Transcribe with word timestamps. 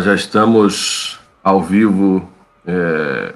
Nós 0.00 0.04
já 0.04 0.14
estamos 0.14 1.20
ao 1.44 1.60
vivo 1.60 2.26
é, 2.64 3.34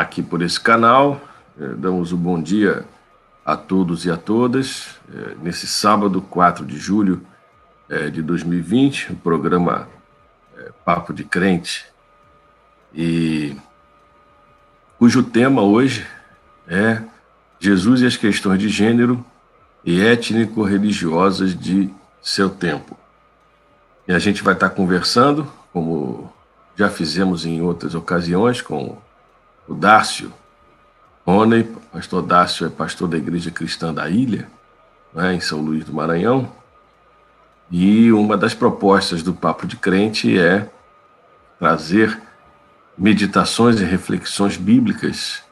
aqui 0.00 0.22
por 0.22 0.42
esse 0.42 0.58
canal. 0.58 1.20
É, 1.60 1.68
damos 1.68 2.12
o 2.12 2.16
um 2.16 2.18
bom 2.18 2.42
dia 2.42 2.84
a 3.44 3.56
todos 3.56 4.04
e 4.04 4.10
a 4.10 4.16
todas. 4.16 4.98
É, 5.12 5.34
nesse 5.42 5.66
sábado, 5.66 6.22
4 6.22 6.64
de 6.64 6.78
julho 6.78 7.22
é, 7.88 8.08
de 8.08 8.22
2020, 8.22 9.12
o 9.12 9.16
programa 9.16 9.88
Papo 10.84 11.14
de 11.14 11.24
Crente, 11.24 11.86
e 12.94 13.56
cujo 14.98 15.22
tema 15.22 15.62
hoje 15.62 16.06
é 16.68 17.00
Jesus 17.58 18.02
e 18.02 18.06
as 18.06 18.16
questões 18.16 18.58
de 18.58 18.68
gênero 18.68 19.24
e 19.82 20.02
étnico-religiosas 20.02 21.58
de 21.58 21.90
seu 22.20 22.50
tempo. 22.50 22.94
E 24.06 24.12
a 24.12 24.18
gente 24.18 24.42
vai 24.42 24.52
estar 24.52 24.68
conversando, 24.70 25.50
como 25.72 26.30
já 26.76 26.90
fizemos 26.90 27.46
em 27.46 27.62
outras 27.62 27.94
ocasiões, 27.94 28.60
com 28.60 28.98
o 29.70 29.74
Dácio 29.74 30.32
Rony. 31.24 31.62
Pastor 31.92 32.22
Dácio 32.22 32.66
é 32.66 32.68
pastor 32.68 33.08
da 33.08 33.16
Igreja 33.16 33.50
Cristã 33.50 33.94
da 33.94 34.08
Ilha, 34.10 34.48
né, 35.14 35.34
em 35.34 35.40
São 35.40 35.60
Luís 35.60 35.84
do 35.84 35.92
Maranhão. 35.92 36.52
E 37.70 38.10
uma 38.10 38.36
das 38.36 38.52
propostas 38.52 39.22
do 39.22 39.32
Papo 39.32 39.66
de 39.66 39.76
Crente 39.76 40.36
é 40.38 40.68
trazer 41.58 42.20
meditações 42.98 43.80
e 43.80 43.84
reflexões 43.84 44.56
bíblicas 44.56 45.42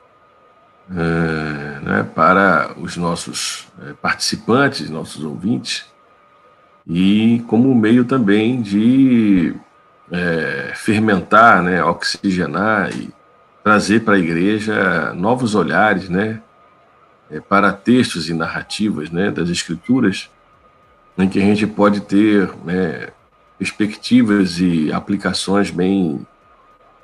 é, 0.91 1.81
né, 1.81 2.11
para 2.14 2.73
os 2.77 2.97
nossos 2.97 3.69
é, 3.81 3.92
participantes, 3.92 4.91
nossos 4.91 5.23
ouvintes, 5.23 5.87
e 6.87 7.45
como 7.47 7.73
meio 7.75 8.05
também 8.05 8.61
de 8.61 9.55
é, 10.11 10.73
fermentar, 10.75 11.62
né, 11.62 11.85
oxigenar 11.85 12.91
e 12.97 13.12
trazer 13.62 14.01
para 14.01 14.14
a 14.14 14.19
igreja 14.19 15.12
novos 15.14 15.55
olhares, 15.55 16.09
né, 16.09 16.41
é, 17.31 17.41
para 17.41 17.73
textos 17.73 18.28
e 18.28 18.34
narrativas, 18.34 19.11
né, 19.11 19.31
das 19.31 19.48
escrituras, 19.51 20.31
em 21.17 21.28
que 21.28 21.39
a 21.39 21.42
gente 21.42 21.67
pode 21.67 22.01
ter 22.01 22.51
né, 22.64 23.09
perspectivas 23.59 24.61
e 24.61 24.92
aplicações 24.92 25.70
bem, 25.70 26.27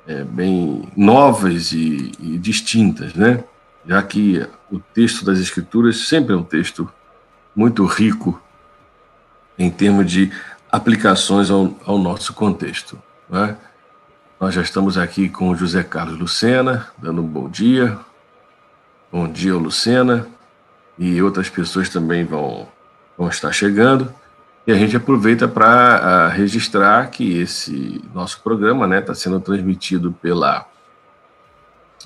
é, 0.07 0.23
bem 0.23 0.87
novas 0.95 1.71
e, 1.71 2.11
e 2.19 2.37
distintas, 2.37 3.13
né, 3.13 3.43
já 3.85 4.01
que 4.01 4.45
o 4.71 4.79
texto 4.79 5.23
das 5.23 5.39
escrituras 5.39 6.07
sempre 6.07 6.33
é 6.33 6.37
um 6.37 6.43
texto 6.43 6.89
muito 7.55 7.85
rico 7.85 8.41
em 9.57 9.69
termos 9.69 10.11
de 10.11 10.31
aplicações 10.71 11.49
ao, 11.49 11.73
ao 11.85 11.97
nosso 11.97 12.33
contexto. 12.33 13.01
Né? 13.29 13.55
Nós 14.45 14.53
já 14.53 14.61
estamos 14.61 14.95
aqui 14.95 15.27
com 15.27 15.49
o 15.49 15.55
José 15.55 15.81
Carlos 15.81 16.19
Lucena, 16.19 16.87
dando 16.99 17.19
um 17.19 17.25
bom 17.25 17.49
dia. 17.49 17.97
Bom 19.11 19.27
dia, 19.27 19.55
Lucena. 19.55 20.27
E 20.99 21.19
outras 21.19 21.49
pessoas 21.49 21.89
também 21.89 22.23
vão, 22.23 22.67
vão 23.17 23.27
estar 23.27 23.51
chegando. 23.51 24.13
E 24.67 24.71
a 24.71 24.75
gente 24.75 24.95
aproveita 24.95 25.47
para 25.47 26.27
registrar 26.27 27.09
que 27.09 27.39
esse 27.39 27.99
nosso 28.13 28.39
programa 28.43 28.85
está 28.85 28.95
né, 28.95 29.01
tá 29.01 29.15
sendo 29.15 29.39
transmitido 29.39 30.11
pela 30.11 30.67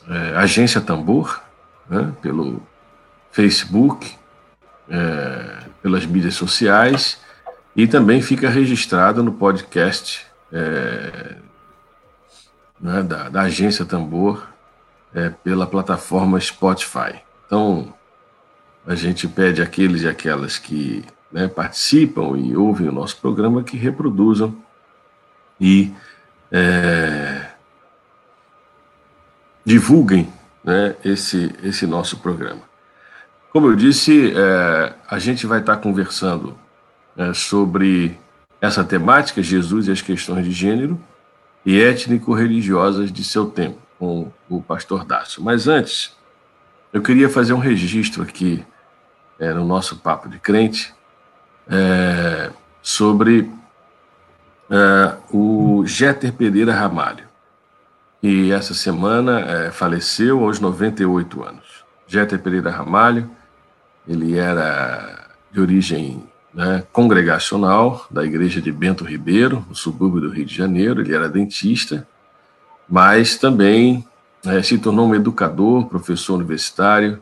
é, 0.07 0.37
Agência 0.37 0.79
Tambor, 0.79 1.41
né, 1.89 2.13
pelo 2.21 2.63
Facebook, 3.33 4.15
é, 4.89 5.63
pelas 5.83 6.05
mídias 6.05 6.35
sociais 6.35 7.19
e 7.75 7.85
também 7.85 8.21
fica 8.21 8.49
registrado 8.49 9.21
no 9.21 9.33
podcast 9.33 10.25
é, 10.53 11.35
né, 12.79 13.03
da, 13.03 13.29
da, 13.29 13.41
agência 13.41 13.85
Tambor 13.85 14.47
é, 15.13 15.29
pela 15.29 15.67
plataforma 15.67 16.39
Spotify. 16.39 17.21
Então, 17.45 17.93
a 18.85 18.95
gente 18.95 19.27
pede 19.27 19.61
àqueles 19.61 20.03
e 20.03 20.07
aquelas 20.07 20.57
que 20.57 21.03
né, 21.31 21.47
participam 21.47 22.37
e 22.37 22.55
ouvem 22.55 22.87
o 22.87 22.91
nosso 22.91 23.17
programa 23.17 23.63
que 23.63 23.77
reproduzam 23.77 24.55
e 25.59 25.93
é, 26.51 27.49
divulguem 29.65 30.31
né, 30.63 30.95
esse, 31.03 31.53
esse 31.63 31.85
nosso 31.85 32.17
programa. 32.17 32.61
Como 33.51 33.67
eu 33.67 33.75
disse, 33.75 34.33
é, 34.35 34.93
a 35.07 35.19
gente 35.19 35.45
vai 35.45 35.59
estar 35.59 35.77
conversando 35.77 36.57
é, 37.17 37.33
sobre 37.33 38.17
essa 38.61 38.83
temática, 38.83 39.41
Jesus 39.41 39.87
e 39.87 39.91
as 39.91 40.01
questões 40.01 40.45
de 40.45 40.51
gênero 40.51 40.99
e 41.69 41.79
étnico-religiosas 41.79 43.11
de 43.11 43.23
seu 43.23 43.45
tempo, 43.45 43.77
com 43.99 44.31
o 44.49 44.59
pastor 44.59 45.05
Dácio. 45.05 45.43
Mas 45.43 45.67
antes, 45.67 46.17
eu 46.91 46.99
queria 46.99 47.29
fazer 47.29 47.53
um 47.53 47.59
registro 47.59 48.23
aqui 48.23 48.65
é, 49.37 49.53
no 49.53 49.63
nosso 49.63 49.97
Papo 49.97 50.27
de 50.27 50.39
Crente 50.39 50.91
é, 51.69 52.49
sobre 52.81 53.51
é, 54.67 55.15
o 55.31 55.83
Jéter 55.85 56.33
Pereira 56.33 56.73
Ramalho, 56.73 57.25
que 58.19 58.51
essa 58.51 58.73
semana 58.73 59.39
é, 59.41 59.69
faleceu 59.69 60.43
aos 60.43 60.59
98 60.59 61.43
anos. 61.43 61.85
Jéter 62.07 62.39
Pereira 62.39 62.71
Ramalho, 62.71 63.29
ele 64.07 64.35
era 64.39 65.27
de 65.51 65.61
origem 65.61 66.27
né, 66.53 66.83
congregacional 66.91 68.05
da 68.09 68.23
igreja 68.25 68.61
de 68.61 68.71
Bento 68.71 69.03
Ribeiro, 69.03 69.65
no 69.67 69.75
subúrbio 69.75 70.21
do 70.21 70.29
Rio 70.29 70.45
de 70.45 70.55
Janeiro. 70.55 71.01
Ele 71.01 71.13
era 71.13 71.29
dentista, 71.29 72.07
mas 72.87 73.37
também 73.37 74.05
é, 74.45 74.61
se 74.61 74.77
tornou 74.77 75.07
um 75.07 75.15
educador, 75.15 75.85
professor 75.85 76.35
universitário, 76.35 77.21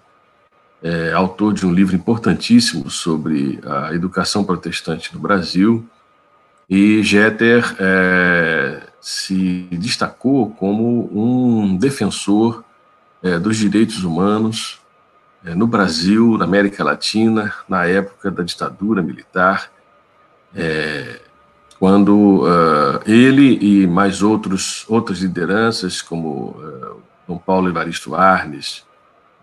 é, 0.82 1.12
autor 1.12 1.54
de 1.54 1.66
um 1.66 1.74
livro 1.74 1.96
importantíssimo 1.96 2.90
sobre 2.90 3.60
a 3.66 3.94
educação 3.94 4.44
protestante 4.44 5.14
no 5.14 5.20
Brasil. 5.20 5.86
E 6.70 7.02
Jeter 7.02 7.76
é, 7.80 8.82
se 9.02 9.68
destacou 9.72 10.52
como 10.52 11.10
um 11.14 11.78
defensor 11.78 12.64
é, 13.24 13.40
dos 13.40 13.58
direitos 13.58 14.04
humanos, 14.04 14.80
no 15.56 15.68
Brasil, 15.68 16.38
na 16.38 16.46
América 16.46 16.84
Latina, 16.84 17.54
na 17.68 17.86
época 17.86 18.32
da 18.32 18.44
ditadura 18.44 19.02
militar, 19.02 19.72
é, 20.56 21.22
quando 21.80 22.44
uh, 22.44 23.00
ele 23.06 23.58
e 23.62 23.88
mais 23.88 24.24
outros, 24.24 24.84
outras 24.88 25.20
lideranças, 25.20 26.02
como 26.02 26.50
uh, 26.50 27.02
Dom 27.28 27.38
Paulo 27.38 27.70
Evaristo 27.70 28.16
Arnes, 28.16 28.84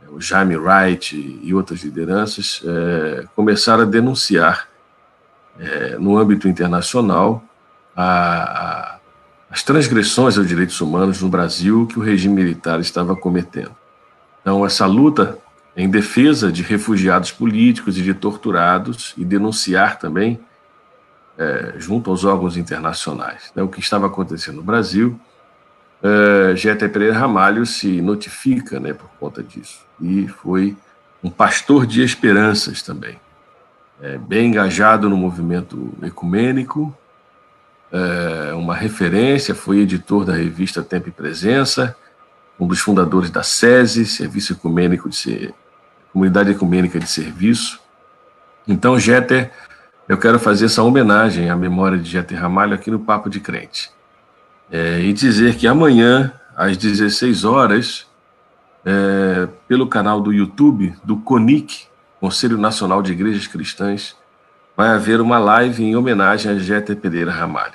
é, 0.02 0.10
o 0.10 0.20
Jaime 0.20 0.56
Wright 0.56 1.16
e 1.42 1.54
outras 1.54 1.84
lideranças, 1.84 2.60
é, 2.64 3.26
começaram 3.36 3.82
a 3.82 3.86
denunciar 3.86 4.68
é, 5.60 5.96
no 5.96 6.18
âmbito 6.18 6.48
internacional 6.48 7.44
a, 7.94 8.04
a, 8.04 8.98
as 9.50 9.62
transgressões 9.62 10.36
aos 10.36 10.48
direitos 10.48 10.80
humanos 10.80 11.22
no 11.22 11.28
Brasil 11.28 11.86
que 11.86 11.98
o 11.98 12.02
regime 12.02 12.42
militar 12.42 12.80
estava 12.80 13.14
cometendo. 13.14 13.76
Então, 14.40 14.66
essa 14.66 14.86
luta 14.86 15.38
em 15.76 15.88
defesa 15.88 16.52
de 16.52 16.62
refugiados 16.62 17.32
políticos 17.32 17.98
e 17.98 18.02
de 18.02 18.14
torturados 18.14 19.12
e 19.16 19.24
denunciar 19.24 19.98
também, 19.98 20.38
é, 21.36 21.74
junto 21.78 22.10
aos 22.10 22.24
órgãos 22.24 22.56
internacionais, 22.56 23.50
né, 23.56 23.62
o 23.62 23.68
que 23.68 23.80
estava 23.80 24.06
acontecendo 24.06 24.56
no 24.56 24.62
Brasil. 24.62 25.18
É, 26.02 26.88
Pereira 26.88 27.18
Ramalho 27.18 27.66
se 27.66 28.00
notifica 28.00 28.78
né, 28.78 28.92
por 28.92 29.08
conta 29.18 29.42
disso 29.42 29.84
e 30.00 30.28
foi 30.28 30.76
um 31.22 31.30
pastor 31.30 31.86
de 31.86 32.02
esperanças 32.02 32.82
também, 32.82 33.18
é, 34.00 34.18
bem 34.18 34.48
engajado 34.48 35.08
no 35.08 35.16
movimento 35.16 35.92
ecumênico, 36.02 36.96
é, 37.90 38.52
uma 38.52 38.74
referência, 38.74 39.54
foi 39.54 39.78
editor 39.78 40.24
da 40.24 40.34
revista 40.34 40.82
Tempo 40.82 41.08
e 41.08 41.12
Presença, 41.12 41.96
um 42.60 42.66
dos 42.66 42.80
fundadores 42.80 43.30
da 43.30 43.42
SESI, 43.42 44.04
Serviço 44.04 44.52
Ecumênico 44.52 45.08
de 45.08 45.54
Comunidade 46.14 46.52
Ecumênica 46.52 47.00
de 47.00 47.08
Serviço. 47.08 47.80
Então, 48.68 48.96
Jeter, 49.00 49.50
eu 50.08 50.16
quero 50.16 50.38
fazer 50.38 50.66
essa 50.66 50.80
homenagem 50.80 51.50
à 51.50 51.56
memória 51.56 51.98
de 51.98 52.08
Jeter 52.08 52.40
Ramalho 52.40 52.72
aqui 52.72 52.88
no 52.88 53.00
Papo 53.00 53.28
de 53.28 53.40
Crente. 53.40 53.90
É, 54.70 55.00
e 55.00 55.12
dizer 55.12 55.56
que 55.56 55.66
amanhã, 55.66 56.32
às 56.56 56.76
16 56.76 57.42
horas, 57.44 58.06
é, 58.84 59.48
pelo 59.66 59.88
canal 59.88 60.20
do 60.20 60.32
YouTube 60.32 60.94
do 61.02 61.16
CONIC, 61.16 61.86
Conselho 62.20 62.56
Nacional 62.56 63.02
de 63.02 63.10
Igrejas 63.10 63.48
Cristãs, 63.48 64.16
vai 64.76 64.90
haver 64.90 65.20
uma 65.20 65.38
live 65.40 65.82
em 65.82 65.96
homenagem 65.96 66.52
a 66.52 66.56
Jéter 66.56 66.94
Pereira 66.94 67.32
Ramalho. 67.32 67.74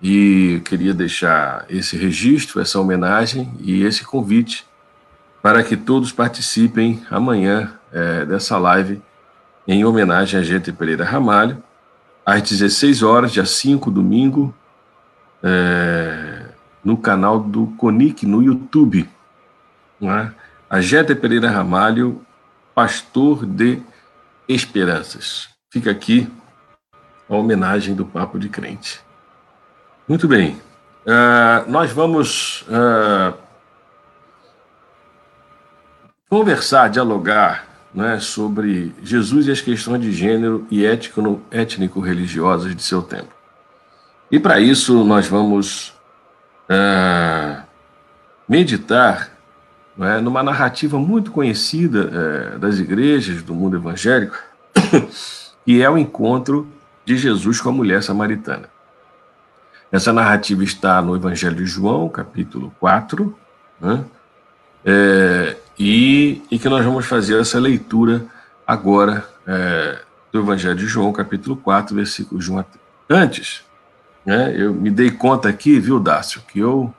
E 0.00 0.62
queria 0.64 0.94
deixar 0.94 1.64
esse 1.68 1.96
registro, 1.96 2.60
essa 2.60 2.78
homenagem 2.78 3.52
e 3.58 3.82
esse 3.82 4.04
convite 4.04 4.64
para 5.44 5.62
que 5.62 5.76
todos 5.76 6.10
participem 6.10 7.04
amanhã 7.10 7.74
é, 7.92 8.24
dessa 8.24 8.56
live 8.56 9.02
em 9.68 9.84
homenagem 9.84 10.40
a 10.40 10.42
Jéter 10.42 10.72
Pereira 10.72 11.04
Ramalho, 11.04 11.62
às 12.24 12.40
16 12.40 13.02
horas, 13.02 13.30
dia 13.30 13.44
5, 13.44 13.90
domingo, 13.90 14.54
é, 15.42 16.46
no 16.82 16.96
canal 16.96 17.38
do 17.38 17.66
CONIC, 17.76 18.24
no 18.24 18.42
YouTube. 18.42 19.06
Né? 20.00 20.32
A 20.70 20.80
Jéter 20.80 21.20
Pereira 21.20 21.50
Ramalho, 21.50 22.24
pastor 22.74 23.44
de 23.44 23.82
esperanças. 24.48 25.50
Fica 25.70 25.90
aqui 25.90 26.26
a 27.28 27.34
homenagem 27.36 27.94
do 27.94 28.06
Papo 28.06 28.38
de 28.38 28.48
Crente. 28.48 29.02
Muito 30.08 30.26
bem. 30.26 30.52
Uh, 31.04 31.70
nós 31.70 31.92
vamos 31.92 32.62
uh, 32.62 33.43
conversar, 36.34 36.90
dialogar 36.90 37.64
né, 37.94 38.18
sobre 38.18 38.92
Jesus 39.04 39.46
e 39.46 39.52
as 39.52 39.60
questões 39.60 40.02
de 40.02 40.10
gênero 40.10 40.66
e 40.68 40.84
étnico-religiosas 40.84 42.74
de 42.74 42.82
seu 42.82 43.00
tempo. 43.00 43.32
E 44.28 44.40
para 44.40 44.58
isso 44.58 45.04
nós 45.04 45.28
vamos 45.28 45.90
uh, 46.68 47.62
meditar 48.48 49.30
né, 49.96 50.20
numa 50.20 50.42
narrativa 50.42 50.98
muito 50.98 51.30
conhecida 51.30 52.58
das 52.58 52.80
igrejas 52.80 53.40
do 53.40 53.54
mundo 53.54 53.76
evangélico, 53.76 54.36
que 55.64 55.80
é 55.80 55.88
o 55.88 55.96
encontro 55.96 56.66
de 57.04 57.16
Jesus 57.16 57.60
com 57.60 57.68
a 57.68 57.72
mulher 57.72 58.02
samaritana. 58.02 58.68
Essa 59.92 60.12
narrativa 60.12 60.64
está 60.64 61.00
no 61.00 61.14
Evangelho 61.14 61.54
de 61.54 61.66
João, 61.66 62.08
capítulo 62.08 62.74
4, 62.80 63.38
né? 63.80 64.04
É, 64.84 65.56
e, 65.78 66.42
e, 66.50 66.58
que 66.58 66.68
nós 66.68 66.84
vamos 66.84 67.06
fazer 67.06 67.40
essa 67.40 67.58
leitura 67.58 68.24
agora 68.66 69.26
é, 69.46 69.98
do 70.32 70.40
Evangelho 70.40 70.76
de 70.76 70.86
João, 70.86 71.12
capítulo 71.12 71.56
4, 71.56 71.94
versículo 71.94 72.40
de 72.40 72.52
1 72.52 72.58
a 72.58 72.62
3. 72.62 72.84
Antes, 73.08 73.64
né, 74.24 74.54
eu 74.56 74.72
me 74.72 74.90
dei 74.90 75.10
conta 75.10 75.48
aqui, 75.48 75.78
viu, 75.78 75.98
Dácio, 75.98 76.42
que 76.48 76.58
eu 76.58 76.92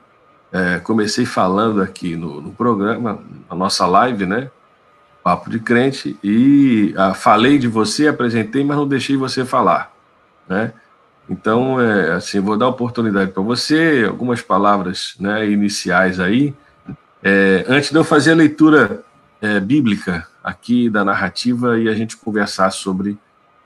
é, 0.52 0.78
comecei 0.78 1.26
falando 1.26 1.82
aqui 1.82 2.16
no, 2.16 2.40
no 2.40 2.52
programa, 2.52 3.20
na 3.48 3.56
nossa 3.56 3.86
live, 3.86 4.26
né? 4.26 4.50
Papo 5.22 5.50
de 5.50 5.58
Crente, 5.58 6.16
e 6.22 6.94
ah, 6.96 7.12
falei 7.12 7.58
de 7.58 7.66
você, 7.66 8.06
apresentei, 8.06 8.62
mas 8.62 8.76
não 8.76 8.86
deixei 8.86 9.16
você 9.16 9.44
falar, 9.44 9.92
né? 10.48 10.72
Então, 11.28 11.80
é, 11.80 12.12
assim, 12.12 12.38
vou 12.38 12.56
dar 12.56 12.68
oportunidade 12.68 13.32
para 13.32 13.42
você, 13.42 14.06
algumas 14.08 14.40
palavras 14.40 15.16
né, 15.18 15.50
iniciais 15.50 16.20
aí, 16.20 16.54
é, 17.22 17.64
antes 17.68 17.90
de 17.90 17.96
eu 17.96 18.04
fazer 18.04 18.32
a 18.32 18.36
leitura 18.36 19.02
é, 19.40 19.60
bíblica 19.60 20.26
aqui 20.42 20.88
da 20.88 21.04
narrativa 21.04 21.78
e 21.78 21.88
a 21.88 21.94
gente 21.94 22.16
conversar 22.16 22.70
sobre 22.70 23.18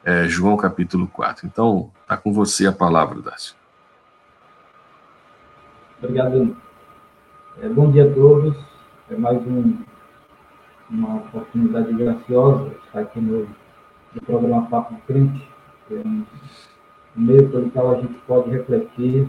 é, 0.05 0.27
João 0.27 0.57
capítulo 0.57 1.07
4. 1.09 1.47
Então, 1.47 1.91
está 2.03 2.17
com 2.17 2.33
você 2.33 2.67
a 2.67 2.73
palavra, 2.73 3.21
Dácio. 3.21 3.55
Obrigado. 6.03 6.57
É, 7.61 7.69
bom 7.69 7.91
dia 7.91 8.11
a 8.11 8.15
todos. 8.15 8.57
É 9.11 9.17
mais 9.17 9.37
um 9.47 9.77
uma 10.91 11.17
oportunidade 11.17 11.93
graciosa 11.93 12.73
estar 12.85 13.01
aqui 13.01 13.21
no, 13.21 13.49
no 14.15 14.23
programa 14.27 14.67
Papo 14.67 14.95
de 14.95 15.01
Crente, 15.03 15.49
é 15.91 15.95
um 16.07 16.27
meio 17.15 17.49
pelo 17.49 17.71
qual 17.71 17.93
a 17.93 18.01
gente 18.01 18.15
pode 18.27 18.51
refletir 18.51 19.29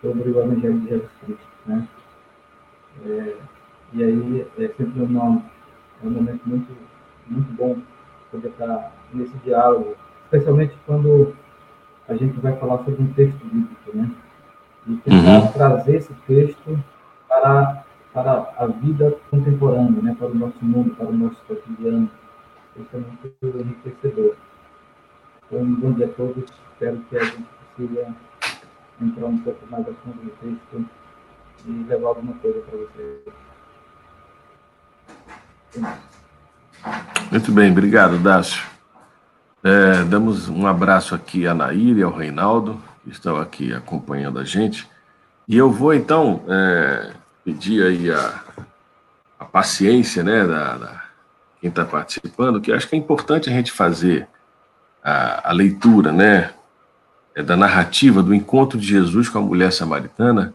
sobre 0.00 0.30
o 0.30 0.40
Evangelho 0.40 0.80
de 0.80 0.88
Jesus 0.88 1.10
Cristo. 1.24 1.46
Né? 1.66 1.88
É, 3.06 3.36
e 3.92 4.04
aí 4.04 4.46
é 4.58 4.68
sempre 4.68 5.02
uma, 5.02 5.42
é 6.02 6.06
um 6.06 6.10
momento 6.10 6.40
muito, 6.46 6.72
muito 7.26 7.52
bom 7.52 7.78
poder 8.30 8.48
estar 8.48 8.92
nesse 9.12 9.36
diálogo, 9.38 9.94
especialmente 10.24 10.76
quando 10.86 11.34
a 12.08 12.14
gente 12.14 12.38
vai 12.40 12.56
falar 12.56 12.78
sobre 12.78 13.02
um 13.02 13.12
texto 13.12 13.44
bíblico, 13.44 13.96
né? 13.96 14.10
E 14.86 14.96
tentar 14.96 15.40
uhum. 15.40 15.52
trazer 15.52 15.96
esse 15.96 16.12
texto 16.26 16.78
para 17.28 17.84
para 18.14 18.54
a 18.56 18.66
vida 18.66 19.18
contemporânea, 19.28 20.00
né, 20.00 20.14
para 20.16 20.28
o 20.28 20.34
nosso 20.36 20.64
mundo, 20.64 20.94
para 20.94 21.08
o 21.08 21.12
nosso 21.12 21.36
cotidiano. 21.48 22.08
Isso 22.76 22.88
é 22.92 22.98
muito 22.98 23.58
enriquecedor. 23.58 24.36
Então, 25.46 25.58
um 25.60 25.74
bom 25.74 25.92
dia 25.92 26.06
a 26.06 26.10
todos. 26.10 26.44
Espero 26.72 26.98
que 27.10 27.16
a 27.16 27.24
gente 27.24 27.44
consiga 27.76 28.14
entrar 29.02 29.26
um 29.26 29.38
pouco 29.38 29.66
mais 29.68 29.88
a 29.88 29.92
fundo 29.92 30.22
no 30.22 30.30
texto 30.30 30.88
e 31.66 31.84
levar 31.88 32.08
alguma 32.08 32.34
coisa 32.34 32.60
para 32.60 32.78
vocês. 32.78 33.44
Muito 37.30 37.52
bem, 37.52 37.70
obrigado, 37.70 38.18
Dácio. 38.18 38.62
É, 39.62 40.04
damos 40.04 40.48
um 40.48 40.66
abraço 40.66 41.14
aqui 41.14 41.46
a 41.46 41.54
Nair 41.54 41.96
e 41.96 42.02
ao 42.02 42.12
Reinaldo, 42.12 42.80
que 43.02 43.10
estão 43.10 43.38
aqui 43.38 43.72
acompanhando 43.72 44.38
a 44.38 44.44
gente. 44.44 44.88
E 45.48 45.56
eu 45.56 45.70
vou, 45.70 45.94
então, 45.94 46.42
é, 46.48 47.12
pedir 47.44 47.82
aí 47.82 48.10
a, 48.10 48.42
a 49.38 49.44
paciência 49.44 50.22
né, 50.22 50.46
da, 50.46 50.76
da 50.76 51.04
quem 51.60 51.70
está 51.70 51.84
participando, 51.84 52.60
que 52.60 52.70
acho 52.70 52.86
que 52.86 52.94
é 52.94 52.98
importante 52.98 53.48
a 53.48 53.52
gente 53.52 53.72
fazer 53.72 54.28
a, 55.02 55.48
a 55.48 55.52
leitura 55.52 56.12
né, 56.12 56.52
é, 57.34 57.42
da 57.42 57.56
narrativa 57.56 58.22
do 58.22 58.34
encontro 58.34 58.78
de 58.78 58.86
Jesus 58.86 59.30
com 59.30 59.38
a 59.38 59.42
mulher 59.42 59.72
samaritana, 59.72 60.52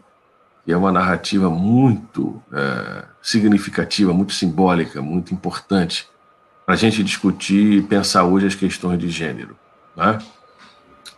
que 0.64 0.72
é 0.72 0.76
uma 0.76 0.92
narrativa 0.92 1.50
muito 1.50 2.42
é, 2.52 3.04
significativa, 3.22 4.12
muito 4.12 4.32
simbólica, 4.32 5.00
muito 5.00 5.32
importante 5.32 6.08
para 6.64 6.74
a 6.74 6.78
gente 6.78 7.02
discutir 7.02 7.78
e 7.78 7.82
pensar 7.82 8.24
hoje 8.24 8.46
as 8.46 8.54
questões 8.54 8.98
de 8.98 9.08
gênero. 9.08 9.56
Né? 9.96 10.18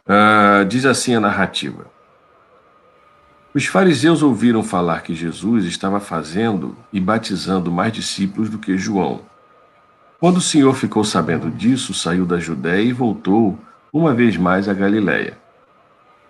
Ah, 0.06 0.64
diz 0.68 0.84
assim 0.84 1.14
a 1.14 1.20
narrativa. 1.20 1.86
Os 3.54 3.66
fariseus 3.66 4.22
ouviram 4.22 4.62
falar 4.62 5.02
que 5.02 5.14
Jesus 5.14 5.66
estava 5.66 6.00
fazendo 6.00 6.74
e 6.90 6.98
batizando 6.98 7.70
mais 7.70 7.92
discípulos 7.92 8.48
do 8.48 8.58
que 8.58 8.78
João. 8.78 9.20
Quando 10.18 10.38
o 10.38 10.40
Senhor 10.40 10.74
ficou 10.74 11.04
sabendo 11.04 11.50
disso, 11.50 11.92
saiu 11.92 12.24
da 12.24 12.38
Judéia 12.38 12.80
e 12.82 12.92
voltou 12.92 13.58
uma 13.92 14.14
vez 14.14 14.38
mais 14.38 14.68
a 14.68 14.72
Galiléia. 14.72 15.36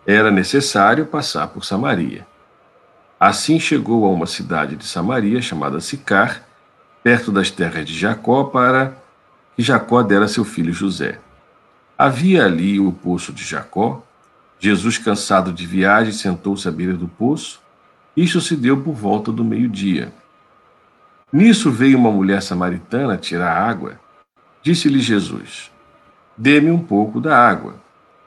Era 0.05 0.33
necessário 0.33 1.07
passar 1.07 1.47
por 1.49 1.65
Samaria. 1.65 2.27
Assim 3.25 3.61
chegou 3.61 4.05
a 4.05 4.09
uma 4.09 4.27
cidade 4.27 4.75
de 4.75 4.85
Samaria 4.85 5.41
chamada 5.41 5.79
Sicar, 5.79 6.43
perto 7.05 7.31
das 7.31 7.53
terras 7.53 7.87
de 7.87 7.97
Jacó, 7.97 8.43
para 8.43 8.97
que 9.55 9.63
Jacó 9.63 10.03
dera 10.03 10.27
seu 10.27 10.45
filho 10.45 10.73
José. 10.73 11.21
Havia 11.97 12.45
ali 12.45 12.81
o 12.81 12.91
poço 12.91 13.33
de 13.33 13.45
Jacó, 13.45 14.03
Jesus, 14.59 14.99
cansado 14.99 15.53
de 15.53 15.65
viagem, 15.65 16.13
sentou-se 16.13 16.67
à 16.67 16.73
beira 16.73 16.95
do 16.95 17.07
poço. 17.07 17.61
Isso 18.17 18.41
se 18.41 18.57
deu 18.57 18.83
por 18.83 18.93
volta 18.93 19.31
do 19.31 19.45
meio-dia. 19.45 20.13
Nisso 21.33 21.71
veio 21.71 21.99
uma 21.99 22.11
mulher 22.11 22.43
samaritana 22.43 23.17
tirar 23.17 23.57
água. 23.57 24.01
Disse-lhe 24.65 24.99
Jesus: 24.99 25.71
Dê-me 26.37 26.73
um 26.73 26.83
pouco 26.83 27.21
da 27.21 27.39
água. 27.39 27.77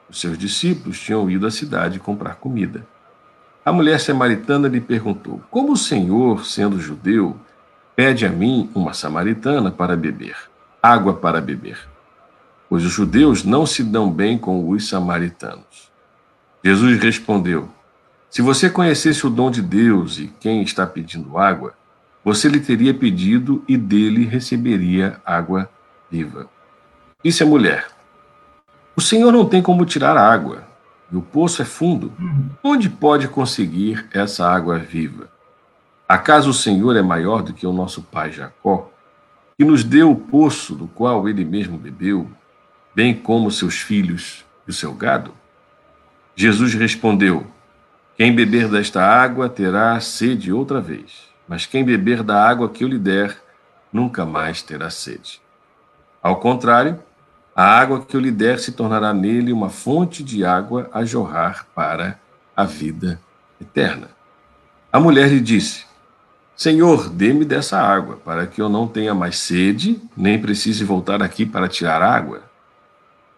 Os 0.08 0.18
seus 0.18 0.38
discípulos 0.38 0.98
tinham 0.98 1.30
ido 1.30 1.46
à 1.46 1.50
cidade 1.50 2.00
comprar 2.00 2.36
comida. 2.36 2.95
A 3.66 3.72
mulher 3.72 3.98
samaritana 3.98 4.68
lhe 4.68 4.80
perguntou: 4.80 5.42
Como 5.50 5.72
o 5.72 5.76
Senhor, 5.76 6.46
sendo 6.46 6.80
judeu, 6.80 7.36
pede 7.96 8.24
a 8.24 8.28
mim, 8.28 8.70
uma 8.72 8.94
samaritana, 8.94 9.72
para 9.72 9.96
beber, 9.96 10.36
água 10.80 11.14
para 11.14 11.40
beber? 11.40 11.76
Pois 12.68 12.84
os 12.84 12.92
judeus 12.92 13.42
não 13.42 13.66
se 13.66 13.82
dão 13.82 14.08
bem 14.08 14.38
com 14.38 14.68
os 14.68 14.88
samaritanos. 14.88 15.90
Jesus 16.62 16.96
respondeu: 17.00 17.68
Se 18.30 18.40
você 18.40 18.70
conhecesse 18.70 19.26
o 19.26 19.30
dom 19.30 19.50
de 19.50 19.62
Deus 19.62 20.20
e 20.20 20.32
quem 20.38 20.62
está 20.62 20.86
pedindo 20.86 21.36
água, 21.36 21.74
você 22.24 22.48
lhe 22.48 22.60
teria 22.60 22.94
pedido 22.94 23.64
e 23.66 23.76
dele 23.76 24.26
receberia 24.26 25.20
água 25.26 25.68
viva. 26.08 26.48
Disse 27.24 27.42
a 27.42 27.46
mulher: 27.46 27.88
O 28.94 29.00
Senhor 29.00 29.32
não 29.32 29.44
tem 29.44 29.60
como 29.60 29.84
tirar 29.84 30.16
água, 30.16 30.62
e 31.10 31.16
o 31.16 31.22
poço 31.22 31.62
é 31.62 31.64
fundo. 31.64 32.12
Onde 32.62 32.88
pode 32.88 33.28
conseguir 33.28 34.06
essa 34.12 34.48
água 34.48 34.78
viva? 34.78 35.28
Acaso 36.08 36.50
o 36.50 36.54
Senhor 36.54 36.96
é 36.96 37.02
maior 37.02 37.42
do 37.42 37.52
que 37.52 37.66
o 37.66 37.72
nosso 37.72 38.02
pai 38.02 38.30
Jacó, 38.30 38.90
que 39.56 39.64
nos 39.64 39.82
deu 39.82 40.10
o 40.10 40.16
poço 40.16 40.74
do 40.74 40.86
qual 40.86 41.28
ele 41.28 41.44
mesmo 41.44 41.78
bebeu, 41.78 42.30
bem 42.94 43.14
como 43.14 43.50
seus 43.50 43.80
filhos 43.80 44.44
e 44.66 44.70
o 44.70 44.74
seu 44.74 44.92
gado? 44.92 45.32
Jesus 46.34 46.74
respondeu: 46.74 47.46
Quem 48.16 48.34
beber 48.34 48.68
desta 48.68 49.02
água 49.02 49.48
terá 49.48 49.98
sede 50.00 50.52
outra 50.52 50.80
vez, 50.80 51.28
mas 51.48 51.66
quem 51.66 51.84
beber 51.84 52.22
da 52.22 52.46
água 52.46 52.68
que 52.68 52.84
eu 52.84 52.88
lhe 52.88 52.98
der, 52.98 53.36
nunca 53.92 54.26
mais 54.26 54.62
terá 54.62 54.90
sede. 54.90 55.40
Ao 56.22 56.36
contrário, 56.36 57.00
a 57.56 57.64
água 57.64 58.04
que 58.04 58.14
eu 58.14 58.20
lhe 58.20 58.30
der 58.30 58.58
se 58.58 58.72
tornará 58.72 59.14
nele 59.14 59.50
uma 59.50 59.70
fonte 59.70 60.22
de 60.22 60.44
água 60.44 60.90
a 60.92 61.06
jorrar 61.06 61.66
para 61.74 62.20
a 62.54 62.64
vida 62.64 63.18
eterna. 63.58 64.10
A 64.92 65.00
mulher 65.00 65.30
lhe 65.30 65.40
disse: 65.40 65.86
Senhor, 66.54 67.08
dê-me 67.08 67.46
dessa 67.46 67.80
água, 67.80 68.20
para 68.22 68.46
que 68.46 68.60
eu 68.60 68.68
não 68.68 68.86
tenha 68.86 69.14
mais 69.14 69.38
sede, 69.38 69.98
nem 70.14 70.38
precise 70.38 70.84
voltar 70.84 71.22
aqui 71.22 71.46
para 71.46 71.66
tirar 71.66 72.02
água. 72.02 72.42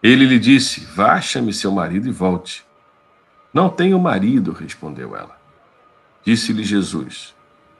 Ele 0.03 0.25
lhe 0.25 0.37
disse: 0.37 0.81
Vá, 0.81 1.21
chame 1.21 1.53
seu 1.53 1.71
marido 1.71 2.05
e 2.05 2.11
volte. 2.11 2.65
Não 3.53 3.69
tenho 3.69 3.97
marido, 3.97 4.51
respondeu 4.51 5.15
ela. 5.15 5.39
Disse-lhe 6.25 6.63
Jesus: 6.63 7.33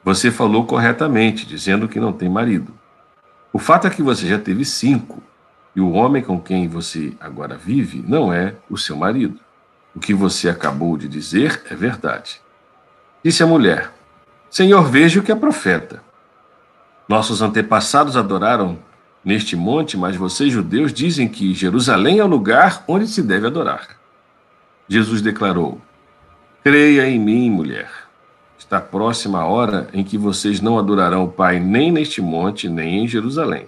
Você 0.05 0.31
falou 0.31 0.65
corretamente, 0.65 1.45
dizendo 1.45 1.89
que 1.89 1.99
não 1.99 2.13
tem 2.13 2.29
marido. 2.29 2.73
O 3.51 3.59
fato 3.59 3.87
é 3.87 3.89
que 3.89 4.01
você 4.01 4.25
já 4.25 4.39
teve 4.39 4.63
cinco, 4.63 5.21
e 5.75 5.81
o 5.81 5.91
homem 5.91 6.21
com 6.21 6.39
quem 6.39 6.67
você 6.67 7.13
agora 7.19 7.57
vive 7.57 8.03
não 8.07 8.33
é 8.33 8.55
o 8.69 8.77
seu 8.77 8.95
marido. 8.95 9.39
O 9.95 9.99
que 9.99 10.13
você 10.13 10.49
acabou 10.49 10.97
de 10.97 11.07
dizer 11.07 11.63
é 11.69 11.75
verdade. 11.75 12.41
Disse 13.23 13.43
a 13.43 13.47
mulher: 13.47 13.91
Senhor, 14.49 14.83
vejo 14.89 15.21
que 15.21 15.31
é 15.31 15.35
profeta. 15.35 16.01
Nossos 17.07 17.41
antepassados 17.41 18.15
adoraram 18.15 18.77
neste 19.23 19.55
monte, 19.55 19.97
mas 19.97 20.15
vocês, 20.15 20.51
judeus, 20.51 20.93
dizem 20.93 21.27
que 21.27 21.53
Jerusalém 21.53 22.19
é 22.19 22.23
o 22.23 22.27
lugar 22.27 22.83
onde 22.87 23.07
se 23.07 23.21
deve 23.21 23.47
adorar. 23.47 23.87
Jesus 24.87 25.21
declarou: 25.21 25.81
Creia 26.63 27.07
em 27.07 27.19
mim, 27.19 27.49
mulher. 27.49 27.89
Está 28.57 28.79
próxima 28.79 29.39
a 29.39 29.45
hora 29.45 29.87
em 29.93 30.03
que 30.03 30.17
vocês 30.17 30.61
não 30.61 30.77
adorarão 30.77 31.23
o 31.23 31.31
Pai 31.31 31.59
nem 31.59 31.91
neste 31.91 32.21
monte, 32.21 32.69
nem 32.69 33.03
em 33.03 33.07
Jerusalém. 33.07 33.67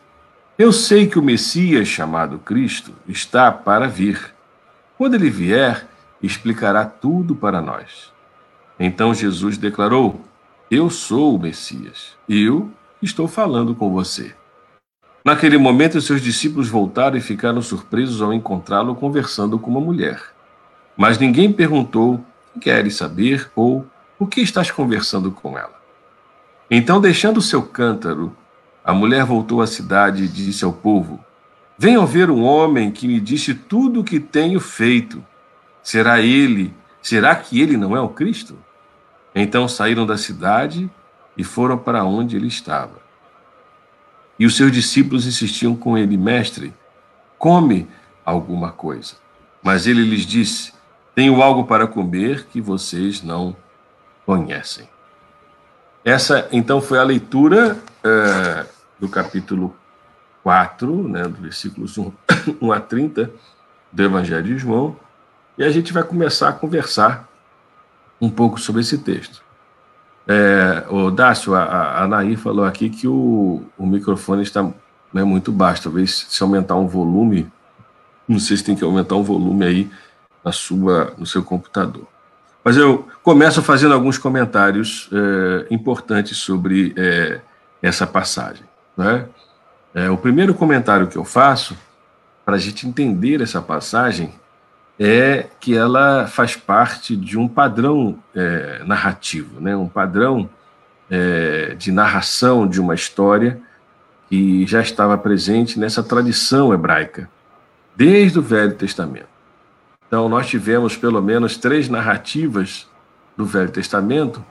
Eu 0.61 0.71
sei 0.71 1.07
que 1.07 1.17
o 1.17 1.23
Messias, 1.23 1.87
chamado 1.87 2.37
Cristo, 2.37 2.93
está 3.07 3.51
para 3.51 3.87
vir. 3.87 4.31
Quando 4.95 5.15
ele 5.15 5.27
vier, 5.27 5.87
explicará 6.21 6.85
tudo 6.85 7.33
para 7.33 7.59
nós. 7.59 8.13
Então 8.79 9.11
Jesus 9.11 9.57
declarou: 9.57 10.21
eu 10.69 10.87
sou 10.91 11.35
o 11.35 11.39
Messias. 11.39 12.15
Eu 12.29 12.69
estou 13.01 13.27
falando 13.27 13.73
com 13.73 13.91
você. 13.91 14.35
Naquele 15.25 15.57
momento, 15.57 15.99
seus 15.99 16.21
discípulos 16.21 16.69
voltaram 16.69 17.17
e 17.17 17.21
ficaram 17.21 17.63
surpresos 17.63 18.21
ao 18.21 18.31
encontrá-lo 18.31 18.93
conversando 18.93 19.57
com 19.57 19.71
uma 19.71 19.81
mulher. 19.81 20.21
Mas 20.95 21.17
ninguém 21.17 21.51
perguntou: 21.51 22.23
Queres 22.61 22.97
saber? 22.97 23.49
ou 23.55 23.83
Por 24.15 24.29
que 24.29 24.41
estás 24.41 24.69
conversando 24.69 25.31
com 25.31 25.57
ela? 25.57 25.81
Então, 26.69 27.01
deixando 27.01 27.41
seu 27.41 27.63
cântaro, 27.63 28.37
a 28.83 28.93
mulher 28.93 29.23
voltou 29.25 29.61
à 29.61 29.67
cidade 29.67 30.23
e 30.23 30.27
disse 30.27 30.65
ao 30.65 30.73
povo: 30.73 31.23
Venham 31.77 32.05
ver 32.05 32.29
um 32.29 32.43
homem 32.43 32.91
que 32.91 33.07
me 33.07 33.19
disse 33.19 33.53
tudo 33.53 34.01
o 34.01 34.03
que 34.03 34.19
tenho 34.19 34.59
feito. 34.59 35.23
Será 35.83 36.19
ele? 36.19 36.73
Será 37.01 37.35
que 37.35 37.59
ele 37.59 37.77
não 37.77 37.95
é 37.95 38.01
o 38.01 38.09
Cristo? 38.09 38.57
Então 39.33 39.67
saíram 39.67 40.05
da 40.05 40.17
cidade 40.17 40.89
e 41.37 41.43
foram 41.43 41.77
para 41.77 42.03
onde 42.03 42.35
ele 42.35 42.47
estava. 42.47 43.01
E 44.37 44.45
os 44.45 44.55
seus 44.55 44.71
discípulos 44.71 45.25
insistiam 45.27 45.75
com 45.75 45.97
ele: 45.97 46.17
Mestre, 46.17 46.73
come 47.37 47.87
alguma 48.25 48.71
coisa. 48.71 49.15
Mas 49.61 49.85
ele 49.85 50.03
lhes 50.03 50.25
disse: 50.25 50.73
Tenho 51.13 51.41
algo 51.41 51.65
para 51.65 51.87
comer 51.87 52.45
que 52.47 52.59
vocês 52.59 53.21
não 53.21 53.55
conhecem. 54.25 54.87
Essa, 56.03 56.47
então, 56.51 56.81
foi 56.81 56.97
a 56.97 57.03
leitura 57.03 57.77
é, 58.03 58.65
do 58.99 59.07
capítulo 59.07 59.75
4, 60.43 61.07
né, 61.07 61.23
do 61.23 61.41
versículos 61.41 61.97
1, 61.97 62.11
1 62.61 62.71
a 62.73 62.79
30 62.79 63.31
do 63.91 64.03
Evangelho 64.03 64.43
de 64.43 64.57
João, 64.57 64.95
e 65.57 65.63
a 65.63 65.69
gente 65.69 65.93
vai 65.93 66.03
começar 66.03 66.49
a 66.49 66.53
conversar 66.53 67.29
um 68.19 68.29
pouco 68.29 68.59
sobre 68.59 68.81
esse 68.81 68.97
texto. 68.97 69.43
É, 70.27 70.85
o 70.89 71.11
Dácio, 71.11 71.55
a, 71.55 71.63
a 71.63 72.03
Anaí 72.03 72.35
falou 72.35 72.65
aqui 72.65 72.89
que 72.89 73.07
o, 73.07 73.63
o 73.77 73.85
microfone 73.85 74.43
está 74.43 74.63
né, 75.13 75.23
muito 75.23 75.51
baixo. 75.51 75.83
Talvez 75.83 76.27
se 76.29 76.41
aumentar 76.41 76.75
um 76.75 76.87
volume, 76.87 77.51
não 78.27 78.39
sei 78.39 78.57
se 78.57 78.63
tem 78.63 78.75
que 78.75 78.83
aumentar 78.83 79.15
um 79.15 79.23
volume 79.23 79.65
aí 79.65 79.91
na 80.43 80.51
sua, 80.51 81.13
no 81.17 81.25
seu 81.25 81.43
computador. 81.43 82.07
Mas 82.63 82.77
eu 82.77 83.07
começo 83.23 83.61
fazendo 83.61 83.93
alguns 83.93 84.17
comentários 84.17 85.09
é, 85.11 85.73
importantes 85.73 86.37
sobre 86.37 86.93
é, 86.95 87.41
essa 87.81 88.05
passagem. 88.05 88.63
Né? 88.95 89.25
O 90.09 90.17
primeiro 90.17 90.53
comentário 90.53 91.07
que 91.07 91.17
eu 91.17 91.25
faço, 91.25 91.75
para 92.45 92.55
a 92.55 92.59
gente 92.59 92.87
entender 92.87 93.41
essa 93.41 93.61
passagem, 93.61 94.33
é 94.97 95.47
que 95.59 95.75
ela 95.75 96.27
faz 96.27 96.55
parte 96.55 97.13
de 97.15 97.37
um 97.37 97.45
padrão 97.45 98.17
narrativo, 98.85 99.59
né? 99.59 99.75
um 99.75 99.89
padrão 99.89 100.49
de 101.77 101.91
narração 101.91 102.65
de 102.65 102.79
uma 102.79 102.95
história 102.95 103.59
que 104.29 104.65
já 104.65 104.79
estava 104.79 105.17
presente 105.17 105.77
nessa 105.77 106.01
tradição 106.01 106.73
hebraica, 106.73 107.29
desde 107.93 108.39
o 108.39 108.41
Velho 108.41 108.75
Testamento. 108.75 109.30
Então, 110.11 110.27
nós 110.27 110.45
tivemos 110.47 110.97
pelo 110.97 111.21
menos 111.21 111.55
três 111.55 111.87
narrativas 111.87 112.85
do 113.37 113.45
Velho 113.45 113.71
Testamento 113.71 114.43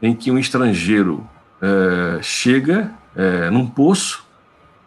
em 0.00 0.14
que 0.14 0.30
um 0.30 0.38
estrangeiro 0.38 1.28
é, 1.60 2.22
chega 2.22 2.92
é, 3.16 3.50
num 3.50 3.66
poço, 3.66 4.24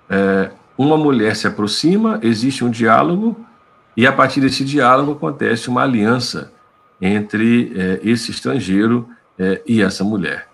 é, 0.10 0.52
uma 0.78 0.96
mulher 0.96 1.36
se 1.36 1.48
aproxima, 1.48 2.18
existe 2.24 2.64
um 2.64 2.70
diálogo 2.70 3.46
e 3.98 4.08
a 4.08 4.14
partir 4.14 4.40
desse 4.40 4.64
diálogo 4.64 5.12
acontece 5.12 5.68
uma 5.68 5.84
aliança 5.84 6.54
entre 7.02 7.74
é, 7.76 8.00
esse 8.02 8.32
estrangeiro 8.32 9.10
é, 9.38 9.62
e 9.68 9.82
essa 9.82 10.02
mulher. 10.02 10.48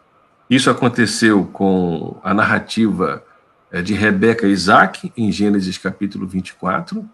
Isso 0.49 0.71
aconteceu 0.71 1.47
com 1.53 2.19
a 2.23 2.33
narrativa 2.33 3.23
é, 3.71 3.83
de 3.83 3.93
Rebeca 3.93 4.47
e 4.47 4.51
Isaac, 4.51 5.13
em 5.15 5.31
Gênesis 5.31 5.77
capítulo 5.77 6.25
24, 6.25 7.07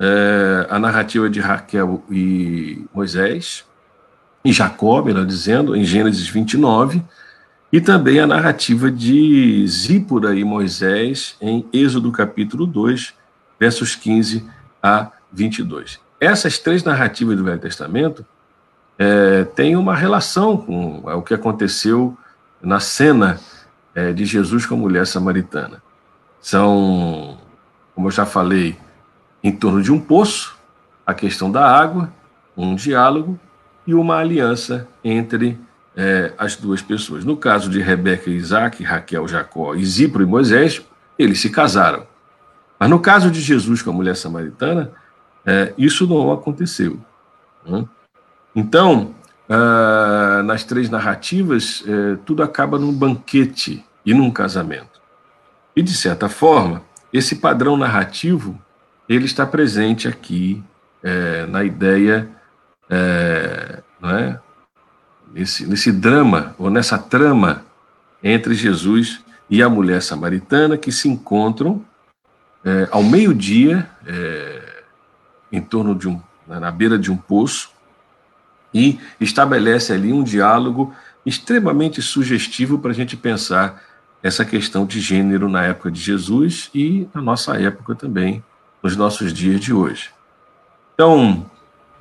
é, 0.00 0.66
a 0.70 0.78
narrativa 0.78 1.28
de 1.28 1.40
Raquel 1.40 2.02
e 2.10 2.84
Moisés, 2.94 3.64
e 4.44 4.52
Jacó, 4.52 5.02
melhor 5.02 5.26
dizendo, 5.26 5.74
em 5.74 5.84
Gênesis 5.84 6.28
29, 6.28 7.02
e 7.72 7.80
também 7.80 8.18
a 8.18 8.26
narrativa 8.26 8.90
de 8.90 9.66
Zípora 9.66 10.34
e 10.34 10.44
Moisés, 10.44 11.36
em 11.40 11.66
Êxodo 11.72 12.10
capítulo 12.10 12.66
2, 12.66 13.14
versos 13.58 13.94
15 13.94 14.44
a 14.82 15.10
22. 15.32 16.00
Essas 16.20 16.58
três 16.58 16.82
narrativas 16.82 17.36
do 17.36 17.44
Velho 17.44 17.58
Testamento 17.58 18.24
é, 18.98 19.44
têm 19.44 19.76
uma 19.76 19.94
relação 19.94 20.56
com 20.56 20.98
o 21.04 21.22
que 21.22 21.34
aconteceu 21.34 22.16
na 22.62 22.80
cena 22.80 23.38
é, 23.94 24.12
de 24.12 24.24
Jesus 24.24 24.64
com 24.64 24.74
a 24.74 24.78
mulher 24.78 25.06
samaritana. 25.06 25.82
São, 26.40 27.38
como 27.94 28.08
eu 28.08 28.12
já 28.12 28.24
falei, 28.24 28.76
em 29.42 29.52
torno 29.52 29.82
de 29.82 29.92
um 29.92 30.00
poço, 30.00 30.56
a 31.06 31.14
questão 31.14 31.50
da 31.50 31.66
água, 31.66 32.12
um 32.56 32.74
diálogo 32.74 33.38
e 33.86 33.94
uma 33.94 34.16
aliança 34.16 34.86
entre 35.02 35.58
é, 35.96 36.32
as 36.36 36.56
duas 36.56 36.82
pessoas. 36.82 37.24
No 37.24 37.36
caso 37.36 37.70
de 37.70 37.80
Rebeca 37.80 38.30
e 38.30 38.34
Isaac, 38.34 38.82
Raquel, 38.82 39.26
Jacó, 39.26 39.74
Isipro 39.74 40.22
e 40.22 40.26
Moisés, 40.26 40.82
eles 41.18 41.40
se 41.40 41.50
casaram. 41.50 42.06
Mas 42.78 42.90
no 42.90 43.00
caso 43.00 43.30
de 43.30 43.40
Jesus 43.40 43.82
com 43.82 43.90
a 43.90 43.92
mulher 43.94 44.16
samaritana, 44.16 44.92
é, 45.44 45.72
isso 45.78 46.06
não 46.06 46.30
aconteceu. 46.30 47.00
Né? 47.66 47.84
Então, 48.54 49.14
ah, 49.48 50.42
nas 50.44 50.62
três 50.62 50.90
narrativas, 50.90 51.82
é, 51.86 52.18
tudo 52.26 52.42
acaba 52.42 52.78
num 52.78 52.92
banquete 52.92 53.84
e 54.04 54.12
num 54.12 54.30
casamento. 54.30 55.00
E, 55.74 55.82
de 55.82 55.94
certa 55.94 56.28
forma, 56.28 56.82
esse 57.12 57.36
padrão 57.36 57.76
narrativo 57.76 58.60
ele 59.08 59.24
está 59.24 59.46
presente 59.46 60.06
aqui 60.06 60.62
é, 61.02 61.46
na 61.46 61.64
ideia 61.64 62.28
é, 62.90 63.82
não 64.00 64.10
é, 64.10 64.40
nesse, 65.32 65.66
nesse 65.66 65.92
drama, 65.92 66.54
ou 66.58 66.70
nessa 66.70 66.98
trama 66.98 67.64
entre 68.22 68.54
Jesus 68.54 69.20
e 69.48 69.62
a 69.62 69.68
mulher 69.68 70.02
samaritana, 70.02 70.76
que 70.76 70.92
se 70.92 71.08
encontram 71.08 71.84
é, 72.64 72.88
ao 72.90 73.02
meio-dia, 73.02 73.88
é, 74.06 74.82
em 75.50 75.60
torno 75.60 75.94
de 75.94 76.08
um, 76.08 76.20
na 76.46 76.70
beira 76.70 76.98
de 76.98 77.10
um 77.10 77.16
poço, 77.16 77.70
e 78.72 78.98
estabelece 79.18 79.92
ali 79.92 80.12
um 80.12 80.22
diálogo 80.22 80.94
extremamente 81.24 82.02
sugestivo 82.02 82.78
para 82.78 82.90
a 82.90 82.94
gente 82.94 83.16
pensar 83.16 83.82
essa 84.22 84.44
questão 84.44 84.84
de 84.84 85.00
gênero 85.00 85.48
na 85.48 85.64
época 85.64 85.90
de 85.90 86.00
Jesus 86.00 86.70
e 86.74 87.08
na 87.14 87.22
nossa 87.22 87.58
época 87.60 87.94
também, 87.94 88.42
nos 88.82 88.96
nossos 88.96 89.32
dias 89.32 89.60
de 89.60 89.72
hoje. 89.72 90.10
Então, 90.94 91.48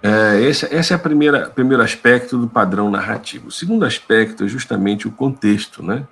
é, 0.01 0.41
esse, 0.41 0.65
esse 0.73 0.93
é 0.93 0.95
o 0.95 0.99
primeiro 0.99 1.81
aspecto 1.81 2.37
do 2.37 2.47
padrão 2.47 2.89
narrativo. 2.89 3.47
O 3.47 3.51
segundo 3.51 3.85
aspecto 3.85 4.43
é 4.43 4.47
justamente 4.47 5.07
o 5.07 5.11
contexto 5.11 5.83
né, 5.83 6.07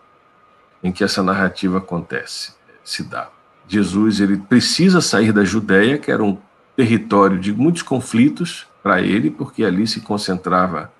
em 0.84 0.91
que 0.91 1.03
essa 1.03 1.24
narrativa 1.24 1.77
acontece, 1.77 2.53
se 2.84 3.03
dá. 3.03 3.29
Jesus 3.67 4.19
ele 4.19 4.38
precisa 4.38 5.01
sair 5.01 5.31
da 5.31 5.43
Judéia, 5.43 5.98
que 5.98 6.12
era 6.12 6.24
um 6.24 6.38
território 6.75 7.39
de 7.39 7.53
muitos 7.53 7.81
conflitos 7.81 8.67
para 8.84 9.01
ele, 9.01 9.31
porque 9.31 9.63
ali 9.63 9.88
se 9.88 10.01
concentrava 10.01 10.91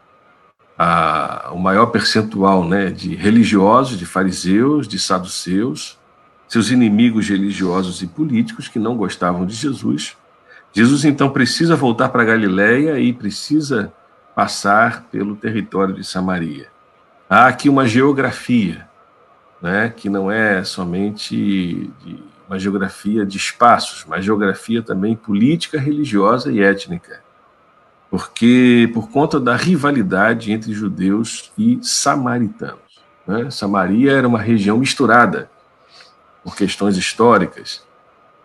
a, 0.78 1.50
o 1.52 1.60
maior 1.60 1.88
percentual 1.88 2.68
né, 2.68 2.90
de 2.90 3.16
religiosos, 3.16 3.98
de 3.98 4.06
fariseus, 4.06 4.88
de 4.88 4.98
saduceus, 4.98 5.98
seus 6.48 6.70
inimigos 6.70 7.30
religiosos 7.30 8.02
e 8.02 8.08
políticos 8.08 8.68
que 8.68 8.80
não 8.80 8.96
gostavam 8.96 9.46
de 9.46 9.54
Jesus. 9.54 10.16
Jesus 10.74 11.06
então 11.06 11.30
precisa 11.30 11.76
voltar 11.76 12.10
para 12.10 12.24
Galiléia 12.24 13.00
e 13.00 13.14
precisa 13.14 13.92
passar 14.36 15.04
pelo 15.12 15.36
território 15.36 15.94
de 15.94 16.04
Samaria. 16.04 16.68
Há 17.30 17.48
aqui 17.48 17.70
uma 17.70 17.88
geografia, 17.88 18.88
né, 19.62 19.94
que 19.96 20.10
não 20.10 20.30
é 20.30 20.64
somente 20.64 21.90
uma 22.48 22.60
geografia 22.60 23.26
de 23.26 23.38
espaços, 23.38 24.06
mas 24.08 24.24
geografia 24.24 24.82
também 24.82 25.16
política, 25.16 25.80
religiosa 25.80 26.52
e 26.52 26.62
étnica 26.62 27.26
porque 28.16 28.90
por 28.94 29.10
conta 29.10 29.42
da 29.42 29.58
rivalidade 29.58 30.50
entre 30.50 30.72
judeus 30.72 31.52
e 31.58 31.80
samaritanos. 31.82 32.80
Né? 33.28 33.50
Samaria 33.50 34.14
era 34.14 34.26
uma 34.26 34.40
região 34.40 34.78
misturada 34.78 35.50
por 36.46 36.56
questões 36.56 36.96
históricas, 36.96 37.82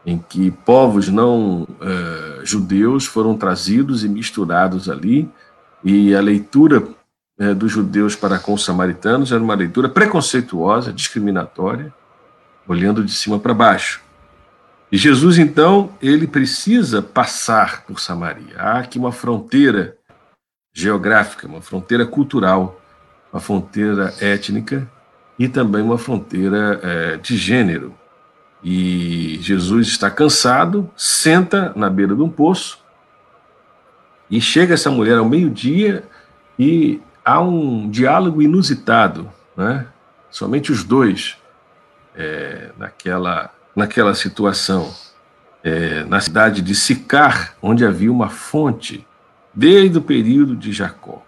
em 0.07 0.17
que 0.17 0.51
povos 0.51 1.11
não 1.11 1.65
uh, 1.65 2.47
judeus 2.47 3.05
foram 3.05 3.37
trazidos 3.37 4.03
e 4.03 4.09
misturados 4.09 4.89
ali, 4.89 5.29
e 5.85 6.15
a 6.15 6.21
leitura 6.23 6.83
uh, 6.83 7.55
dos 7.55 7.71
judeus 7.71 8.17
para 8.17 8.39
com 8.39 8.55
os 8.55 8.65
samaritanos 8.65 9.33
era 9.33 9.43
uma 9.43 9.55
leitura 9.55 9.87
preconceituosa, 9.87 10.95
discriminatória, 10.95 11.93
olhando 12.67 13.05
de 13.05 13.13
cima 13.13 13.39
para 13.39 13.53
baixo. 13.53 14.01
E 14.91 14.97
Jesus, 14.97 15.37
então, 15.37 15.93
ele 16.01 16.27
precisa 16.27 17.03
passar 17.03 17.85
por 17.85 18.01
Samaria. 18.01 18.57
Há 18.57 18.79
aqui 18.79 18.99
uma 18.99 19.13
fronteira 19.13 19.95
geográfica, 20.73 21.47
uma 21.47 21.61
fronteira 21.61 22.07
cultural, 22.07 22.81
uma 23.31 23.41
fronteira 23.41 24.15
étnica 24.21 24.91
e 25.41 25.49
também 25.49 25.81
uma 25.81 25.97
fronteira 25.97 26.79
é, 26.83 27.17
de 27.17 27.35
gênero. 27.35 27.95
E 28.63 29.39
Jesus 29.41 29.87
está 29.87 30.11
cansado, 30.11 30.91
senta 30.95 31.73
na 31.75 31.89
beira 31.89 32.15
de 32.15 32.21
um 32.21 32.29
poço 32.29 32.79
e 34.31 34.39
chega 34.39 34.75
essa 34.75 34.91
mulher 34.91 35.17
ao 35.17 35.25
meio-dia 35.25 36.05
e 36.59 37.01
há 37.25 37.41
um 37.41 37.89
diálogo 37.89 38.43
inusitado, 38.43 39.31
né? 39.57 39.87
somente 40.31 40.71
os 40.71 40.85
dois 40.85 41.39
é, 42.15 42.71
naquela 42.77 43.51
naquela 43.75 44.15
situação, 44.15 44.93
é, 45.65 46.05
na 46.05 46.21
cidade 46.21 46.61
de 46.61 46.75
Sicar, 46.75 47.55
onde 47.63 47.83
havia 47.87 48.13
uma 48.13 48.29
fonte, 48.29 49.07
desde 49.55 49.97
o 49.97 50.03
período 50.03 50.55
de 50.55 50.71
Jacó. 50.71 51.25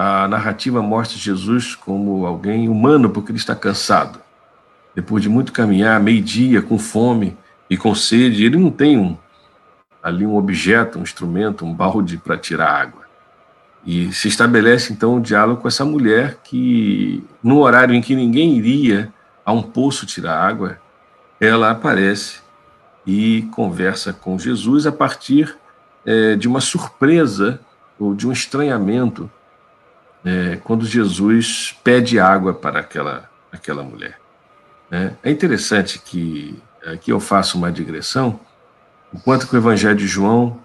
A 0.00 0.28
narrativa 0.28 0.80
mostra 0.80 1.18
Jesus 1.18 1.74
como 1.74 2.24
alguém 2.24 2.68
humano, 2.68 3.10
porque 3.10 3.32
ele 3.32 3.38
está 3.38 3.56
cansado. 3.56 4.20
Depois 4.94 5.24
de 5.24 5.28
muito 5.28 5.52
caminhar, 5.52 5.98
meio-dia, 5.98 6.62
com 6.62 6.78
fome 6.78 7.36
e 7.68 7.76
com 7.76 7.92
sede, 7.96 8.44
ele 8.44 8.56
não 8.56 8.70
tem 8.70 8.96
um, 8.96 9.16
ali 10.00 10.24
um 10.24 10.36
objeto, 10.36 11.00
um 11.00 11.02
instrumento, 11.02 11.66
um 11.66 11.74
balde 11.74 12.16
para 12.16 12.38
tirar 12.38 12.80
água. 12.80 13.02
E 13.84 14.12
se 14.12 14.28
estabelece 14.28 14.92
então 14.92 15.16
um 15.16 15.20
diálogo 15.20 15.62
com 15.62 15.66
essa 15.66 15.84
mulher 15.84 16.38
que, 16.44 17.24
no 17.42 17.58
horário 17.58 17.92
em 17.92 18.00
que 18.00 18.14
ninguém 18.14 18.56
iria 18.56 19.12
a 19.44 19.52
um 19.52 19.62
poço 19.62 20.06
tirar 20.06 20.38
água, 20.38 20.78
ela 21.40 21.72
aparece 21.72 22.38
e 23.04 23.48
conversa 23.50 24.12
com 24.12 24.38
Jesus 24.38 24.86
a 24.86 24.92
partir 24.92 25.56
é, 26.06 26.36
de 26.36 26.46
uma 26.46 26.60
surpresa 26.60 27.58
ou 27.98 28.14
de 28.14 28.28
um 28.28 28.30
estranhamento 28.30 29.28
é, 30.24 30.56
quando 30.62 30.84
Jesus 30.84 31.76
pede 31.82 32.18
água 32.18 32.52
para 32.52 32.80
aquela, 32.80 33.28
aquela 33.52 33.82
mulher. 33.82 34.18
É, 34.90 35.12
é 35.22 35.30
interessante 35.30 35.98
que 35.98 36.60
aqui 36.84 37.10
eu 37.10 37.20
faço 37.20 37.58
uma 37.58 37.70
digressão, 37.70 38.40
enquanto 39.12 39.46
que 39.46 39.54
o 39.54 39.58
Evangelho 39.58 39.96
de 39.96 40.06
João 40.06 40.58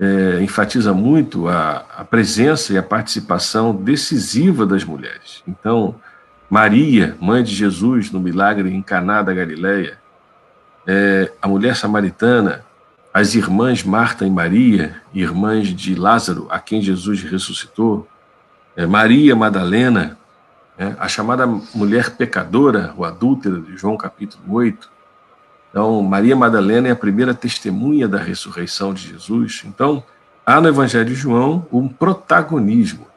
é, 0.00 0.42
enfatiza 0.42 0.92
muito 0.92 1.48
a, 1.48 1.84
a, 1.96 2.04
presença 2.04 2.72
e 2.72 2.78
a 2.78 2.82
participação 2.82 3.74
decisiva 3.74 4.64
das 4.64 4.84
mulheres. 4.84 5.42
Então, 5.46 5.96
Maria, 6.48 7.16
mãe 7.20 7.42
de 7.42 7.54
Jesus, 7.54 8.10
no 8.10 8.20
milagre 8.20 8.72
em 8.72 8.80
Caná 8.80 9.22
da 9.22 9.34
Galileia, 9.34 9.98
é, 10.86 11.30
a 11.42 11.48
mulher 11.48 11.76
samaritana, 11.76 12.64
as 13.12 13.34
irmãs 13.34 13.82
Marta 13.82 14.24
e 14.24 14.30
Maria, 14.30 15.02
irmãs 15.12 15.68
de 15.68 15.94
Lázaro, 15.94 16.46
a 16.48 16.60
quem 16.60 16.80
Jesus 16.80 17.22
ressuscitou, 17.22 18.08
é, 18.78 18.86
Maria 18.86 19.34
Madalena, 19.34 20.16
é, 20.78 20.94
a 21.00 21.08
chamada 21.08 21.44
mulher 21.74 22.10
pecadora, 22.10 22.94
o 22.96 23.04
adúltera 23.04 23.58
de 23.60 23.76
João 23.76 23.96
capítulo 23.96 24.54
8. 24.54 24.88
Então, 25.68 26.00
Maria 26.00 26.36
Madalena 26.36 26.86
é 26.86 26.92
a 26.92 26.96
primeira 26.96 27.34
testemunha 27.34 28.06
da 28.06 28.18
ressurreição 28.18 28.94
de 28.94 29.08
Jesus. 29.08 29.64
Então, 29.66 30.04
há 30.46 30.60
no 30.60 30.68
Evangelho 30.68 31.06
de 31.06 31.16
João 31.16 31.66
um 31.72 31.88
protagonismo 31.88 33.08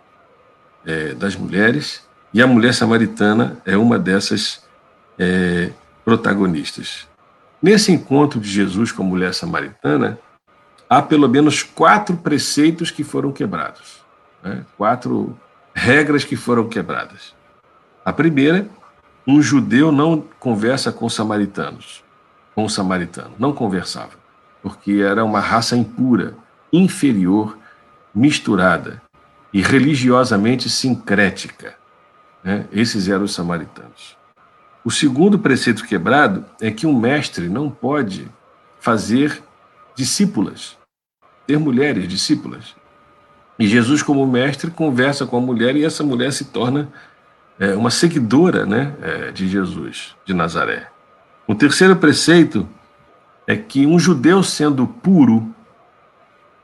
é, 0.83 1.13
das 1.13 1.35
mulheres 1.35 2.03
e 2.33 2.41
a 2.41 2.47
mulher 2.47 2.73
samaritana 2.73 3.57
é 3.63 3.77
uma 3.77 3.99
dessas 3.99 4.63
é, 5.19 5.69
protagonistas. 6.03 7.07
Nesse 7.61 7.91
encontro 7.91 8.39
de 8.39 8.49
Jesus 8.49 8.91
com 8.91 9.03
a 9.03 9.05
mulher 9.05 9.35
samaritana, 9.35 10.17
há 10.89 11.03
pelo 11.03 11.29
menos 11.29 11.61
quatro 11.61 12.17
preceitos 12.17 12.89
que 12.89 13.03
foram 13.03 13.31
quebrados, 13.31 14.01
né? 14.41 14.65
quatro 14.75 15.37
regras 15.73 16.23
que 16.23 16.35
foram 16.35 16.67
quebradas. 16.67 17.35
A 18.03 18.11
primeira, 18.11 18.67
um 19.25 19.41
judeu 19.41 19.91
não 19.91 20.23
conversa 20.39 20.91
com 20.91 21.07
samaritanos, 21.07 22.03
com 22.55 22.67
samaritano, 22.67 23.33
não 23.37 23.53
conversava, 23.53 24.13
porque 24.61 24.93
era 24.93 25.23
uma 25.23 25.39
raça 25.39 25.75
impura, 25.75 26.35
inferior, 26.73 27.57
misturada 28.13 29.01
e 29.53 29.61
religiosamente 29.61 30.69
sincrética. 30.69 31.75
Né? 32.43 32.65
Esses 32.71 33.07
eram 33.07 33.23
os 33.23 33.33
samaritanos. 33.33 34.17
O 34.83 34.89
segundo 34.89 35.37
preceito 35.37 35.85
quebrado 35.85 36.43
é 36.59 36.71
que 36.71 36.87
um 36.87 36.99
mestre 36.99 37.47
não 37.47 37.69
pode 37.69 38.27
fazer 38.79 39.43
discípulas, 39.95 40.75
ter 41.45 41.59
mulheres 41.59 42.07
discípulas. 42.07 42.75
E 43.61 43.67
Jesus, 43.67 44.01
como 44.01 44.25
mestre, 44.25 44.71
conversa 44.71 45.27
com 45.27 45.37
a 45.37 45.39
mulher 45.39 45.75
e 45.75 45.85
essa 45.85 46.03
mulher 46.03 46.33
se 46.33 46.45
torna 46.45 46.91
é, 47.59 47.75
uma 47.75 47.91
seguidora 47.91 48.65
né, 48.65 48.95
é, 49.03 49.31
de 49.31 49.47
Jesus, 49.47 50.15
de 50.25 50.33
Nazaré. 50.33 50.87
O 51.47 51.53
terceiro 51.53 51.95
preceito 51.95 52.67
é 53.45 53.55
que 53.55 53.85
um 53.85 53.99
judeu 53.99 54.41
sendo 54.41 54.87
puro, 54.87 55.53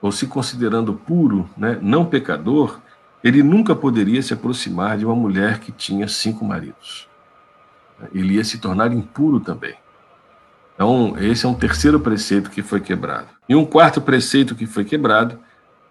ou 0.01 0.11
se 0.11 0.25
considerando 0.25 0.91
puro, 0.91 1.47
né, 1.55 1.77
não 1.83 2.03
pecador, 2.03 2.79
ele 3.23 3.43
nunca 3.43 3.75
poderia 3.75 4.23
se 4.23 4.33
aproximar 4.33 4.97
de 4.97 5.05
uma 5.05 5.15
mulher 5.15 5.59
que 5.59 5.71
tinha 5.71 6.07
cinco 6.07 6.43
maridos. 6.43 7.07
Ele 8.11 8.37
ia 8.37 8.43
se 8.43 8.57
tornar 8.57 8.91
impuro 8.91 9.39
também. 9.39 9.75
Então, 10.73 11.15
esse 11.19 11.45
é 11.45 11.49
um 11.49 11.53
terceiro 11.53 11.99
preceito 11.99 12.49
que 12.49 12.63
foi 12.63 12.79
quebrado. 12.79 13.27
E 13.47 13.55
um 13.55 13.67
quarto 13.67 14.01
preceito 14.01 14.55
que 14.55 14.65
foi 14.65 14.83
quebrado 14.83 15.37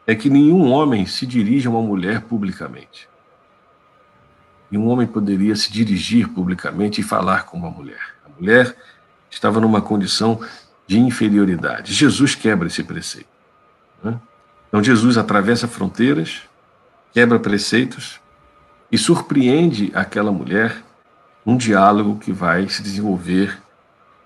é 0.07 0.15
que 0.15 0.31
nenhum 0.31 0.71
homem 0.71 1.05
se 1.05 1.27
dirige 1.27 1.67
a 1.67 1.71
uma 1.71 1.83
mulher 1.83 2.23
publicamente. 2.23 3.09
Nenhum 4.71 4.89
homem 4.89 5.07
poderia 5.07 5.57
se 5.57 5.73
dirigir 5.73 6.29
publicamente 6.29 7.01
e 7.01 7.05
falar 7.05 7.45
com 7.47 7.57
uma 7.57 7.71
mulher. 7.71 8.15
A 8.25 8.41
mulher 8.41 8.77
estava 9.31 9.61
numa 9.61 9.81
condição 9.81 10.41
de 10.87 10.99
inferioridade. 10.99 11.93
Jesus 11.93 12.35
quebra 12.35 12.69
esse 12.69 12.83
preceito. 12.83 13.29
Né? 14.03 14.19
Então, 14.69 14.83
Jesus 14.83 15.19
atravessa 15.19 15.67
fronteiras, 15.67 16.43
quebra 17.13 17.39
preceitos 17.39 18.21
e 18.91 18.99
surpreende 18.99 19.91
aquela 19.95 20.31
mulher 20.31 20.85
um 21.45 21.57
diálogo 21.57 22.19
que 22.19 22.33
vai 22.33 22.69
se 22.69 22.83
desenvolver 22.83 23.57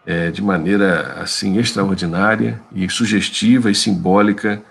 é, 0.07 0.31
de 0.31 0.43
maneira 0.43 1.21
assim 1.21 1.59
extraordinária 1.59 2.61
e 2.73 2.89
sugestiva 2.89 3.71
e 3.71 3.75
simbólica 3.75 4.63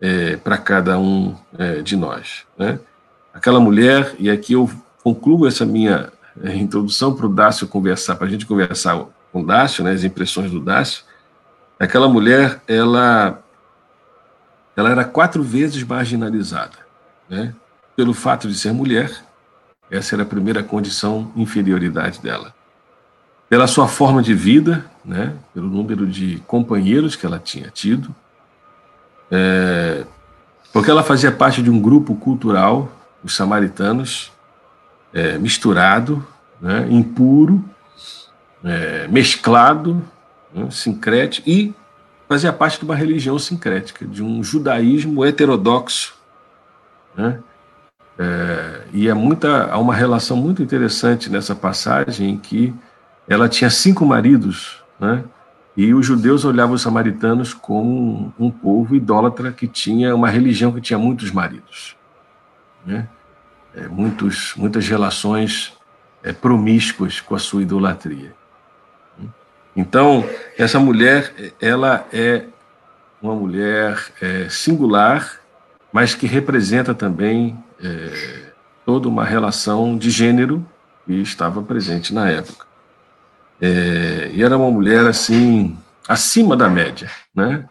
é, 0.00 0.36
para 0.36 0.58
cada 0.58 0.98
um 0.98 1.34
é, 1.58 1.82
de 1.82 1.96
nós. 1.96 2.44
Né? 2.58 2.78
Aquela 3.32 3.60
mulher, 3.60 4.14
e 4.18 4.30
aqui 4.30 4.54
eu 4.54 4.70
concluo 5.02 5.46
essa 5.46 5.64
minha 5.64 6.12
é, 6.42 6.54
introdução 6.54 7.14
para 7.14 7.26
o 7.26 7.32
Dácio 7.32 7.68
conversar, 7.68 8.16
para 8.16 8.26
a 8.26 8.30
gente 8.30 8.46
conversar 8.46 9.04
com 9.32 9.42
o 9.42 9.46
Dácio, 9.46 9.84
né, 9.84 9.92
as 9.92 10.04
impressões 10.04 10.50
do 10.50 10.60
Dácio, 10.60 11.04
aquela 11.78 12.08
mulher, 12.08 12.60
ela, 12.66 13.42
ela 14.74 14.90
era 14.90 15.04
quatro 15.04 15.42
vezes 15.42 15.82
marginalizada, 15.82 16.78
né? 17.28 17.54
pelo 17.94 18.12
fato 18.12 18.48
de 18.48 18.54
ser 18.54 18.72
mulher, 18.72 19.10
essa 19.90 20.14
era 20.14 20.22
a 20.22 20.26
primeira 20.26 20.62
condição 20.62 21.32
inferioridade 21.36 22.20
dela. 22.20 22.54
Pela 23.48 23.66
sua 23.66 23.86
forma 23.86 24.22
de 24.22 24.34
vida, 24.34 24.84
né, 25.04 25.34
pelo 25.54 25.68
número 25.68 26.06
de 26.06 26.42
companheiros 26.46 27.14
que 27.14 27.24
ela 27.24 27.38
tinha 27.38 27.70
tido, 27.70 28.14
é, 29.30 30.04
porque 30.72 30.90
ela 30.90 31.02
fazia 31.02 31.32
parte 31.32 31.62
de 31.62 31.70
um 31.70 31.80
grupo 31.80 32.14
cultural, 32.14 32.90
os 33.24 33.34
samaritanos, 33.34 34.32
é, 35.12 35.38
misturado, 35.38 36.26
né, 36.60 36.86
impuro, 36.90 37.64
é, 38.64 39.08
mesclado, 39.08 40.02
né, 40.54 40.70
sincrético, 40.70 41.48
e 41.48 41.74
fazia 42.28 42.52
parte 42.52 42.78
de 42.78 42.84
uma 42.84 42.94
religião 42.94 43.38
sincrética, 43.38 44.04
de 44.04 44.22
um 44.22 44.42
judaísmo 44.42 45.24
heterodoxo. 45.24 46.14
Né, 47.16 47.38
é, 48.18 48.82
e 48.92 49.08
é 49.08 49.14
muita, 49.14 49.70
há 49.70 49.78
uma 49.78 49.94
relação 49.94 50.36
muito 50.36 50.62
interessante 50.62 51.30
nessa 51.30 51.54
passagem 51.54 52.30
em 52.30 52.38
que 52.38 52.74
ela 53.28 53.48
tinha 53.48 53.68
cinco 53.68 54.06
maridos, 54.06 54.82
né? 54.98 55.24
E 55.76 55.92
os 55.92 56.06
judeus 56.06 56.44
olhavam 56.44 56.74
os 56.74 56.82
samaritanos 56.82 57.52
como 57.52 58.32
um, 58.38 58.50
povo 58.50 58.96
idólatra 58.96 59.52
que 59.52 59.68
tinha 59.68 60.14
uma 60.14 60.30
religião 60.30 60.72
que 60.72 60.80
tinha 60.80 60.98
muitos 60.98 61.30
maridos, 61.30 61.96
né? 62.84 63.08
É, 63.74 63.86
muitos, 63.86 64.54
muitas 64.56 64.88
relações 64.88 65.76
é, 66.22 66.32
promíscuas 66.32 67.20
com 67.20 67.34
a 67.34 67.38
sua 67.38 67.60
idolatria. 67.60 68.34
Então, 69.76 70.24
essa 70.56 70.80
mulher, 70.80 71.54
ela 71.60 72.06
é 72.10 72.46
uma 73.20 73.34
mulher 73.34 74.02
é, 74.22 74.48
singular, 74.48 75.38
mas 75.92 76.14
que 76.14 76.26
representa 76.26 76.94
também 76.94 77.62
é, 77.82 78.52
toda 78.86 79.08
uma 79.08 79.24
relação 79.24 79.98
de 79.98 80.08
gênero 80.10 80.66
que 81.04 81.12
estava 81.20 81.62
presente 81.62 82.14
na 82.14 82.30
época. 82.30 82.66
É, 83.60 84.30
e 84.32 84.42
era 84.42 84.56
uma 84.56 84.70
mulher 84.70 85.06
assim 85.06 85.76
acima 86.08 86.56
da 86.56 86.68
média, 86.68 87.10
né? 87.34 87.68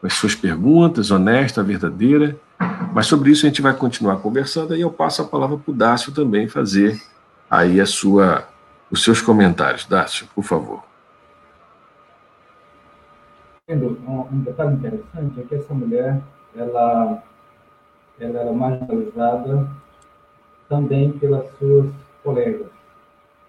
Com 0.00 0.06
as 0.06 0.14
suas 0.14 0.34
perguntas, 0.34 1.10
honesta, 1.10 1.62
verdadeira. 1.62 2.36
Mas 2.92 3.06
sobre 3.06 3.30
isso 3.30 3.46
a 3.46 3.48
gente 3.48 3.62
vai 3.62 3.74
continuar 3.74 4.16
conversando 4.16 4.76
e 4.76 4.80
eu 4.80 4.90
passo 4.90 5.22
a 5.22 5.24
palavra 5.24 5.56
para 5.56 5.70
o 5.70 5.74
Dácio 5.74 6.12
também 6.12 6.48
fazer 6.48 7.00
aí 7.50 7.80
a 7.80 7.86
sua, 7.86 8.46
os 8.90 9.02
seus 9.02 9.20
comentários. 9.20 9.86
Dácio, 9.86 10.26
por 10.34 10.44
favor. 10.44 10.82
Um 13.68 14.40
detalhe 14.40 14.74
interessante 14.74 15.40
é 15.40 15.42
que 15.42 15.54
essa 15.54 15.72
mulher, 15.72 16.20
ela 16.54 17.22
ela 18.18 18.40
era 18.40 18.52
marginalizada 18.52 19.68
também 20.68 21.12
pelas 21.12 21.46
suas 21.58 21.90
colegas, 22.22 22.68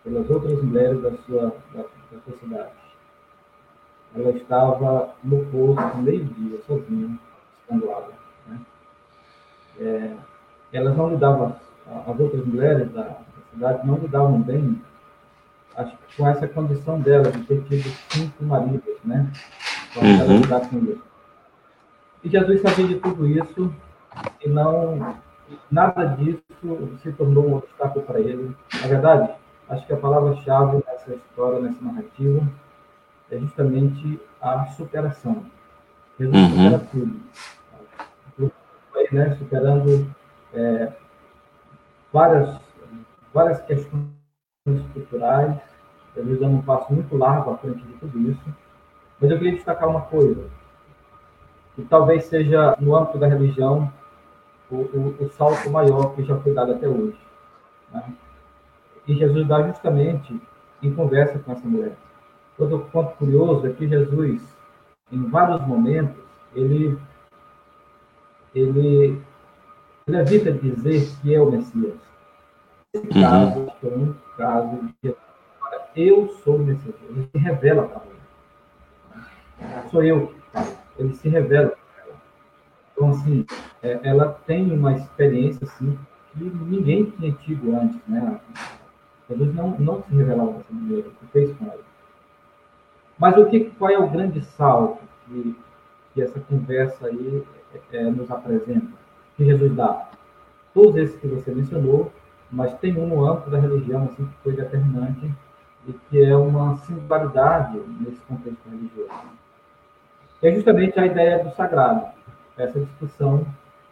pelas 0.05 0.29
outras 0.29 0.63
mulheres 0.63 1.01
da 1.01 1.11
sua, 1.25 1.53
da, 1.73 1.81
da 1.81 2.19
sua 2.23 2.37
cidade. 2.39 2.71
Ela 4.15 4.29
estava 4.29 5.13
no 5.21 5.45
posto, 5.47 5.97
meio-dia, 5.97 6.61
sozinha, 6.65 7.19
estrangulada. 7.59 8.13
Né? 8.47 8.59
É, 9.79 10.13
elas 10.71 10.95
não 10.95 11.09
lidavam, 11.09 11.53
as 12.07 12.19
outras 12.19 12.45
mulheres 12.45 12.89
da, 12.93 13.01
da 13.01 13.19
cidade 13.51 13.85
não 13.85 13.97
lidavam 13.97 14.41
bem 14.41 14.79
acho 15.77 15.91
que 15.91 16.17
com 16.17 16.27
essa 16.27 16.47
condição 16.47 16.99
dela 17.01 17.31
de 17.31 17.43
ter 17.43 17.61
tido 17.63 17.89
cinco 18.09 18.43
maridos, 18.45 18.95
né? 19.03 19.29
Uhum. 19.97 20.41
com 20.41 20.97
E 22.23 22.29
Jesus 22.29 22.61
sabia 22.61 22.87
de 22.87 22.95
tudo 22.95 23.27
isso 23.27 23.73
e 24.43 24.49
não 24.49 25.15
nada 25.69 26.05
disso 26.15 26.41
se 27.01 27.11
tornou 27.13 27.47
um 27.47 27.55
obstáculo 27.57 28.05
para 28.05 28.19
ele. 28.19 28.55
Na 28.81 28.87
verdade, 28.87 29.33
acho 29.69 29.85
que 29.85 29.93
a 29.93 29.97
palavra-chave 29.97 30.83
nessa 30.85 31.13
história, 31.13 31.59
nessa 31.59 31.83
narrativa, 31.83 32.47
é 33.31 33.39
justamente 33.39 34.19
a 34.41 34.65
superação. 34.67 35.45
Jesus 36.19 36.35
uhum. 36.35 36.49
supera 36.49 36.79
tudo. 36.91 37.21
Né, 39.11 39.35
superando 39.35 40.09
é, 40.53 40.91
várias, 42.11 42.59
várias 43.33 43.61
questões 43.61 44.09
culturais, 44.93 45.55
Jesus 46.15 46.39
dando 46.39 46.55
um 46.55 46.61
passo 46.61 46.91
muito 46.91 47.15
largo 47.15 47.51
à 47.51 47.57
frente 47.57 47.83
de 47.83 47.93
tudo 47.93 48.19
isso. 48.19 48.55
Mas 49.21 49.29
eu 49.29 49.37
queria 49.37 49.53
destacar 49.53 49.87
uma 49.87 50.01
coisa, 50.01 50.49
que 51.75 51.83
talvez 51.83 52.25
seja 52.25 52.75
no 52.79 52.95
âmbito 52.95 53.19
da 53.19 53.27
religião 53.27 53.91
o, 54.71 54.75
o, 54.75 55.15
o 55.19 55.29
salto 55.29 55.69
maior 55.69 56.15
que 56.15 56.23
já 56.23 56.35
foi 56.37 56.53
dado 56.53 56.73
até 56.73 56.87
hoje. 56.87 57.17
Né? 57.93 58.13
E 59.07 59.15
Jesus 59.15 59.47
dá 59.47 59.67
justamente 59.67 60.39
em 60.81 60.93
conversa 60.93 61.39
com 61.39 61.51
essa 61.51 61.67
mulher. 61.67 61.95
Outro 62.57 62.79
ponto 62.91 63.15
curioso 63.17 63.67
é 63.67 63.73
que 63.73 63.87
Jesus, 63.87 64.41
em 65.11 65.29
vários 65.29 65.65
momentos, 65.67 66.15
ele, 66.55 66.97
ele, 68.53 69.21
ele 70.07 70.17
evita 70.17 70.51
dizer 70.51 71.07
que 71.21 71.33
é 71.33 71.41
o 71.41 71.51
Messias. 71.51 71.95
Esse 72.93 73.07
uhum. 73.07 73.21
caso 73.21 73.71
é 73.83 73.87
um 73.87 74.15
caso 74.37 74.89
de 75.03 75.15
eu 75.95 76.29
sou 76.43 76.55
o 76.57 76.59
Messias. 76.59 76.95
Ele 77.09 77.27
se 77.31 77.37
revela 77.37 77.83
para 77.83 78.01
mim. 78.01 79.89
Sou 79.89 80.03
eu. 80.03 80.33
Ele 80.97 81.13
se 81.13 81.27
revela 81.27 81.75
então, 82.95 83.09
assim, 83.09 83.45
é, 83.83 83.99
ela 84.03 84.39
tem 84.47 84.71
uma 84.71 84.93
experiência, 84.93 85.67
assim, 85.67 85.99
que 86.31 86.43
ninguém 86.43 87.11
tinha 87.11 87.31
tido 87.33 87.75
antes, 87.75 87.99
né? 88.07 88.39
Jesus 89.29 89.53
não, 89.55 89.71
não 89.79 90.03
se 90.03 90.13
revelava 90.13 90.53
dessa 90.53 90.73
maneira, 90.73 91.07
o 91.07 91.11
que 91.11 91.25
fez 91.31 91.57
com 91.57 91.65
ela. 91.65 91.79
Mas 93.17 93.37
o 93.37 93.45
que, 93.47 93.69
qual 93.71 93.91
é 93.91 93.97
o 93.97 94.09
grande 94.09 94.41
salto 94.41 95.01
que, 95.25 95.55
que 96.13 96.21
essa 96.21 96.39
conversa 96.41 97.07
aí 97.07 97.43
é, 97.91 97.97
é, 97.97 98.03
nos 98.03 98.29
apresenta? 98.29 98.87
Que 99.37 99.45
Jesus 99.45 99.75
dá? 99.75 100.09
Todos 100.73 100.95
esses 100.97 101.19
que 101.19 101.27
você 101.27 101.53
mencionou, 101.53 102.11
mas 102.51 102.73
tem 102.79 102.97
um 102.97 103.07
no 103.07 103.25
âmbito 103.25 103.49
da 103.49 103.59
religião, 103.59 104.03
assim, 104.03 104.25
que 104.25 104.43
foi 104.43 104.53
determinante 104.53 105.31
e 105.87 105.93
que 105.93 106.23
é 106.23 106.35
uma 106.35 106.77
singularidade 106.77 107.79
nesse 107.99 108.19
contexto 108.21 108.69
religioso. 108.69 109.09
É 110.41 110.51
justamente 110.51 110.99
a 110.99 111.05
ideia 111.05 111.43
do 111.43 111.55
sagrado 111.55 112.15
essa 112.57 112.79
discussão 112.79 113.45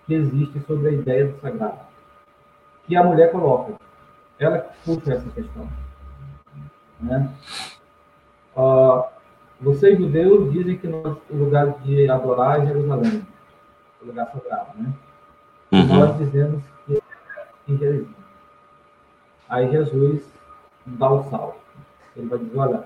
que 0.05 0.13
existe 0.13 0.59
sobre 0.61 0.89
a 0.89 0.91
ideia 0.91 1.27
do 1.27 1.39
sagrado, 1.39 1.79
que 2.85 2.95
a 2.95 3.03
mulher 3.03 3.31
coloca. 3.31 3.73
Ela 4.43 4.59
que 4.59 4.69
puxa 4.85 5.13
essa 5.13 5.29
questão. 5.29 5.67
Né? 6.99 7.29
Uh, 8.55 9.03
vocês 9.59 9.97
judeus 9.97 10.51
dizem 10.51 10.77
que 10.77 10.87
o 10.87 11.19
lugar 11.31 11.79
de 11.79 12.09
adorar 12.09 12.61
é 12.61 12.65
Jerusalém, 12.67 13.25
o 14.01 14.05
lugar 14.05 14.31
sagrado, 14.31 14.77
né? 14.77 14.93
Uhum. 15.71 15.87
Nós 15.87 16.17
dizemos 16.17 16.61
que 16.85 16.97
é 16.97 17.01
em 17.67 17.77
Jerusalém. 17.77 18.15
Aí 19.49 19.71
Jesus 19.71 20.23
dá 20.85 21.09
o 21.09 21.23
salto. 21.29 21.59
Ele 22.15 22.27
vai 22.27 22.39
dizer, 22.39 22.57
olha, 22.57 22.83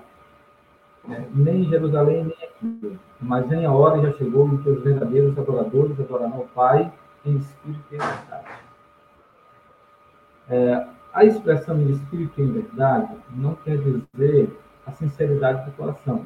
é, 1.10 1.24
nem 1.34 1.62
em 1.62 1.68
Jerusalém, 1.68 2.24
nem 2.24 2.48
aqui. 2.48 2.98
Mas 3.20 3.46
vem 3.48 3.64
a 3.64 3.72
hora, 3.72 4.00
já 4.00 4.16
chegou, 4.16 4.46
em 4.46 4.58
que 4.58 4.68
os 4.68 4.82
verdadeiros 4.82 5.38
adoradores 5.38 5.98
adorarão 5.98 6.40
o 6.40 6.48
Pai 6.48 6.92
em 7.24 7.36
espírito 7.36 7.84
e 7.90 7.94
em 7.96 7.98
verdade. 7.98 8.48
É, 10.50 10.86
a 11.18 11.24
expressão 11.24 11.80
em 11.80 11.90
espírito 11.90 12.40
e 12.40 12.44
em 12.44 12.52
verdade 12.52 13.12
não 13.34 13.54
quer 13.56 13.76
dizer 13.78 14.56
a 14.86 14.92
sinceridade 14.92 15.64
do 15.64 15.76
coração. 15.76 16.24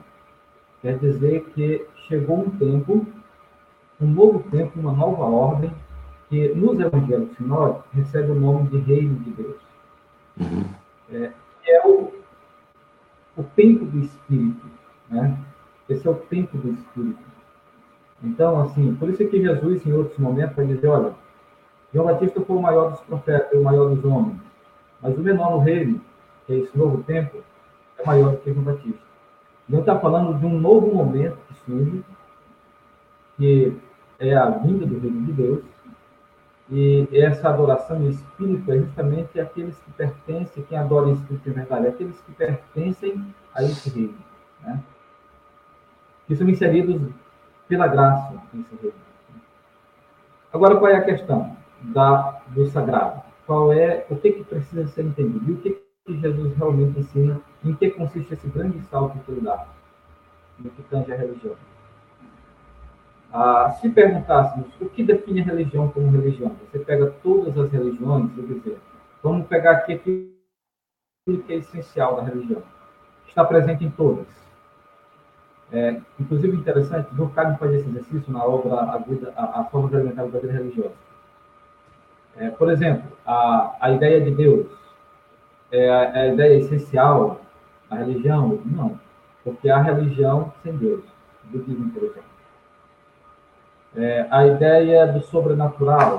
Quer 0.82 0.98
dizer 0.98 1.44
que 1.54 1.86
chegou 2.08 2.40
um 2.40 2.50
tempo, 2.50 3.06
um 4.00 4.06
novo 4.06 4.40
tempo, 4.50 4.78
uma 4.78 4.92
nova 4.92 5.24
ordem, 5.24 5.72
que 6.28 6.48
nos 6.54 6.78
evangelhos 6.78 7.34
sinóticos 7.36 7.90
recebe 7.92 8.32
o 8.32 8.34
nome 8.34 8.68
de 8.68 8.78
Reino 8.78 9.14
de 9.20 9.30
Deus. 9.30 9.56
Uhum. 10.38 10.64
É, 11.10 11.32
é 11.66 11.86
o 11.86 12.12
o 13.34 13.42
tempo 13.42 13.86
do 13.86 13.98
Espírito. 14.00 14.66
Né? 15.08 15.38
Esse 15.88 16.06
é 16.06 16.10
o 16.10 16.14
tempo 16.14 16.58
do 16.58 16.70
Espírito. 16.70 17.32
Então, 18.22 18.60
assim, 18.60 18.94
por 18.96 19.08
isso 19.08 19.26
que 19.26 19.40
Jesus, 19.40 19.86
em 19.86 19.92
outros 19.92 20.18
momentos, 20.18 20.54
vai 20.54 20.66
dizer, 20.66 20.86
olha, 20.86 21.14
João 21.94 22.06
Batista 22.06 22.40
foi 22.42 22.56
o 22.56 22.62
maior 22.62 22.90
dos 22.90 23.00
profetas, 23.00 23.58
o 23.58 23.64
maior 23.64 23.88
dos 23.94 24.04
homens. 24.04 24.51
Mas 25.02 25.18
o 25.18 25.20
menor 25.20 25.50
no 25.50 25.58
reino, 25.58 26.00
que 26.46 26.52
é 26.52 26.56
esse 26.58 26.78
novo 26.78 27.02
tempo, 27.02 27.42
é 27.98 28.06
maior 28.06 28.32
do 28.32 28.36
que 28.38 28.52
João 28.52 28.64
Batista. 28.64 29.00
Não 29.68 29.80
está 29.80 29.98
falando 29.98 30.38
de 30.38 30.46
um 30.46 30.58
novo 30.58 30.94
momento 30.94 31.36
que 31.48 31.54
surge, 31.66 32.04
que 33.36 33.76
é 34.18 34.36
a 34.36 34.48
vinda 34.50 34.86
do 34.86 34.98
reino 35.00 35.26
de 35.26 35.32
Deus, 35.32 35.64
e 36.70 37.08
essa 37.12 37.48
adoração 37.48 38.02
em 38.02 38.08
espírito 38.08 38.72
é 38.72 38.78
justamente 38.78 39.38
aqueles 39.38 39.76
que 39.76 39.90
pertencem, 39.92 40.62
quem 40.62 40.78
adora 40.78 41.08
em 41.08 41.14
espírito 41.14 41.50
em 41.50 41.52
verdade, 41.52 41.86
aqueles 41.88 42.20
que 42.20 42.32
pertencem 42.32 43.34
a 43.54 43.62
esse 43.62 43.90
reino, 43.90 44.14
né? 44.62 44.82
que 46.26 46.36
são 46.36 46.48
inseridos 46.48 47.12
pela 47.68 47.86
graça 47.88 48.40
nesse 48.52 48.74
reino. 48.76 48.96
Agora, 50.52 50.76
qual 50.76 50.90
é 50.90 50.96
a 50.96 51.04
questão 51.04 51.56
da, 51.80 52.40
do 52.48 52.66
sagrado? 52.66 53.22
Qual 53.52 53.70
é, 53.70 54.06
o 54.08 54.16
que, 54.16 54.32
que 54.32 54.44
precisa 54.44 54.86
ser 54.86 55.04
entendido? 55.04 55.50
E 55.50 55.52
o 55.52 55.56
que, 55.58 55.78
que 56.06 56.18
Jesus 56.20 56.56
realmente 56.56 56.98
ensina? 56.98 57.38
Em 57.62 57.74
que 57.74 57.90
consiste 57.90 58.32
esse 58.32 58.48
grande 58.48 58.80
salto 58.84 59.18
que 59.18 59.30
ele 59.30 59.42
dá 59.42 59.68
no 60.58 60.70
que 60.70 60.82
tange 60.84 61.12
a 61.12 61.16
religião? 61.16 61.54
Ah, 63.30 63.70
se 63.72 63.90
perguntássemos 63.90 64.68
o 64.80 64.88
que 64.88 65.04
define 65.04 65.42
a 65.42 65.44
religião 65.44 65.90
como 65.90 66.10
religião, 66.10 66.56
você 66.62 66.78
pega 66.78 67.10
todas 67.22 67.58
as 67.58 67.70
religiões, 67.70 68.32
quer 68.34 68.40
dizer, 68.40 68.78
vamos 69.22 69.46
pegar 69.48 69.72
aqui 69.72 69.92
aquilo 69.92 71.42
que 71.44 71.52
é 71.52 71.56
essencial 71.56 72.16
da 72.16 72.22
religião. 72.22 72.62
Está 73.28 73.44
presente 73.44 73.84
em 73.84 73.90
todas. 73.90 74.28
É, 75.70 76.00
inclusive, 76.18 76.56
interessante, 76.56 77.14
Durkheim 77.14 77.54
faz 77.58 77.74
esse 77.74 77.86
exercício 77.86 78.32
na 78.32 78.46
obra 78.46 78.76
A, 78.76 78.96
a, 79.36 79.60
a 79.60 79.64
Forma 79.64 79.90
de 79.90 79.96
Alimentar 79.96 80.24
da 80.24 80.38
Vida 80.38 80.54
Religiosa. 80.54 81.11
É, 82.36 82.50
por 82.50 82.70
exemplo, 82.70 83.10
a, 83.26 83.76
a 83.80 83.90
ideia 83.90 84.20
de 84.20 84.30
Deus 84.30 84.66
é 85.70 85.90
a, 85.90 86.02
é 86.04 86.20
a 86.20 86.26
ideia 86.28 86.58
essencial 86.58 87.40
da 87.88 87.96
religião? 87.96 88.60
Não, 88.64 88.98
porque 89.44 89.68
há 89.68 89.80
religião 89.80 90.52
sem 90.62 90.76
Deus, 90.76 91.04
budismo, 91.44 91.90
por 91.90 92.02
exemplo. 92.02 92.32
É, 93.94 94.26
a 94.30 94.46
ideia 94.46 95.06
do 95.06 95.20
sobrenatural 95.22 96.16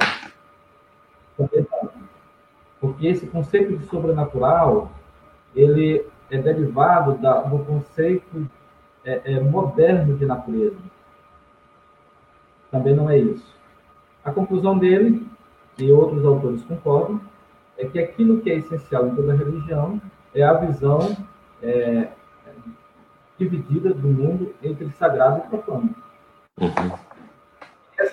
também 1.37 1.65
não. 1.71 1.89
Porque 2.79 3.07
esse 3.07 3.25
conceito 3.27 3.77
de 3.77 3.85
sobrenatural, 3.85 4.91
ele 5.55 6.05
é 6.29 6.37
derivado 6.37 7.17
da, 7.17 7.41
do 7.41 7.59
conceito 7.59 8.47
é, 9.05 9.21
é, 9.25 9.39
moderno 9.39 10.17
de 10.17 10.25
natureza. 10.25 10.77
Também 12.69 12.95
não 12.95 13.09
é 13.09 13.17
isso. 13.17 13.53
A 14.23 14.31
conclusão 14.31 14.77
dele, 14.77 15.27
e 15.77 15.91
outros 15.91 16.25
autores 16.25 16.63
concordam, 16.63 17.19
é 17.77 17.85
que 17.85 17.99
aquilo 17.99 18.41
que 18.41 18.51
é 18.51 18.55
essencial 18.55 19.07
em 19.07 19.15
toda 19.15 19.35
religião 19.35 19.99
é 20.33 20.43
a 20.43 20.53
visão 20.53 21.15
é, 21.61 22.09
dividida 23.37 23.93
do 23.93 24.07
mundo 24.07 24.53
entre 24.61 24.89
sagrado 24.91 25.43
e 25.45 25.49
profano. 25.49 25.95
Uhum 26.59 27.13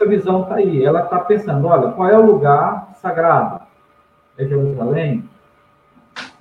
essa 0.00 0.06
visão 0.06 0.42
está 0.42 0.56
aí. 0.56 0.84
Ela 0.84 1.04
está 1.04 1.20
pensando, 1.20 1.66
olha, 1.66 1.92
qual 1.92 2.08
é 2.08 2.16
o 2.16 2.24
lugar 2.24 2.90
sagrado? 2.94 3.60
É 4.38 4.46
Jerusalém? 4.46 5.28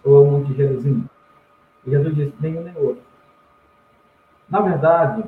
Ou 0.03 0.15
é 0.15 0.19
o 0.19 0.31
Monte 0.31 0.53
Jerusalém? 0.53 1.03
E 1.85 1.91
Jesus 1.91 2.15
disse, 2.15 2.33
nenhum 2.39 2.63
nem 2.63 2.75
outro. 2.77 3.03
Na 4.49 4.61
verdade, 4.61 5.23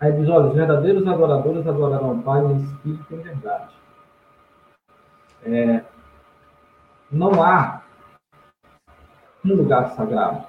aí 0.00 0.12
diz, 0.12 0.28
olha, 0.28 0.48
os 0.48 0.54
verdadeiros 0.54 1.06
adoradores 1.06 1.66
adorarão 1.66 2.18
o 2.18 2.22
Pai 2.22 2.44
em 2.44 2.56
espírito 2.56 3.06
e 3.10 3.14
em 3.14 3.20
verdade. 3.20 3.79
É, 5.44 5.82
não 7.10 7.42
há 7.42 7.82
um 9.44 9.54
lugar 9.54 9.90
sagrado, 9.90 10.44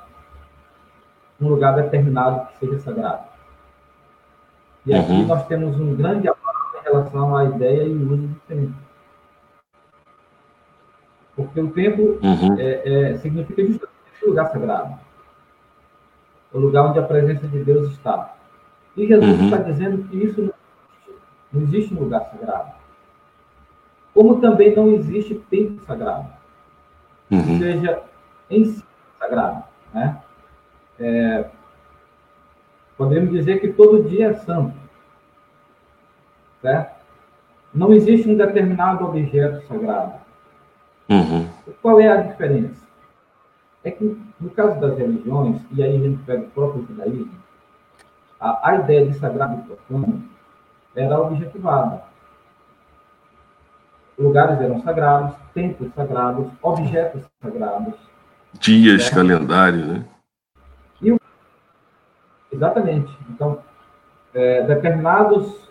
um 1.40 1.48
lugar 1.48 1.76
determinado 1.76 2.48
que 2.48 2.58
seja 2.58 2.80
sagrado. 2.80 3.24
E 4.86 4.94
aqui 4.94 5.12
uhum. 5.12 5.28
nós 5.28 5.46
temos 5.48 5.80
um 5.80 5.96
grande 5.96 6.28
relação 6.84 7.36
à 7.36 7.46
ideia 7.46 7.84
e 7.84 7.96
uso 7.96 8.28
do 8.28 8.40
tempo. 8.48 8.74
Porque 11.36 11.60
o 11.62 11.72
tempo 11.72 12.20
uhum. 12.22 12.60
é, 12.60 13.12
é, 13.12 13.18
significa 13.18 13.64
justamente 13.64 13.96
esse 14.16 14.26
lugar 14.26 14.52
sagrado. 14.52 15.00
O 16.54 16.60
lugar 16.60 16.88
onde 16.88 17.00
a 17.00 17.04
presença 17.04 17.48
de 17.48 17.64
Deus 17.64 17.92
está. 17.92 18.36
E 18.98 19.08
Jesus 19.08 19.40
uhum. 19.40 19.46
está 19.46 19.58
dizendo 19.58 20.04
que 20.10 20.18
isso 20.18 20.42
não 20.42 20.54
existe, 20.54 21.22
não 21.54 21.62
existe 21.62 21.94
um 21.94 22.00
lugar 22.00 22.26
sagrado. 22.26 22.81
Como 24.22 24.40
também 24.40 24.76
não 24.76 24.94
existe 24.94 25.34
tempo 25.50 25.82
sagrado. 25.82 26.28
Uhum. 27.32 27.40
Ou 27.40 27.58
seja, 27.58 28.04
em 28.52 28.66
si 28.66 28.86
sagrado. 29.18 29.64
Né? 29.92 30.22
É, 31.00 31.46
podemos 32.96 33.32
dizer 33.32 33.60
que 33.60 33.70
todo 33.70 34.08
dia 34.08 34.28
é 34.28 34.34
santo. 34.36 34.78
Certo? 36.62 37.02
Não 37.74 37.92
existe 37.92 38.30
um 38.30 38.38
determinado 38.38 39.06
objeto 39.06 39.66
sagrado. 39.66 40.14
Uhum. 41.10 41.50
Qual 41.82 42.00
é 42.00 42.08
a 42.08 42.22
diferença? 42.22 42.86
É 43.84 43.90
que, 43.90 44.22
no 44.40 44.52
caso 44.52 44.80
das 44.80 45.00
religiões, 45.00 45.64
e 45.72 45.82
aí 45.82 45.96
a 45.96 46.00
gente 46.00 46.22
pega 46.26 46.44
o 46.44 46.52
próprio 46.52 46.86
judaísmo, 46.86 47.32
a, 48.40 48.70
a 48.70 48.76
ideia 48.76 49.08
de 49.08 49.16
sagrado 49.16 49.62
e 49.62 49.64
profano 49.64 50.24
era 50.96 51.20
objetivada. 51.20 52.11
Lugares 54.18 54.62
eram 54.62 54.82
sagrados, 54.82 55.36
templos 55.54 55.94
sagrados, 55.94 56.48
objetos 56.62 57.24
sagrados. 57.42 57.94
Dias, 58.60 59.04
certo? 59.04 59.16
calendário, 59.16 59.86
né? 59.86 60.06
E, 61.02 61.18
exatamente. 62.52 63.18
Então, 63.30 63.60
é, 64.34 64.64
determinados 64.64 65.70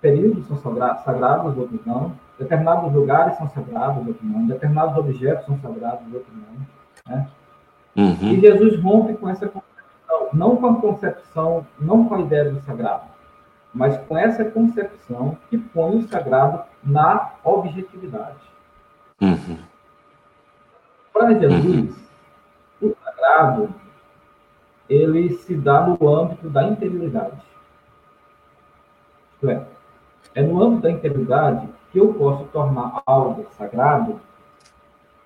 períodos 0.00 0.46
são 0.46 0.56
sagrados, 1.04 1.56
outros 1.56 1.80
não. 1.84 2.12
Determinados 2.38 2.92
lugares 2.92 3.36
são 3.36 3.48
sagrados, 3.48 4.06
outros 4.06 4.22
não. 4.22 4.46
Determinados 4.46 4.96
objetos 4.96 5.44
são 5.44 5.58
sagrados, 5.58 6.06
outros 6.12 6.34
não. 6.34 7.14
Né? 7.14 7.28
Uhum. 7.96 8.32
E 8.32 8.40
Jesus 8.40 8.80
rompe 8.80 9.14
com 9.14 9.28
essa 9.28 9.48
concepção, 9.48 10.28
não 10.32 10.56
com 10.56 10.66
a 10.66 10.80
concepção, 10.80 11.66
não 11.80 12.04
com 12.04 12.14
a 12.14 12.20
ideia 12.20 12.50
do 12.52 12.60
sagrado, 12.60 13.02
mas 13.78 13.96
com 14.08 14.18
essa 14.18 14.44
concepção 14.44 15.38
que 15.48 15.56
põe 15.56 15.98
o 15.98 16.08
sagrado 16.08 16.64
na 16.82 17.34
objetividade. 17.44 18.40
Uhum. 19.20 19.58
Para 21.12 21.38
Jesus, 21.38 21.96
uhum. 22.82 22.88
o 22.90 22.96
sagrado 23.04 23.72
ele 24.90 25.30
se 25.34 25.54
dá 25.54 25.86
no 25.86 26.08
âmbito 26.08 26.50
da 26.50 26.64
interioridade. 26.64 27.40
Isto 29.34 29.48
é, 29.48 29.64
é 30.34 30.42
no 30.42 30.60
âmbito 30.60 30.82
da 30.82 30.90
integridade 30.90 31.68
que 31.92 32.00
eu 32.00 32.12
posso 32.14 32.46
tornar 32.46 33.00
algo 33.06 33.46
sagrado 33.56 34.20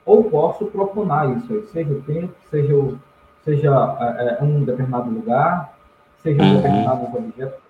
ou 0.05 0.25
posso 0.25 0.67
proponar 0.67 1.31
isso 1.39 1.55
aí, 1.55 1.63
seja 1.69 1.91
o 1.95 2.03
tempo, 2.03 2.35
seja, 2.51 2.75
o, 2.75 2.99
seja 3.45 3.97
é, 4.19 4.37
é 4.41 4.43
um 4.43 4.63
determinado 4.63 5.09
lugar, 5.09 5.73
seja 6.19 6.43
um 6.43 6.49
uhum. 6.49 6.57
determinado 6.57 7.17
objeto, 7.17 7.63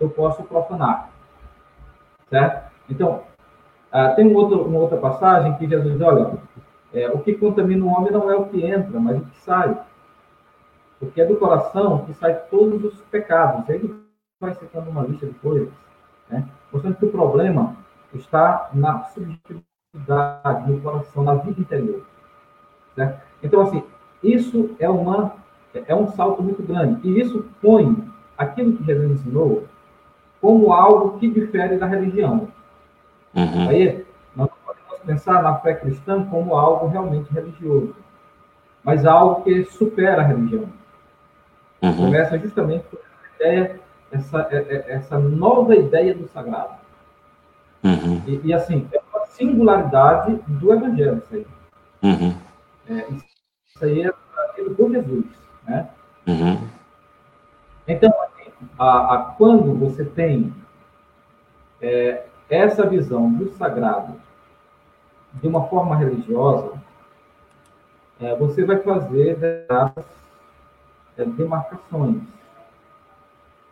eu 0.00 0.08
posso 0.10 0.42
profanar. 0.44 1.10
Certo? 2.28 2.70
Então, 2.88 3.22
uh, 3.92 4.14
tem 4.14 4.26
um 4.26 4.34
outro, 4.34 4.62
uma 4.62 4.78
outra 4.78 4.98
passagem 4.98 5.56
que 5.56 5.68
Jesus 5.68 5.92
diz, 5.92 6.02
olha, 6.02 6.38
é, 6.92 7.08
o 7.10 7.18
que 7.18 7.34
contamina 7.34 7.84
o 7.84 7.88
homem 7.88 8.12
não 8.12 8.30
é 8.30 8.36
o 8.36 8.46
que 8.46 8.64
entra, 8.64 8.98
mas 8.98 9.18
o 9.18 9.24
que 9.24 9.38
sai. 9.38 9.78
Porque 10.98 11.20
é 11.20 11.26
do 11.26 11.36
coração 11.36 12.04
que 12.06 12.14
sai 12.14 12.34
todos 12.50 12.82
os 12.84 13.00
pecados. 13.02 13.68
Ele 13.68 13.94
vai 14.40 14.54
citando 14.54 14.90
uma 14.90 15.02
lista 15.02 15.26
de 15.26 15.34
coisas. 15.34 15.72
Né? 16.28 16.48
Portanto, 16.70 17.06
o 17.06 17.10
problema 17.10 17.76
está 18.12 18.70
na 18.72 19.04
subjetividade, 19.04 20.70
no 20.70 20.80
coração, 20.80 21.22
na 21.22 21.34
vida 21.34 21.60
interior. 21.60 22.04
Certo? 22.94 23.20
Então, 23.42 23.60
assim, 23.60 23.82
isso 24.22 24.74
é, 24.78 24.88
uma, 24.88 25.34
é 25.74 25.94
um 25.94 26.08
salto 26.08 26.42
muito 26.42 26.62
grande. 26.62 27.06
E 27.06 27.20
isso 27.20 27.46
põe 27.60 27.96
aquilo 28.36 28.76
que 28.76 28.84
Jesus 28.84 29.10
ensinou 29.10 29.64
como 30.40 30.72
algo 30.72 31.18
que 31.18 31.28
difere 31.28 31.76
da 31.76 31.86
religião. 31.86 32.48
Uhum. 33.34 33.68
Aí, 33.68 34.06
nós 34.34 34.48
podemos 34.64 34.98
pensar 35.04 35.42
na 35.42 35.56
fé 35.56 35.74
cristã 35.74 36.24
como 36.24 36.56
algo 36.56 36.88
realmente 36.88 37.32
religioso, 37.32 37.94
mas 38.82 39.04
algo 39.04 39.42
que 39.42 39.64
supera 39.64 40.22
a 40.22 40.24
religião. 40.24 40.68
Uhum. 41.82 41.96
Começa 41.96 42.38
justamente 42.38 42.84
por 42.84 42.98
essa 42.98 43.34
ideia 43.36 43.80
essa, 44.10 44.48
é, 44.50 44.56
é, 44.56 44.84
essa 44.94 45.18
nova 45.18 45.74
ideia 45.74 46.14
do 46.14 46.28
sagrado. 46.28 46.74
Uhum. 47.84 48.22
E, 48.26 48.40
e, 48.44 48.54
assim, 48.54 48.88
é 48.92 49.00
uma 49.12 49.26
singularidade 49.26 50.34
do 50.46 50.72
Evangelho, 50.72 51.18
isso 51.18 51.34
aí. 51.34 51.46
Uhum. 52.02 52.34
É, 52.88 53.06
isso 53.12 53.84
aí 53.84 54.02
é 54.02 54.12
por 54.76 54.90
Jesus, 54.90 55.26
né? 55.66 55.88
Uhum. 56.26 56.68
Então, 57.86 58.12
a, 58.78 59.14
a, 59.14 59.18
quando 59.36 59.74
você 59.74 60.04
tem 60.04 60.52
é, 61.80 62.24
essa 62.48 62.86
visão 62.86 63.32
do 63.32 63.50
sagrado 63.50 64.14
de 65.34 65.46
uma 65.46 65.66
forma 65.66 65.96
religiosa, 65.96 66.72
é, 68.20 68.34
você 68.36 68.64
vai 68.64 68.78
fazer 68.78 69.36
determinadas 69.36 70.04
é, 71.16 71.24
demarcações. 71.24 72.22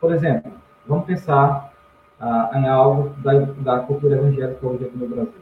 Por 0.01 0.13
exemplo, 0.13 0.53
vamos 0.87 1.07
pensar 1.07 1.73
ah, 2.21 2.51
em 2.55 2.69
algo 2.69 3.11
da, 3.19 3.33
da 3.41 3.81
cultura 3.81 4.17
evangélica 4.17 4.67
hoje 4.67 4.85
aqui 4.85 4.97
no 4.97 5.09
Brasil. 5.09 5.35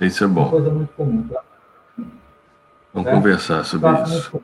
Isso 0.00 0.24
é 0.24 0.26
bom. 0.26 0.42
Uma 0.42 0.50
coisa 0.50 0.70
muito 0.70 0.92
comum. 0.94 1.28
Tá? 1.28 1.42
Vamos 2.92 3.08
é? 3.08 3.14
conversar 3.14 3.64
sobre 3.64 3.88
um 3.88 4.04
isso. 4.04 4.42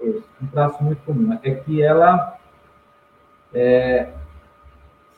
Um 0.00 0.46
traço 0.48 0.82
muito 0.82 1.02
comum 1.04 1.38
é 1.42 1.54
que 1.54 1.82
ela 1.82 2.38
é, 3.54 4.12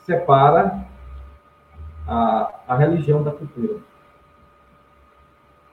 separa 0.05 0.85
a, 2.07 2.51
a 2.67 2.75
religião 2.75 3.23
da 3.23 3.31
cultura. 3.31 3.79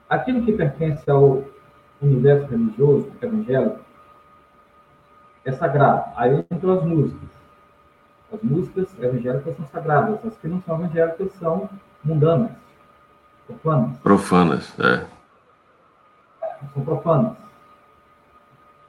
Aquilo 0.09 0.43
que 0.43 0.51
pertence 0.51 1.09
ao 1.09 1.43
universo 2.01 2.47
religioso, 2.47 3.11
evangélico, 3.21 3.79
é 5.45 5.51
sagrado. 5.51 6.11
Aí 6.15 6.45
entram 6.51 6.73
as 6.73 6.83
músicas. 6.83 7.29
As 8.31 8.41
músicas 8.41 8.99
evangélicas 8.99 9.55
são 9.55 9.67
sagradas. 9.67 10.25
As 10.25 10.37
que 10.37 10.47
não 10.47 10.61
são 10.61 10.75
evangélicas 10.79 11.31
são 11.33 11.69
mundanas, 12.03 12.51
profanas. 13.47 13.97
Profanas, 13.99 14.79
é. 14.79 15.05
São 16.73 16.83
profanas. 16.83 17.33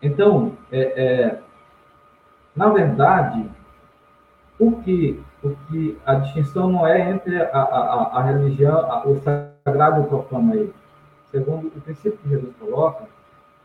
Então, 0.03 0.57
é, 0.71 0.81
é, 0.81 1.43
na 2.55 2.69
verdade, 2.69 3.49
o 4.69 4.83
que, 4.83 5.21
o 5.43 5.51
que 5.69 5.99
a 6.05 6.15
distinção 6.15 6.71
não 6.71 6.87
é 6.87 7.11
entre 7.11 7.41
a, 7.41 7.59
a, 7.59 8.19
a 8.19 8.23
religião, 8.23 8.79
a, 8.91 9.07
o 9.07 9.21
sagrado 9.21 10.01
e 10.01 10.05
o 10.05 10.09
profano 10.09 10.53
aí. 10.53 10.73
Segundo 11.31 11.67
o 11.69 11.81
princípio 11.81 12.19
que 12.19 12.29
Jesus 12.29 12.55
coloca, 12.61 13.05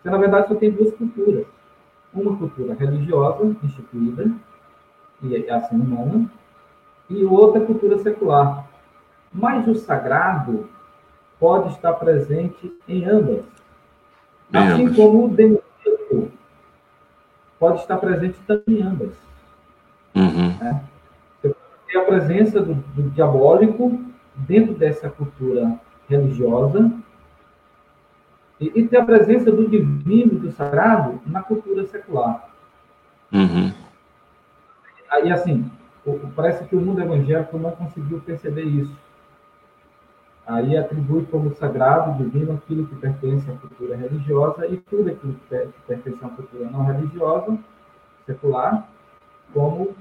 você, 0.02 0.10
na 0.10 0.18
verdade, 0.18 0.48
só 0.48 0.56
tem 0.56 0.72
duas 0.72 0.94
culturas. 0.96 1.46
Uma 2.14 2.36
cultura 2.38 2.74
religiosa, 2.74 3.46
instituída, 3.64 4.32
e 5.22 5.36
é 5.36 5.54
assim 5.54 5.76
humana, 5.76 6.30
e 7.10 7.24
outra 7.24 7.62
cultura 7.62 8.00
secular. 8.00 8.68
Mas 9.32 9.68
o 9.68 9.76
sagrado 9.76 10.68
pode 11.40 11.70
estar 11.70 11.94
presente 11.94 12.74
em 12.88 13.06
ambas. 13.06 13.46
Assim 14.52 14.92
como 14.94 15.26
o 15.26 15.30
demoníaco 15.30 16.32
pode 17.60 17.82
estar 17.82 17.98
presente 17.98 18.40
também 18.48 18.80
em 18.80 18.82
ambas. 18.82 19.29
Uhum. 20.16 20.58
Né? 20.60 20.84
A 21.96 22.02
presença 22.02 22.62
do, 22.62 22.76
do 22.76 23.10
diabólico 23.10 24.00
dentro 24.36 24.74
dessa 24.74 25.10
cultura 25.10 25.80
religiosa 26.08 26.92
e, 28.60 28.72
e 28.76 28.88
tem 28.88 29.00
a 29.00 29.06
presença 29.06 29.52
do 29.52 29.68
divino, 29.68 30.40
do 30.40 30.52
sagrado, 30.52 31.20
na 31.26 31.42
cultura 31.42 31.86
secular. 31.86 32.50
Uhum. 33.32 33.72
Aí, 35.10 35.32
assim, 35.32 35.70
parece 36.36 36.66
que 36.66 36.76
o 36.76 36.82
mundo 36.82 37.02
evangélico 37.02 37.58
não 37.58 37.72
conseguiu 37.72 38.20
perceber 38.22 38.64
isso. 38.64 38.96
Aí 40.46 40.76
atribui 40.76 41.26
como 41.28 41.54
sagrado, 41.56 42.24
divino, 42.24 42.54
aquilo 42.54 42.88
que 42.88 42.96
pertence 42.96 43.50
à 43.50 43.54
cultura 43.56 43.96
religiosa 43.96 44.66
e 44.66 44.78
tudo 44.78 45.10
aquilo 45.10 45.34
que 45.34 45.70
pertence 45.88 46.26
à 46.26 46.30
cultura 46.30 46.70
não 46.72 46.84
religiosa, 46.86 47.58
secular, 48.26 48.90
como 49.54 49.96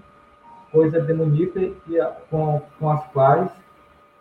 coisa 0.70 1.00
demoníaca 1.00 1.70
e 1.86 2.00
a, 2.00 2.06
com, 2.30 2.62
com 2.78 2.90
as 2.90 3.04
quais 3.08 3.50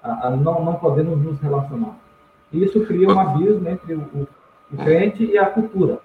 a, 0.02 0.28
a 0.28 0.30
não, 0.32 0.64
não 0.64 0.76
podemos 0.76 1.20
nos 1.20 1.40
relacionar. 1.40 1.96
E 2.52 2.64
isso 2.64 2.86
cria 2.86 3.08
um 3.08 3.20
abismo 3.20 3.68
entre 3.68 3.94
o, 3.94 4.00
o, 4.00 4.28
o 4.74 4.78
crente 4.78 5.26
e 5.26 5.38
a 5.38 5.46
cultura. 5.46 6.00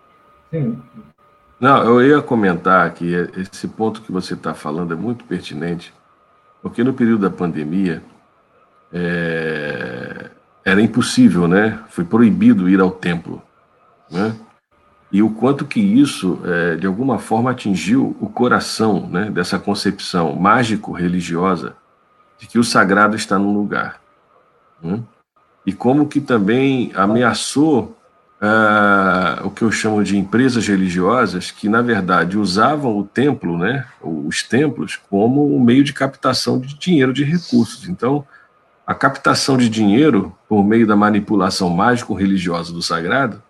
Sim. 0.50 0.80
Não, 1.60 1.84
eu 1.84 2.02
ia 2.02 2.20
comentar 2.20 2.92
que 2.92 3.14
esse 3.36 3.68
ponto 3.68 4.02
que 4.02 4.10
você 4.10 4.34
está 4.34 4.52
falando 4.52 4.92
é 4.92 4.96
muito 4.96 5.24
pertinente, 5.24 5.94
porque 6.60 6.82
no 6.82 6.92
período 6.92 7.22
da 7.22 7.30
pandemia 7.30 8.02
é, 8.92 10.30
era 10.64 10.82
impossível, 10.82 11.46
né? 11.46 11.80
Foi 11.88 12.04
proibido 12.04 12.68
ir 12.68 12.80
ao 12.80 12.90
templo, 12.90 13.40
né? 14.10 14.34
E 15.12 15.22
o 15.22 15.28
quanto 15.28 15.66
que 15.66 15.78
isso, 15.78 16.40
é, 16.42 16.76
de 16.76 16.86
alguma 16.86 17.18
forma, 17.18 17.50
atingiu 17.50 18.16
o 18.18 18.28
coração 18.30 19.06
né, 19.10 19.30
dessa 19.30 19.58
concepção 19.58 20.34
mágico-religiosa 20.34 21.76
de 22.38 22.46
que 22.46 22.58
o 22.58 22.64
sagrado 22.64 23.14
está 23.14 23.38
num 23.38 23.52
lugar. 23.52 24.00
Né? 24.82 25.00
E 25.66 25.72
como 25.72 26.08
que 26.08 26.18
também 26.18 26.90
ameaçou 26.94 27.94
uh, 28.40 29.46
o 29.46 29.50
que 29.50 29.62
eu 29.62 29.70
chamo 29.70 30.02
de 30.02 30.16
empresas 30.16 30.66
religiosas 30.66 31.50
que, 31.50 31.68
na 31.68 31.82
verdade, 31.82 32.38
usavam 32.38 32.98
o 32.98 33.04
templo, 33.04 33.58
né, 33.58 33.86
os 34.00 34.42
templos, 34.42 34.98
como 35.10 35.54
um 35.54 35.60
meio 35.60 35.84
de 35.84 35.92
captação 35.92 36.58
de 36.58 36.74
dinheiro, 36.74 37.12
de 37.12 37.22
recursos. 37.22 37.86
Então, 37.86 38.26
a 38.86 38.94
captação 38.94 39.58
de 39.58 39.68
dinheiro 39.68 40.34
por 40.48 40.64
meio 40.64 40.86
da 40.86 40.96
manipulação 40.96 41.68
mágico-religiosa 41.68 42.72
do 42.72 42.82
sagrado 42.82 43.42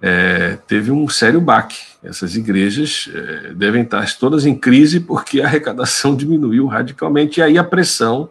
é, 0.00 0.56
teve 0.66 0.90
um 0.90 1.08
sério 1.08 1.40
baque. 1.40 1.76
Essas 2.02 2.36
igrejas 2.36 3.10
é, 3.12 3.52
devem 3.52 3.82
estar 3.82 4.06
todas 4.16 4.46
em 4.46 4.54
crise 4.54 5.00
porque 5.00 5.40
a 5.40 5.46
arrecadação 5.46 6.14
diminuiu 6.16 6.66
radicalmente 6.66 7.40
e 7.40 7.42
aí 7.42 7.58
a 7.58 7.64
pressão 7.64 8.30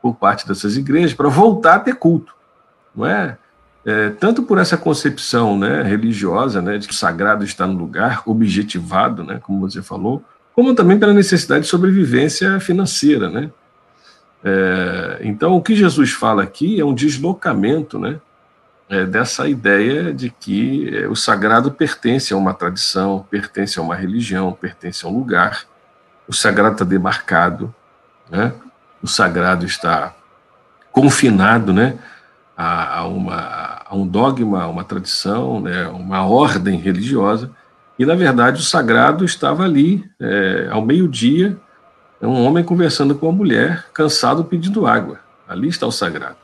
por 0.00 0.14
parte 0.14 0.46
dessas 0.46 0.76
igrejas 0.76 1.14
para 1.14 1.28
voltar 1.28 1.76
a 1.76 1.80
ter 1.80 1.94
culto, 1.94 2.34
não 2.94 3.06
é? 3.06 3.38
é? 3.86 4.10
tanto 4.10 4.42
por 4.42 4.58
essa 4.58 4.76
concepção 4.76 5.58
né, 5.58 5.82
religiosa, 5.82 6.60
né, 6.60 6.76
de 6.76 6.86
que 6.86 6.92
o 6.92 6.96
sagrado 6.96 7.42
está 7.42 7.66
no 7.66 7.78
lugar, 7.78 8.22
objetivado, 8.26 9.24
né, 9.24 9.40
como 9.42 9.60
você 9.60 9.80
falou, 9.80 10.22
como 10.54 10.74
também 10.74 10.98
pela 10.98 11.14
necessidade 11.14 11.62
de 11.62 11.70
sobrevivência 11.70 12.60
financeira, 12.60 13.30
né? 13.30 13.50
É, 14.44 15.20
então, 15.22 15.56
o 15.56 15.62
que 15.62 15.74
Jesus 15.74 16.12
fala 16.12 16.42
aqui 16.42 16.78
é 16.78 16.84
um 16.84 16.94
deslocamento, 16.94 17.98
né, 17.98 18.20
é, 18.88 19.04
dessa 19.04 19.48
ideia 19.48 20.12
de 20.12 20.30
que 20.30 20.94
é, 20.94 21.08
o 21.08 21.16
sagrado 21.16 21.70
pertence 21.70 22.32
a 22.32 22.36
uma 22.36 22.52
tradição, 22.52 23.26
pertence 23.30 23.78
a 23.78 23.82
uma 23.82 23.94
religião, 23.94 24.52
pertence 24.52 25.04
a 25.04 25.08
um 25.08 25.18
lugar. 25.18 25.64
O 26.28 26.32
sagrado 26.32 26.74
está 26.74 26.84
demarcado, 26.84 27.74
né? 28.30 28.52
o 29.02 29.06
sagrado 29.06 29.64
está 29.64 30.14
confinado 30.92 31.72
né? 31.72 31.98
a, 32.56 32.98
a, 33.00 33.06
uma, 33.06 33.82
a 33.86 33.94
um 33.94 34.06
dogma, 34.06 34.62
a 34.62 34.68
uma 34.68 34.84
tradição, 34.84 35.60
né? 35.60 35.88
uma 35.88 36.24
ordem 36.26 36.78
religiosa. 36.78 37.50
E, 37.98 38.04
na 38.04 38.14
verdade, 38.14 38.60
o 38.60 38.64
sagrado 38.64 39.24
estava 39.24 39.64
ali, 39.64 40.04
é, 40.20 40.68
ao 40.70 40.84
meio-dia, 40.84 41.56
um 42.20 42.44
homem 42.44 42.64
conversando 42.64 43.14
com 43.14 43.26
uma 43.26 43.36
mulher, 43.36 43.86
cansado, 43.92 44.44
pedindo 44.44 44.86
água. 44.86 45.20
Ali 45.46 45.68
está 45.68 45.86
o 45.86 45.92
sagrado. 45.92 46.36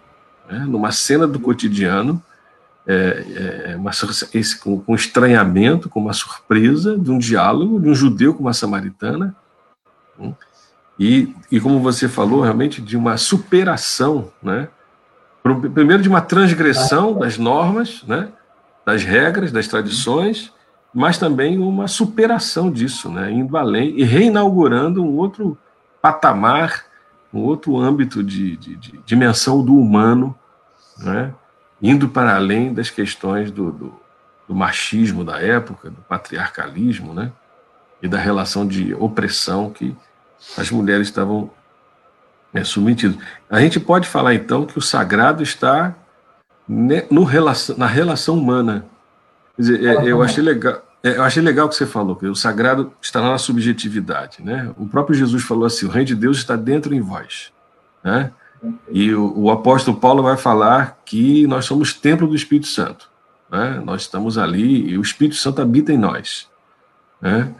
Né? 0.49 0.59
Numa 0.61 0.93
cena 0.93 1.27
do 1.27 1.41
cotidiano, 1.41 2.23
é, 2.87 3.73
é, 3.73 3.77
uma, 3.77 3.91
esse, 4.35 4.59
com, 4.59 4.81
com 4.81 4.95
estranhamento, 4.95 5.89
com 5.89 6.01
uma 6.01 6.13
surpresa 6.13 6.99
de 6.99 7.11
um 7.11 7.19
diálogo 7.19 7.81
de 7.81 7.89
um 7.89 7.95
judeu 7.95 8.35
com 8.35 8.43
uma 8.43 8.53
samaritana, 8.55 9.35
hum, 10.19 10.35
e, 10.99 11.35
e 11.51 11.59
como 11.59 11.81
você 11.81 12.09
falou, 12.09 12.43
realmente 12.43 12.83
de 12.83 12.95
uma 12.95 13.17
superação, 13.17 14.31
né? 14.43 14.69
primeiro 15.73 16.03
de 16.03 16.11
uma 16.11 16.21
transgressão 16.21 17.19
das 17.19 17.39
normas, 17.39 18.03
né? 18.07 18.29
das 18.85 19.03
regras, 19.03 19.51
das 19.51 19.67
tradições, 19.67 20.53
mas 20.93 21.17
também 21.17 21.59
uma 21.59 21.89
superação 21.89 22.71
disso, 22.71 23.09
né? 23.09 23.33
indo 23.33 23.57
além 23.57 23.99
e 23.99 24.05
reinaugurando 24.05 25.03
um 25.03 25.17
outro 25.17 25.57
patamar, 26.03 26.85
um 27.33 27.41
outro 27.41 27.79
âmbito 27.79 28.23
de, 28.23 28.57
de, 28.59 28.77
de 28.77 29.01
dimensão 29.07 29.65
do 29.65 29.75
humano, 29.75 30.37
né? 30.99 31.33
Indo 31.83 32.09
para 32.09 32.35
além 32.35 32.73
das 32.73 32.91
questões 32.91 33.51
do, 33.51 33.71
do, 33.71 34.01
do 34.49 34.55
machismo 34.55 35.25
da 35.25 35.41
época, 35.41 35.91
do 35.91 36.01
patriarcalismo, 36.03 37.15
né? 37.15 37.33
E 38.03 38.09
da 38.09 38.19
relação 38.19 38.67
de 38.67 38.95
opressão 38.95 39.71
que 39.71 39.95
as 40.57 40.71
mulheres 40.71 41.09
estavam 41.09 41.51
né, 42.53 42.65
submetidas. 42.65 43.17
A 43.49 43.61
gente 43.61 43.79
pode 43.79 44.09
falar, 44.09 44.35
então, 44.35 44.65
que 44.65 44.79
o 44.79 44.83
sagrado 44.83 45.43
está 45.43 45.95
no 47.11 47.25
relação, 47.25 47.77
na 47.77 47.87
relação 47.87 48.39
humana. 48.39 48.87
Quer 49.57 49.63
dizer, 49.63 49.85
é, 49.85 50.05
eu 50.07 50.23
achei 50.23 50.43
legal. 50.43 50.83
É, 51.03 51.17
eu 51.17 51.23
achei 51.23 51.43
legal 51.43 51.67
o 51.67 51.69
que 51.69 51.77
você 51.77 51.87
falou, 51.87 52.15
que 52.15 52.27
o 52.27 52.35
sagrado 52.35 52.93
está 53.01 53.23
na 53.23 53.39
subjetividade. 53.39 54.43
Né? 54.43 54.71
O 54.77 54.87
próprio 54.87 55.17
Jesus 55.17 55.43
falou 55.43 55.65
assim: 55.65 55.87
o 55.87 55.89
reino 55.89 56.07
de 56.07 56.15
Deus 56.15 56.39
está 56.39 56.57
dentro 56.57 56.95
em 56.95 57.01
vós. 57.01 57.53
Né? 58.05 58.31
E 58.91 59.15
o, 59.15 59.33
o, 59.37 59.51
apóstolo 59.51 59.97
Paulo 59.97 60.23
vai 60.23 60.37
falar 60.37 60.99
que 61.05 61.47
nós 61.47 61.65
somos 61.65 61.95
templo 61.95 62.27
do 62.27 62.35
Espírito 62.35 62.67
Santo. 62.67 63.09
Né? 63.51 63.81
Nós 63.85 64.03
estamos 64.03 64.37
ali 64.37 64.91
e 64.91 64.99
o 64.99 65.03
Espírito 65.03 65.37
Santo 65.37 65.63
habita 65.63 65.93
em 65.93 65.99
nós. 65.99 66.49
Né? 67.21 67.53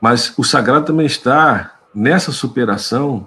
Mas 0.00 0.32
o 0.36 0.44
sagrado 0.44 0.86
também 0.86 1.06
está 1.06 1.78
nessa 1.94 2.32
superação 2.32 3.26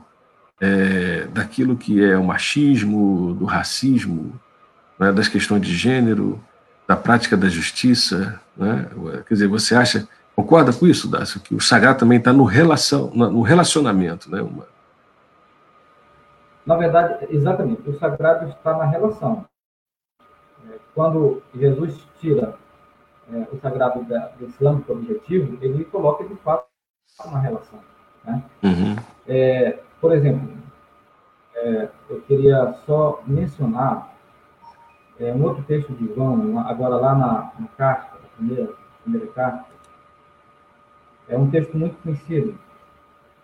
é, 0.59 1.27
daquilo 1.33 1.75
que 1.75 2.03
é 2.03 2.17
o 2.17 2.23
machismo, 2.23 3.33
do 3.33 3.45
racismo, 3.45 4.39
né, 4.99 5.11
das 5.11 5.27
questões 5.27 5.61
de 5.61 5.75
gênero, 5.75 6.41
da 6.87 6.95
prática 6.95 7.35
da 7.35 7.49
justiça. 7.49 8.39
Né? 8.55 8.87
Quer 9.27 9.33
dizer, 9.33 9.47
você 9.47 9.75
acha, 9.75 10.07
concorda 10.35 10.71
com 10.71 10.87
isso, 10.87 11.07
Dácio, 11.07 11.39
que 11.39 11.55
o 11.55 11.59
sagrado 11.59 11.99
também 11.99 12.19
está 12.19 12.31
no, 12.31 12.43
relação, 12.43 13.11
no 13.13 13.41
relacionamento? 13.41 14.29
Né? 14.29 14.41
Uma... 14.41 14.70
Na 16.71 16.77
verdade, 16.77 17.27
exatamente, 17.29 17.89
o 17.89 17.99
sagrado 17.99 18.47
está 18.47 18.77
na 18.77 18.85
relação. 18.85 19.45
É, 20.65 20.77
quando 20.95 21.43
Jesus 21.53 22.07
tira 22.21 22.55
é, 23.29 23.45
o 23.51 23.59
sagrado 23.59 24.01
da, 24.05 24.29
desse 24.39 24.65
âmbito 24.65 24.93
objetivo, 24.93 25.57
ele 25.61 25.83
coloca 25.83 26.23
de 26.23 26.33
fato 26.35 26.65
uma 27.25 27.39
relação. 27.39 27.77
Né? 28.23 28.41
Uhum. 28.63 28.95
É, 29.27 29.79
por 29.99 30.13
exemplo, 30.13 30.49
é, 31.55 31.89
eu 32.09 32.21
queria 32.21 32.73
só 32.85 33.21
mencionar 33.27 34.15
é, 35.19 35.33
um 35.33 35.43
outro 35.43 35.63
texto 35.63 35.91
de 35.91 36.07
João, 36.15 36.57
agora 36.57 36.95
lá 36.95 37.13
na, 37.13 37.51
na 37.59 37.67
carta, 37.77 38.15
a 38.15 38.37
primeira, 38.37 38.71
primeira 39.03 39.27
carta, 39.33 39.65
é 41.27 41.37
um 41.37 41.51
texto 41.51 41.77
muito 41.77 42.01
conhecido. 42.01 42.57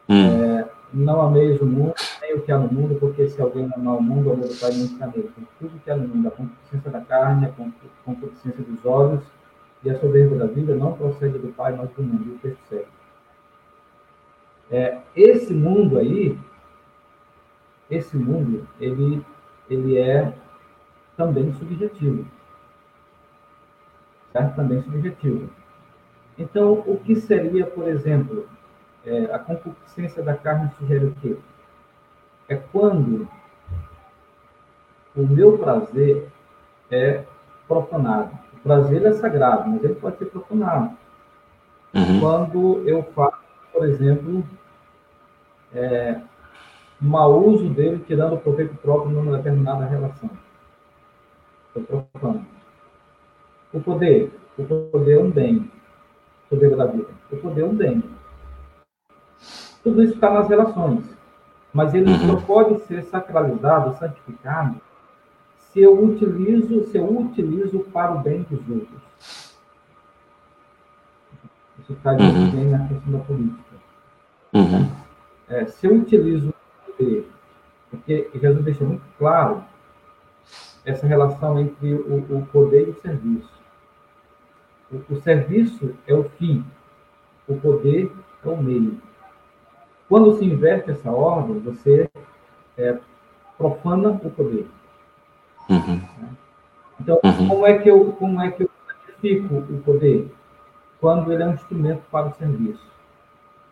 Hum. 0.07 0.27
É, 0.27 0.76
não 0.93 1.21
ameis 1.21 1.59
o 1.61 1.65
mundo, 1.65 1.93
nem 2.21 2.35
o 2.35 2.41
que 2.41 2.51
há 2.51 2.57
no 2.57 2.71
mundo, 2.71 2.95
porque 2.99 3.27
se 3.27 3.41
alguém 3.41 3.69
amar 3.75 3.97
o 3.97 4.01
mundo, 4.01 4.29
o 4.29 4.33
amor 4.33 4.47
do 4.47 4.59
Pai 4.59 4.71
não 4.71 4.85
está 4.85 5.07
nele. 5.07 5.31
Tudo 5.59 5.79
que 5.83 5.91
há 5.91 5.95
no 5.95 6.07
mundo, 6.07 6.27
a 6.27 6.31
concupiscência 6.31 6.91
da 6.91 7.01
carne, 7.01 7.45
a 7.47 7.53
concupiscência 8.05 8.63
dos 8.63 8.85
olhos 8.85 9.23
e 9.83 9.89
a 9.89 9.99
soberba 9.99 10.35
da 10.37 10.45
vida 10.45 10.75
não 10.75 10.93
procede 10.93 11.37
do 11.37 11.49
Pai, 11.53 11.75
mas 11.75 11.89
do 11.91 12.03
mundo. 12.03 12.25
E 12.27 12.35
o 12.35 12.39
texto 12.39 12.59
segue. 12.69 12.87
É, 14.69 14.99
esse 15.15 15.53
mundo 15.53 15.97
aí, 15.97 16.37
esse 17.89 18.17
mundo, 18.17 18.67
ele, 18.79 19.25
ele 19.69 19.97
é 19.97 20.33
também 21.15 21.53
subjetivo. 21.53 22.25
Certo? 24.31 24.55
Também 24.55 24.81
subjetivo. 24.81 25.49
Então, 26.37 26.83
o 26.85 26.97
que 26.97 27.15
seria, 27.15 27.65
por 27.65 27.87
exemplo, 27.87 28.47
é, 29.07 29.33
a 29.33 29.39
concupiscência 29.39 30.21
da 30.21 30.35
carne 30.35 30.69
sugere 30.77 31.05
o 31.05 31.15
quê? 31.15 31.37
É 32.49 32.55
quando 32.55 33.27
o 35.15 35.21
meu 35.21 35.57
prazer 35.57 36.27
é 36.91 37.23
profanado. 37.67 38.37
O 38.53 38.59
prazer 38.59 39.05
é 39.05 39.13
sagrado, 39.13 39.69
mas 39.69 39.83
ele 39.83 39.95
pode 39.95 40.17
ser 40.17 40.25
profanado. 40.25 40.95
Uhum. 41.93 42.19
Quando 42.19 42.87
eu 42.87 43.01
faço, 43.15 43.39
por 43.71 43.87
exemplo, 43.87 44.43
é, 45.73 46.19
mau 46.99 47.41
uso 47.41 47.69
dele, 47.69 48.03
tirando 48.05 48.37
proveito 48.37 48.75
próprio 48.75 49.11
numa 49.11 49.37
determinada 49.37 49.85
relação. 49.85 50.29
Estou 51.75 52.01
profano. 52.11 52.45
O 53.71 53.79
poder. 53.79 54.31
O 54.57 54.65
poder 54.65 55.13
é 55.13 55.19
um 55.19 55.31
bem. 55.31 55.71
O 56.45 56.49
poder 56.49 56.75
da 56.75 56.85
vida. 56.85 57.09
O 57.31 57.37
poder 57.37 57.61
é 57.61 57.65
um 57.65 57.75
bem. 57.75 58.16
Tudo 59.83 60.03
isso 60.03 60.13
está 60.13 60.31
nas 60.31 60.47
relações. 60.47 61.05
Mas 61.73 61.93
ele 61.93 62.09
uhum. 62.09 62.27
só 62.27 62.35
pode 62.37 62.79
ser 62.81 63.03
sacralizado, 63.03 63.97
santificado, 63.97 64.81
se 65.57 65.81
eu 65.81 66.03
utilizo, 66.03 66.85
se 66.85 66.97
eu 66.97 67.19
utilizo 67.19 67.79
para 67.91 68.13
o 68.13 68.19
bem 68.19 68.41
dos 68.49 68.67
outros. 68.69 69.01
Isso 71.79 71.93
está 71.93 72.13
uhum. 72.13 72.51
bem 72.51 72.65
na 72.69 72.87
questão 72.87 73.13
da 73.13 73.19
política. 73.19 73.75
Uhum. 74.53 74.89
É, 75.49 75.65
se 75.65 75.87
eu 75.87 75.95
utilizo 75.95 76.49
o 76.49 76.91
poder, 76.91 77.29
porque 77.89 78.29
Jesus 78.33 78.65
deixa 78.65 78.83
muito 78.83 79.03
claro 79.17 79.63
essa 80.83 81.05
relação 81.05 81.59
entre 81.59 81.93
o, 81.93 82.37
o 82.37 82.47
poder 82.51 82.87
e 82.87 82.91
o 82.91 83.01
serviço. 83.01 83.51
O, 84.91 85.13
o, 85.13 85.21
serviço 85.21 85.93
é 86.07 86.13
o 86.13 86.23
fim, 86.23 86.65
o 87.47 87.55
poder 87.55 88.11
é 88.43 88.47
o 88.47 88.57
meio. 88.57 88.97
Quando 90.09 90.37
se 90.37 90.45
inverte 90.45 90.91
essa 90.91 91.11
ordem, 91.11 91.59
você 91.59 92.09
é, 92.77 92.97
profana 93.57 94.09
o 94.09 94.29
poder. 94.29 94.67
Uhum. 95.69 96.01
Então, 96.99 97.19
uhum. 97.23 97.47
como 97.49 97.65
é 97.65 97.77
que 97.77 97.89
eu 97.89 98.13
como 98.13 98.41
é 98.41 98.51
que 98.51 98.63
eu 98.63 98.69
sacrifico 98.87 99.55
o 99.55 99.81
poder? 99.81 100.31
Quando 100.99 101.31
ele 101.31 101.43
é 101.43 101.47
um 101.47 101.53
instrumento 101.53 102.01
para 102.09 102.27
o 102.27 102.33
serviço. 102.33 102.87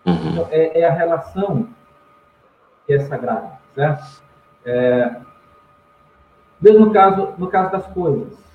Uhum. 0.05 0.31
Então, 0.31 0.47
é, 0.51 0.81
é, 0.81 0.85
a 0.85 0.93
relação 0.93 1.69
que 2.85 2.93
é 2.93 2.99
sagrada, 2.99 3.59
certo? 3.73 4.21
É, 4.65 5.15
mesmo 6.61 6.87
no 6.87 6.91
caso, 6.91 7.33
no 7.37 7.47
caso 7.47 7.71
das 7.71 7.87
coisas. 7.87 8.45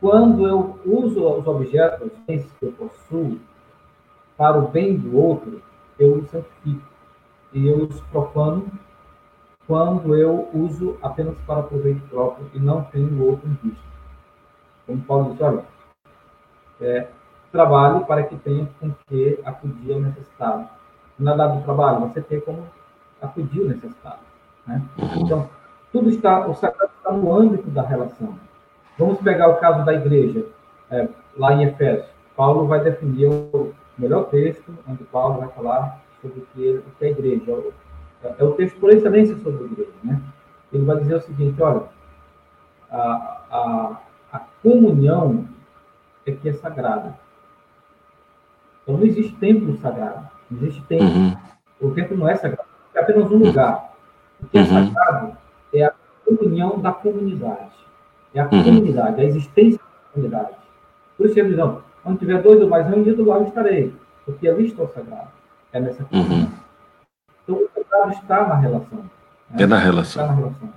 Quando 0.00 0.48
eu 0.48 0.80
uso 0.84 1.24
os 1.24 1.46
objetos 1.46 2.10
que 2.26 2.46
eu 2.60 2.72
possuo 2.72 3.38
para 4.36 4.58
o 4.58 4.66
bem 4.66 4.96
do 4.96 5.16
outro, 5.16 5.62
eu 5.98 6.18
os 6.18 6.30
santifico. 6.30 6.82
E 7.52 7.68
eu 7.68 7.84
os 7.84 8.00
profano 8.02 8.66
quando 9.66 10.16
eu 10.16 10.48
uso 10.52 10.96
apenas 11.02 11.36
para 11.46 11.62
proveito 11.62 12.00
próprio 12.08 12.46
e 12.54 12.58
não 12.58 12.82
tenho 12.84 13.24
outro 13.24 13.48
em 13.48 13.54
vista. 13.62 13.84
Como 14.86 15.02
Paulo 15.02 15.30
disse, 15.30 15.42
olha, 15.42 15.64
é, 16.80 17.06
trabalho 17.52 18.04
para 18.06 18.24
que 18.24 18.36
tenha 18.36 18.68
com 18.80 18.90
que 19.06 19.38
acudir 19.44 19.92
ao 19.92 20.00
necessitado. 20.00 20.68
Na 21.18 21.36
dado 21.36 21.58
do 21.58 21.64
trabalho, 21.64 22.00
você 22.00 22.20
tem 22.20 22.40
como 22.40 22.66
acudir 23.20 23.60
o 23.60 23.68
necessitado. 23.68 24.20
Né? 24.66 24.82
Então, 25.16 25.48
tudo 25.92 26.08
está, 26.08 26.46
o 26.48 26.54
sagrado 26.54 26.90
está 26.96 27.12
no 27.12 27.32
âmbito 27.36 27.70
da 27.70 27.82
relação. 27.82 28.34
Vamos 28.98 29.20
pegar 29.20 29.48
o 29.48 29.56
caso 29.56 29.84
da 29.84 29.94
igreja, 29.94 30.44
é, 30.90 31.08
lá 31.36 31.52
em 31.52 31.64
Efésios. 31.64 32.08
Paulo 32.34 32.66
vai 32.66 32.80
definir 32.80 33.28
o 33.28 33.72
melhor 33.98 34.24
texto, 34.24 34.74
onde 34.88 35.04
Paulo 35.04 35.40
vai 35.40 35.48
falar 35.50 36.02
sobre 36.20 36.40
o 36.40 36.46
que, 36.54 36.70
o 36.70 36.90
que 36.98 37.04
é 37.04 37.08
a 37.08 37.10
igreja. 37.10 37.64
É, 38.22 38.34
é 38.38 38.44
o 38.44 38.52
texto 38.52 38.78
por 38.78 38.90
excelência 38.90 39.36
sobre 39.36 39.64
a 39.64 39.66
igreja. 39.66 39.92
Né? 40.02 40.20
Ele 40.72 40.84
vai 40.84 40.98
dizer 40.98 41.16
o 41.16 41.20
seguinte: 41.20 41.60
olha, 41.62 41.82
a, 42.90 43.40
a, 43.50 44.00
a 44.32 44.38
comunhão 44.62 45.46
é 46.26 46.32
que 46.32 46.48
é 46.48 46.52
sagrada. 46.52 47.18
Então 48.82 48.96
não 48.96 49.04
existe 49.04 49.34
templo 49.36 49.76
sagrado, 49.78 50.28
não 50.50 50.58
existe 50.58 50.82
templo. 50.82 51.06
Uhum. 51.06 51.36
O 51.80 51.90
templo 51.92 52.16
não 52.16 52.28
é 52.28 52.34
sagrado, 52.36 52.68
é 52.94 53.00
apenas 53.00 53.30
um 53.30 53.36
lugar. 53.36 53.92
O 54.40 54.46
que 54.46 54.58
é 54.58 54.60
uhum. 54.60 54.66
sagrado 54.66 55.36
é 55.72 55.84
a 55.84 55.94
comunhão 56.24 56.80
da 56.80 56.92
comunidade. 56.92 57.70
É 58.34 58.40
a 58.40 58.44
uhum. 58.44 58.64
comunidade, 58.64 59.20
a 59.20 59.24
existência 59.24 59.78
da 59.78 60.12
comunidade. 60.12 60.56
Por 61.16 61.26
isso, 61.26 61.38
eles 61.38 61.58
onde 62.04 62.18
tiver 62.18 62.42
dois 62.42 62.60
ou 62.60 62.68
mais 62.68 62.86
reunidos, 62.86 63.26
lá 63.26 63.36
eu 63.36 63.44
estarei. 63.44 63.94
Porque 64.24 64.48
ali 64.48 64.66
estou 64.66 64.88
sagrado. 64.88 65.28
É 65.72 65.80
nessa 65.80 66.04
comunhão. 66.04 66.30
Uhum. 66.30 66.48
Então, 67.42 67.56
o 67.56 67.70
sagrado 67.74 68.12
está 68.12 68.46
na 68.48 68.54
relação. 68.56 68.98
Né? 68.98 69.62
É 69.62 69.66
na 69.66 69.78
relação. 69.78 70.22
Está 70.22 70.26
na 70.26 70.40
relação. 70.40 70.72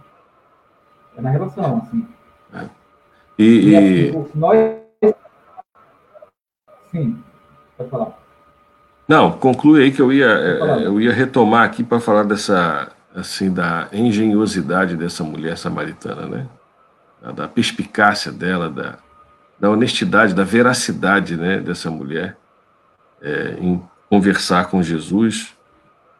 É 1.17 1.21
na 1.21 1.29
relação, 1.29 1.77
assim. 1.77 2.07
É. 2.53 2.69
E, 3.37 3.43
e, 3.43 3.75
e... 3.75 4.09
Assim, 4.09 4.31
nós... 4.35 4.57
Sim, 6.91 7.23
pode 7.77 7.89
falar. 7.89 8.17
Não, 9.07 9.31
conclui 9.33 9.83
aí 9.83 9.91
que 9.91 10.01
eu 10.01 10.11
ia, 10.11 10.25
eu 10.25 10.99
ia 10.99 11.13
retomar 11.13 11.63
aqui 11.63 11.83
para 11.83 11.99
falar 11.99 12.23
dessa 12.23 12.91
assim 13.15 13.51
da 13.51 13.87
engenhosidade 13.93 14.97
dessa 14.97 15.23
mulher 15.23 15.57
samaritana, 15.57 16.25
né? 16.25 16.47
Da 17.33 17.47
perspicácia 17.47 18.31
dela, 18.31 18.69
da, 18.69 18.97
da 19.59 19.69
honestidade, 19.69 20.33
da 20.33 20.43
veracidade, 20.43 21.37
né, 21.37 21.59
dessa 21.59 21.89
mulher 21.89 22.37
é, 23.21 23.57
em 23.59 23.81
conversar 24.09 24.67
com 24.67 24.81
Jesus. 24.83 25.53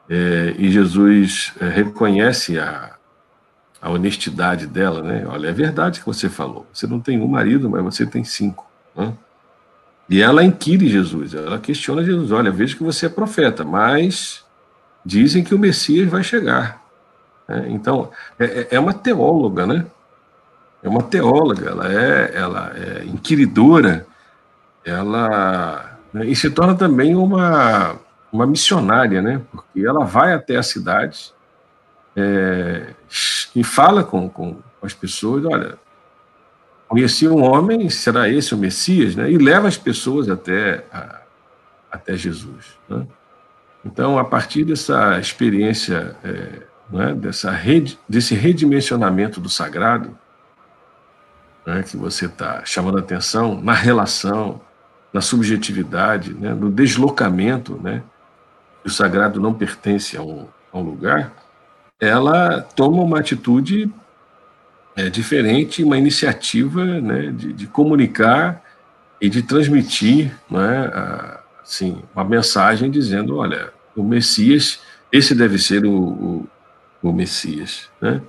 É, 0.09 0.55
e 0.57 0.71
Jesus 0.71 1.53
é, 1.59 1.67
reconhece 1.67 2.59
a, 2.59 2.95
a 3.81 3.89
honestidade 3.89 4.67
dela, 4.67 5.01
né? 5.01 5.25
Olha, 5.27 5.47
é 5.47 5.51
verdade 5.51 5.99
que 5.99 6.05
você 6.05 6.29
falou. 6.29 6.65
Você 6.73 6.87
não 6.87 6.99
tem 6.99 7.19
um 7.19 7.27
marido, 7.27 7.69
mas 7.69 7.83
você 7.83 8.05
tem 8.05 8.23
cinco. 8.23 8.69
Né? 8.95 9.13
E 10.09 10.21
ela 10.21 10.43
inquire 10.43 10.87
Jesus, 10.87 11.33
ela 11.33 11.59
questiona 11.59 12.03
Jesus: 12.03 12.31
olha, 12.31 12.51
vejo 12.51 12.77
que 12.77 12.83
você 12.83 13.07
é 13.07 13.09
profeta, 13.09 13.63
mas 13.63 14.43
dizem 15.03 15.43
que 15.43 15.55
o 15.55 15.59
Messias 15.59 16.09
vai 16.09 16.23
chegar. 16.23 16.83
É, 17.47 17.69
então, 17.69 18.11
é, 18.39 18.45
é, 18.45 18.67
é, 18.71 18.79
uma 18.79 18.93
teóloga, 18.93 19.67
né? 19.67 19.85
É 20.85 20.87
uma 20.87 21.01
teóloga, 21.01 21.67
ela 21.67 21.91
é, 21.91 22.31
ela 22.35 22.71
é 22.75 23.05
inquiridora, 23.05 24.05
ela 24.85 25.97
né, 26.13 26.27
e 26.27 26.35
se 26.35 26.47
torna 26.51 26.75
também 26.75 27.15
uma, 27.15 27.95
uma 28.31 28.45
missionária, 28.45 29.19
né? 29.19 29.41
Porque 29.51 29.83
ela 29.83 30.05
vai 30.05 30.31
até 30.31 30.57
a 30.57 30.61
cidade 30.61 31.33
é, 32.15 32.93
e 33.55 33.63
fala 33.63 34.03
com, 34.03 34.29
com 34.29 34.57
as 34.79 34.93
pessoas, 34.93 35.43
olha, 35.43 35.75
conheci 36.87 37.27
um 37.27 37.43
homem, 37.43 37.89
será 37.89 38.29
esse 38.29 38.53
o 38.53 38.57
Messias, 38.57 39.15
né? 39.15 39.31
E 39.31 39.39
leva 39.39 39.67
as 39.67 39.77
pessoas 39.77 40.29
até, 40.29 40.85
a, 40.93 41.21
até 41.91 42.15
Jesus, 42.15 42.77
né? 42.87 43.07
Então, 43.83 44.19
a 44.19 44.23
partir 44.23 44.63
dessa 44.63 45.19
experiência 45.19 46.15
é, 46.23 46.61
né, 46.91 47.15
dessa 47.15 47.49
rede, 47.49 47.97
desse 48.07 48.35
redimensionamento 48.35 49.41
do 49.41 49.49
sagrado, 49.49 50.15
né, 51.65 51.83
que 51.83 51.97
você 51.97 52.25
está 52.25 52.63
chamando 52.65 52.97
atenção, 52.97 53.59
na 53.61 53.73
relação, 53.73 54.61
na 55.11 55.21
subjetividade, 55.21 56.33
né, 56.33 56.53
no 56.53 56.69
deslocamento, 56.69 57.79
né, 57.81 58.03
o 58.85 58.89
sagrado 58.89 59.39
não 59.39 59.53
pertence 59.53 60.15
a 60.15 60.21
um, 60.21 60.47
a 60.71 60.77
um 60.77 60.81
lugar, 60.81 61.33
ela 61.99 62.61
toma 62.61 63.01
uma 63.01 63.19
atitude 63.19 63.91
é, 64.95 65.09
diferente, 65.09 65.83
uma 65.83 65.97
iniciativa 65.97 66.83
né, 66.85 67.31
de, 67.31 67.51
de 67.51 67.67
comunicar 67.67 68.61
e 69.19 69.29
de 69.29 69.41
transmitir 69.41 70.31
né, 70.49 70.91
a, 70.93 71.39
assim, 71.63 72.01
uma 72.13 72.23
mensagem 72.23 72.91
dizendo, 72.91 73.37
olha, 73.37 73.73
o 73.95 74.03
Messias, 74.03 74.81
esse 75.11 75.33
deve 75.33 75.57
ser 75.57 75.85
o, 75.85 75.93
o, 75.93 76.47
o 77.01 77.11
Messias. 77.11 77.89
Né? 77.99 78.21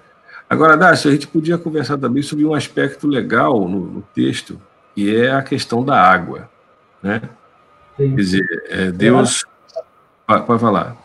Agora, 0.48 0.76
Dácio, 0.76 1.10
a 1.10 1.12
gente 1.12 1.26
podia 1.26 1.58
conversar 1.58 1.98
também 1.98 2.22
sobre 2.22 2.44
um 2.44 2.54
aspecto 2.54 3.08
legal 3.08 3.68
no, 3.68 3.80
no 3.80 4.02
texto, 4.14 4.60
que 4.94 5.16
é 5.16 5.32
a 5.32 5.42
questão 5.42 5.84
da 5.84 6.00
água. 6.00 6.48
Né? 7.02 7.20
Quer 7.96 8.14
dizer, 8.14 8.64
é, 8.68 8.90
Deus... 8.90 9.44
Pode 10.26 10.60
falar. 10.60 10.96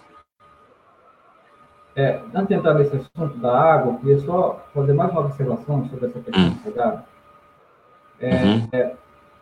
É, 1.95 2.21
antes 2.33 2.47
de 2.47 2.53
entrar 2.55 2.73
nesse 2.73 2.95
assunto 2.95 3.37
da 3.37 3.73
água, 3.73 3.93
eu 3.93 3.97
queria 3.99 4.19
só 4.19 4.65
fazer 4.73 4.93
mais 4.93 5.11
uma 5.11 5.21
observação 5.21 5.87
sobre 5.89 6.07
essa 6.07 6.19
questão 6.19 6.43
hum. 6.43 6.57
sagrada. 6.63 7.05
É, 8.19 8.43
uhum. 8.43 8.69
é, 8.71 8.95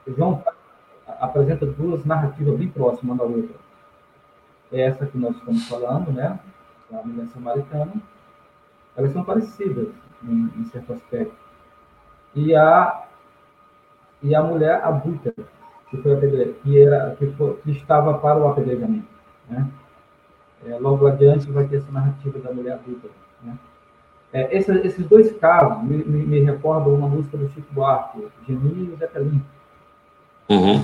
João 0.08 0.43
apresenta 1.20 1.66
duas 1.66 2.04
narrativas 2.06 2.58
bem 2.58 2.70
próximas 2.70 3.04
uma 3.04 3.18
da 3.18 3.24
outra. 3.24 3.56
É 4.72 4.82
essa 4.82 5.06
que 5.06 5.18
nós 5.18 5.36
estamos 5.36 5.68
falando, 5.68 6.12
né? 6.12 6.39
A 6.91 7.06
mulher 7.06 7.28
samaritana. 7.28 7.93
Elas 9.00 9.14
são 9.14 9.24
parecidas 9.24 9.88
em, 10.22 10.52
em 10.58 10.66
certo 10.66 10.91
aspecto. 10.91 11.34
E 12.36 12.54
a, 12.54 13.08
e 14.22 14.36
a 14.36 14.43
mulher 14.43 14.84
adulta, 14.84 15.34
que, 15.89 15.97
foi 15.97 16.54
que, 16.62 16.78
era, 16.78 17.16
que, 17.16 17.28
foi, 17.32 17.56
que 17.64 17.72
estava 17.72 18.18
para 18.18 18.38
o 18.38 18.50
apedrejamento. 18.50 19.08
Né? 19.50 19.66
É, 20.66 20.78
logo 20.78 21.08
adiante 21.08 21.50
vai 21.50 21.66
ter 21.66 21.78
essa 21.78 21.91
narrativa 21.93 22.39
da 22.39 22.52
mulher 22.52 22.74
adulta. 22.74 23.08
Né? 23.41 23.58
É, 24.34 24.58
esse, 24.58 24.70
esses 24.80 25.08
dois 25.08 25.32
casos 25.38 25.82
me, 25.84 26.04
me, 26.04 26.26
me, 26.26 26.39
recordam 26.41 26.93
uma 26.93 27.08
música 27.08 27.38
do 27.38 27.47
Chico 27.52 27.74
Buarque, 27.74 28.28
Geninho 28.45 28.93
e 28.93 28.97
Zé 28.97 29.08
Pelim. 29.08 29.41
Uhum. 30.50 30.84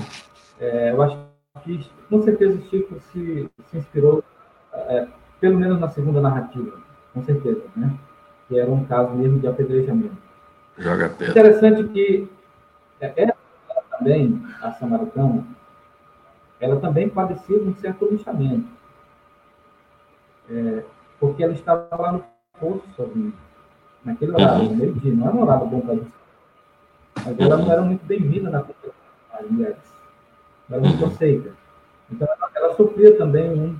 É, 0.58 0.90
eu 0.90 1.02
acho 1.02 1.18
que, 1.62 1.86
com 2.08 2.22
certeza, 2.22 2.58
o 2.58 2.62
Chico 2.62 2.98
se, 3.12 3.50
se 3.66 3.76
inspirou, 3.76 4.24
é, 4.72 5.06
pelo 5.38 5.58
menos 5.58 5.78
na 5.78 5.88
segunda 5.88 6.22
narrativa, 6.22 6.86
com 7.16 7.24
certeza, 7.24 7.62
né? 7.74 7.98
Que 8.46 8.58
era 8.58 8.70
um 8.70 8.84
caso 8.84 9.14
mesmo 9.14 9.40
de 9.40 9.46
apedrejamento. 9.48 10.16
Joga 10.76 11.08
pedra. 11.08 11.30
Interessante 11.30 11.88
que 11.88 12.28
é, 13.00 13.12
ela 13.16 13.34
também, 13.90 14.42
a 14.60 14.72
samaritana, 14.72 15.42
ela 16.60 16.76
também 16.78 17.08
padecia 17.08 17.58
de 17.58 17.68
um 17.68 17.74
certo 17.76 18.06
lixamento 18.10 18.76
é, 20.50 20.84
porque 21.18 21.42
ela 21.42 21.54
estava 21.54 21.88
lá 21.96 22.12
no 22.12 22.24
poço 22.60 22.84
sozinha, 22.94 23.32
naquele 24.04 24.32
horário, 24.32 24.64
no 24.64 24.76
meio-dia. 24.76 25.14
Não 25.14 25.26
era 25.26 25.36
um 25.36 25.42
horário 25.42 25.66
bom 25.66 25.80
para 25.80 25.94
você. 25.94 26.12
Mas 27.24 27.38
ela 27.38 27.56
não 27.56 27.72
era 27.72 27.80
muito 27.80 28.04
bem-vinda 28.04 28.50
na 28.50 28.60
comunidade, 28.60 29.52
mulheres. 29.54 29.96
Era 30.70 30.80
muito 30.80 31.04
aceita. 31.06 31.52
Então, 32.10 32.28
ela, 32.28 32.50
ela 32.54 32.74
sofria 32.76 33.16
também 33.16 33.50
um, 33.50 33.78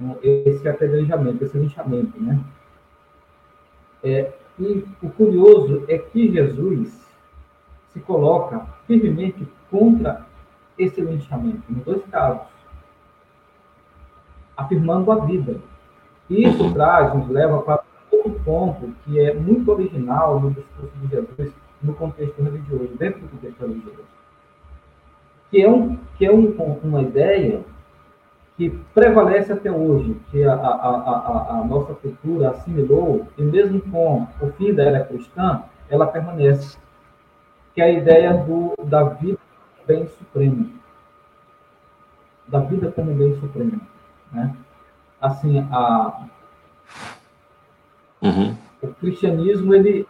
um, 0.00 0.16
esse 0.22 0.68
apedrejamento, 0.68 1.44
esse 1.44 1.56
linchamento, 1.56 2.20
né? 2.20 2.38
É, 4.02 4.32
e 4.58 4.84
o 5.02 5.10
curioso 5.10 5.84
é 5.88 5.98
que 5.98 6.32
Jesus 6.32 7.06
se 7.92 8.00
coloca 8.00 8.66
firmemente 8.86 9.46
contra 9.70 10.26
esse 10.78 11.00
linchamento, 11.00 11.62
nos 11.68 11.84
dois 11.84 12.04
casos, 12.06 12.46
afirmando 14.56 15.10
a 15.12 15.24
vida. 15.24 15.60
Isso 16.28 16.72
traz, 16.72 17.14
nos 17.14 17.28
leva 17.28 17.62
para 17.62 17.82
outro 18.10 18.40
ponto 18.44 18.92
que 19.04 19.18
é 19.18 19.32
muito 19.32 19.70
original 19.70 20.40
no 20.40 20.50
discurso 20.50 20.92
de 20.98 21.08
Jesus 21.08 21.52
no 21.82 21.94
contexto 21.94 22.42
religioso, 22.42 22.96
dentro 22.98 23.20
do 23.20 23.28
contexto 23.28 23.60
religioso. 23.60 24.04
Que 25.50 25.62
é, 25.62 25.70
um, 25.70 25.96
que 26.16 26.26
é 26.26 26.32
um, 26.32 26.50
uma 26.82 27.02
ideia 27.02 27.62
que 28.56 28.70
prevalece 28.94 29.52
até 29.52 29.70
hoje, 29.70 30.16
que 30.30 30.42
a, 30.44 30.54
a, 30.54 30.56
a, 30.56 31.58
a, 31.58 31.64
nossa 31.64 31.94
cultura 31.94 32.50
assimilou, 32.50 33.26
e 33.36 33.42
mesmo 33.42 33.80
com 33.82 34.26
o 34.40 34.50
fim 34.52 34.72
da 34.72 34.82
era 34.82 35.04
cristã, 35.04 35.62
ela 35.90 36.06
permanece, 36.06 36.78
que 37.74 37.80
é 37.80 37.84
a 37.84 37.92
ideia 37.92 38.34
do, 38.34 38.74
da 38.84 39.04
vida 39.04 39.38
como 39.76 39.86
bem 39.86 40.08
supremo. 40.08 40.72
Da 42.48 42.60
vida 42.60 42.90
como 42.90 43.14
bem 43.14 43.38
supremo. 43.38 43.80
Né? 44.32 44.56
assim, 45.20 45.66
a, 45.70 46.26
uhum. 48.22 48.56
o 48.82 48.88
cristianismo, 48.94 49.74
ele, 49.74 50.06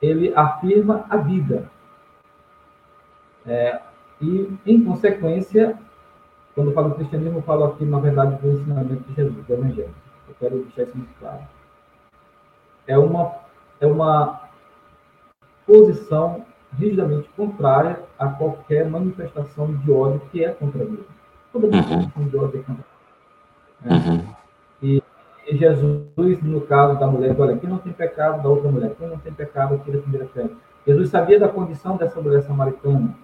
ele 0.00 0.32
afirma 0.34 1.04
a 1.08 1.16
vida. 1.16 1.70
É, 3.46 3.80
e, 4.20 4.52
em 4.66 4.84
consequência, 4.84 5.78
quando 6.54 6.68
eu 6.68 6.74
falo 6.74 6.94
cristianismo, 6.94 7.38
eu 7.38 7.42
falo 7.42 7.64
aqui, 7.64 7.84
na 7.84 7.98
verdade, 8.00 8.36
do 8.40 8.50
ensinamento 8.50 9.02
de 9.08 9.14
Jesus, 9.14 9.46
do 9.46 9.52
Evangelho. 9.52 9.94
Eu 10.28 10.34
quero 10.38 10.58
deixar 10.58 10.82
isso 10.82 10.96
muito 10.96 11.18
claro. 11.18 11.42
É 12.86 12.98
uma, 12.98 13.34
é 13.80 13.86
uma 13.86 14.40
posição 15.66 16.44
rigidamente 16.78 17.28
contrária 17.36 18.00
a 18.18 18.28
qualquer 18.28 18.88
manifestação 18.88 19.74
de 19.74 19.90
ódio 19.90 20.20
que 20.30 20.44
é 20.44 20.50
contra 20.50 20.84
Deus. 20.84 21.06
Toda 21.52 21.66
uhum. 21.66 21.72
manifestação 21.72 22.24
de 22.24 22.36
ódio 22.36 22.60
é 22.60 22.62
contra 22.62 22.90
né? 23.82 23.96
Uhum. 23.96 24.34
E, 24.82 25.02
e, 25.46 25.56
Jesus, 25.56 26.42
no 26.42 26.60
caso 26.62 26.98
da 26.98 27.06
mulher, 27.06 27.34
olha, 27.38 27.56
quem 27.56 27.68
não 27.68 27.78
tem 27.78 27.92
pecado 27.92 28.42
da 28.42 28.48
outra 28.48 28.70
mulher, 28.70 28.94
quem 28.98 29.08
não 29.08 29.18
tem 29.18 29.32
pecado 29.32 29.74
aqui 29.74 29.90
da 29.90 29.98
primeira 29.98 30.26
fé. 30.28 30.48
Jesus 30.86 31.10
sabia 31.10 31.38
da 31.38 31.48
condição 31.48 31.96
dessa 31.96 32.20
mulher 32.20 32.42
samaritana. 32.42 33.14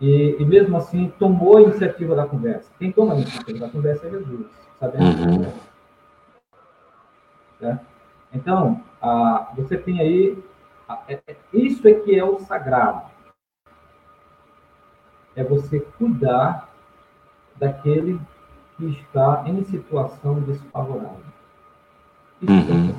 E, 0.00 0.36
e, 0.38 0.44
mesmo 0.46 0.78
assim 0.78 1.12
tomou 1.18 1.58
a 1.58 1.62
iniciativa 1.62 2.14
da 2.14 2.26
conversa. 2.26 2.72
Quem 2.78 2.90
toma 2.90 3.12
a 3.12 3.16
iniciativa 3.16 3.58
da 3.58 3.68
conversa 3.68 4.06
é 4.06 4.10
Jesus, 4.10 4.46
sabendo 4.78 5.04
uhum. 5.04 5.52
Certo? 7.58 7.86
Então, 8.32 8.82
a, 9.02 9.52
você 9.54 9.76
tem 9.76 10.00
aí. 10.00 10.42
A, 10.88 11.02
é, 11.06 11.20
é, 11.26 11.36
isso 11.52 11.86
é 11.86 11.92
que 11.92 12.18
é 12.18 12.24
o 12.24 12.38
sagrado. 12.38 13.10
É 15.36 15.44
você 15.44 15.80
cuidar 15.80 16.70
daquele 17.56 18.18
que 18.78 18.86
está 18.86 19.44
em 19.46 19.62
situação 19.64 20.40
desfavorável. 20.40 21.20
Isso 22.40 22.52
uhum. 22.52 22.94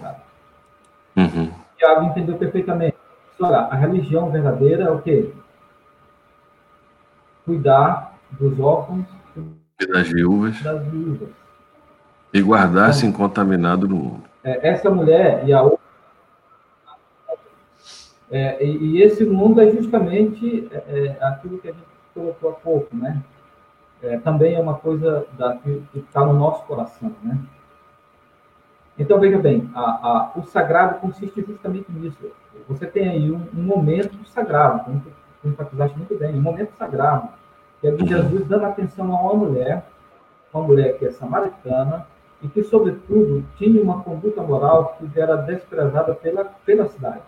é 1.15 1.21
uhum. 1.21 1.51
Tiago 1.77 2.05
entendeu 2.05 2.37
perfeitamente. 2.37 2.95
Olha, 3.39 3.61
a 3.61 3.75
religião 3.75 4.29
verdadeira 4.29 4.83
é 4.83 4.91
o 4.91 5.01
quê? 5.01 5.33
Cuidar 7.51 8.17
dos 8.31 8.59
órfãos 8.59 9.05
e 9.79 9.85
das 9.87 10.07
viúvas. 10.07 10.61
Das 10.61 10.83
viúvas. 10.87 11.29
E 12.33 12.41
guardar-se 12.41 13.05
então, 13.05 13.09
incontaminado 13.09 13.87
no 13.87 13.95
mundo. 13.95 14.23
É, 14.43 14.69
essa 14.69 14.89
mulher 14.89 15.47
e 15.47 15.53
a 15.53 15.61
outra. 15.61 15.79
É, 18.29 18.63
e, 18.63 18.77
e, 18.77 19.01
esse 19.01 19.25
mundo 19.25 19.59
é 19.59 19.69
justamente 19.69 20.69
é, 20.71 21.17
é 21.19 21.25
aquilo 21.25 21.57
que 21.57 21.67
a 21.67 21.71
gente 21.73 21.83
colocou 22.13 22.51
há 22.51 22.53
pouco, 22.53 22.95
né? 22.95 23.21
é, 24.01 24.17
também 24.17 24.55
é 24.55 24.59
uma 24.59 24.75
coisa 24.75 25.25
da, 25.37 25.55
que 25.57 25.83
está 25.95 26.25
no 26.25 26.33
nosso 26.33 26.65
coração, 26.65 27.13
né? 27.21 27.37
Então, 28.97 29.19
veja 29.19 29.37
bem, 29.37 29.69
a, 29.73 29.81
a, 29.81 30.31
o 30.35 30.43
sagrado 30.43 30.99
consiste 30.99 31.41
justamente 31.41 31.91
nisso. 31.91 32.31
Você 32.67 32.85
tem 32.85 33.07
aí 33.07 33.31
um, 33.31 33.47
um 33.53 33.63
momento 33.63 34.17
sagrado, 34.27 34.83
como 34.83 35.01
tu 35.41 35.47
enfatizaste 35.47 35.97
muito 35.97 36.17
bem, 36.17 36.35
um 36.35 36.41
momento 36.41 36.73
sagrado, 36.77 37.29
que 37.81 37.87
é 37.87 37.91
de 37.91 38.07
Jesus 38.07 38.47
dando 38.47 38.65
atenção 38.65 39.11
a 39.13 39.21
uma 39.21 39.33
mulher, 39.33 39.83
uma 40.53 40.63
mulher 40.63 40.97
que 40.97 41.05
é 41.05 41.11
samaritana, 41.11 42.05
e 42.41 42.47
que, 42.47 42.63
sobretudo, 42.63 43.43
tinha 43.57 43.81
uma 43.81 44.01
conduta 44.01 44.41
moral 44.41 44.97
que 44.99 45.19
era 45.19 45.35
desprezada 45.35 46.13
pela, 46.15 46.45
pela 46.65 46.87
cidade. 46.87 47.21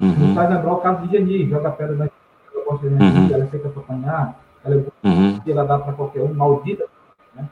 Uhum. 0.00 0.08
Nos 0.08 0.34
faz 0.34 0.50
lembrar 0.50 0.72
o 0.72 0.80
caso 0.80 1.06
de 1.06 1.12
Geni, 1.12 1.48
joga 1.48 1.70
pedra 1.70 1.96
na 1.96 2.08
ela 2.54 2.78
de 2.78 2.86
uhum. 2.86 3.30
ela 3.32 3.46
fica 3.46 3.68
para 3.68 3.82
apanhar, 3.82 4.40
ela 4.64 4.74
é 4.74 5.08
uhum. 5.08 5.40
ela 5.46 5.64
dá 5.64 5.78
para 5.78 5.92
qualquer 5.92 6.22
um, 6.22 6.34
maldita. 6.34 6.86
Né? 7.34 7.48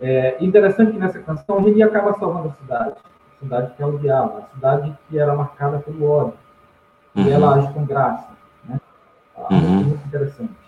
É 0.00 0.44
interessante 0.44 0.92
que 0.92 0.98
nessa 0.98 1.18
canção 1.20 1.66
ele 1.66 1.82
acaba 1.82 2.18
salvando 2.18 2.48
a 2.48 2.52
cidade, 2.52 2.94
a 3.36 3.38
cidade 3.40 3.74
que 3.74 3.82
é 3.82 3.86
odiava, 3.86 4.38
a 4.38 4.54
cidade 4.54 4.98
que 5.08 5.18
era 5.18 5.34
marcada 5.34 5.78
pelo 5.78 6.10
ódio, 6.10 6.34
e 7.14 7.20
uhum. 7.20 7.30
ela 7.30 7.54
age 7.54 7.72
com 7.72 7.84
graça. 7.86 8.28
Né? 8.64 8.80
Ah, 9.36 9.46
uhum. 9.50 9.58
É 9.58 9.84
muito 9.84 10.06
interessante. 10.06 10.67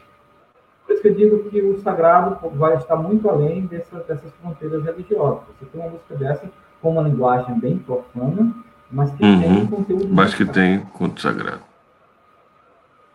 Por 0.91 0.95
isso 0.95 1.03
que 1.03 1.09
eu 1.09 1.15
digo 1.15 1.51
que 1.51 1.63
o 1.63 1.79
sagrado 1.83 2.37
vai 2.57 2.75
estar 2.75 2.97
muito 2.97 3.31
além 3.31 3.65
dessas, 3.67 4.05
dessas 4.07 4.33
fronteiras 4.43 4.83
religiosas. 4.83 5.45
Você 5.61 5.67
tem 5.67 5.81
uma 5.81 5.91
música 5.91 6.17
dessa 6.17 6.51
com 6.83 6.91
uma 6.91 7.03
linguagem 7.03 7.61
bem 7.61 7.79
profana, 7.79 8.53
mas 8.91 9.09
que 9.13 9.23
uhum, 9.23 9.41
tem 9.41 9.67
conteúdo. 9.69 10.09
Mas 10.09 10.35
que 10.35 10.45
tem 10.45 10.81
conteúdo 10.81 11.21
sagrado. 11.21 11.63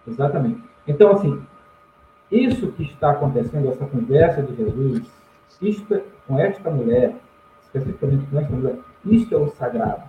Exatamente. 0.08 0.64
Então, 0.88 1.12
assim, 1.12 1.42
isso 2.32 2.72
que 2.72 2.84
está 2.84 3.12
acontecendo, 3.12 3.68
essa 3.68 3.86
conversa 3.86 4.42
de 4.42 4.56
Jesus, 4.56 5.12
isto, 5.62 6.02
com 6.26 6.40
esta 6.40 6.72
mulher, 6.72 7.14
especificamente 7.62 8.26
com 8.28 8.40
esta 8.40 8.56
mulher, 8.56 8.80
isto 9.06 9.36
é 9.36 9.38
o 9.38 9.50
sagrado. 9.50 10.04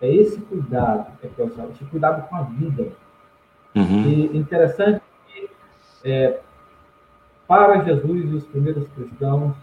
É 0.00 0.14
esse 0.14 0.40
cuidado, 0.42 1.10
é 1.24 1.26
que 1.26 1.42
é 1.42 1.44
o 1.44 1.48
sagrado, 1.48 1.72
esse 1.72 1.84
cuidado 1.86 2.28
com 2.28 2.36
a 2.36 2.42
vida. 2.42 2.86
Uhum. 3.74 4.06
E 4.06 4.38
interessante 4.38 5.02
que, 5.26 5.50
é, 6.04 6.38
para 7.52 7.84
Jesus 7.84 8.32
e 8.32 8.34
os 8.34 8.46
primeiros 8.46 8.88
cristãos, 8.96 9.54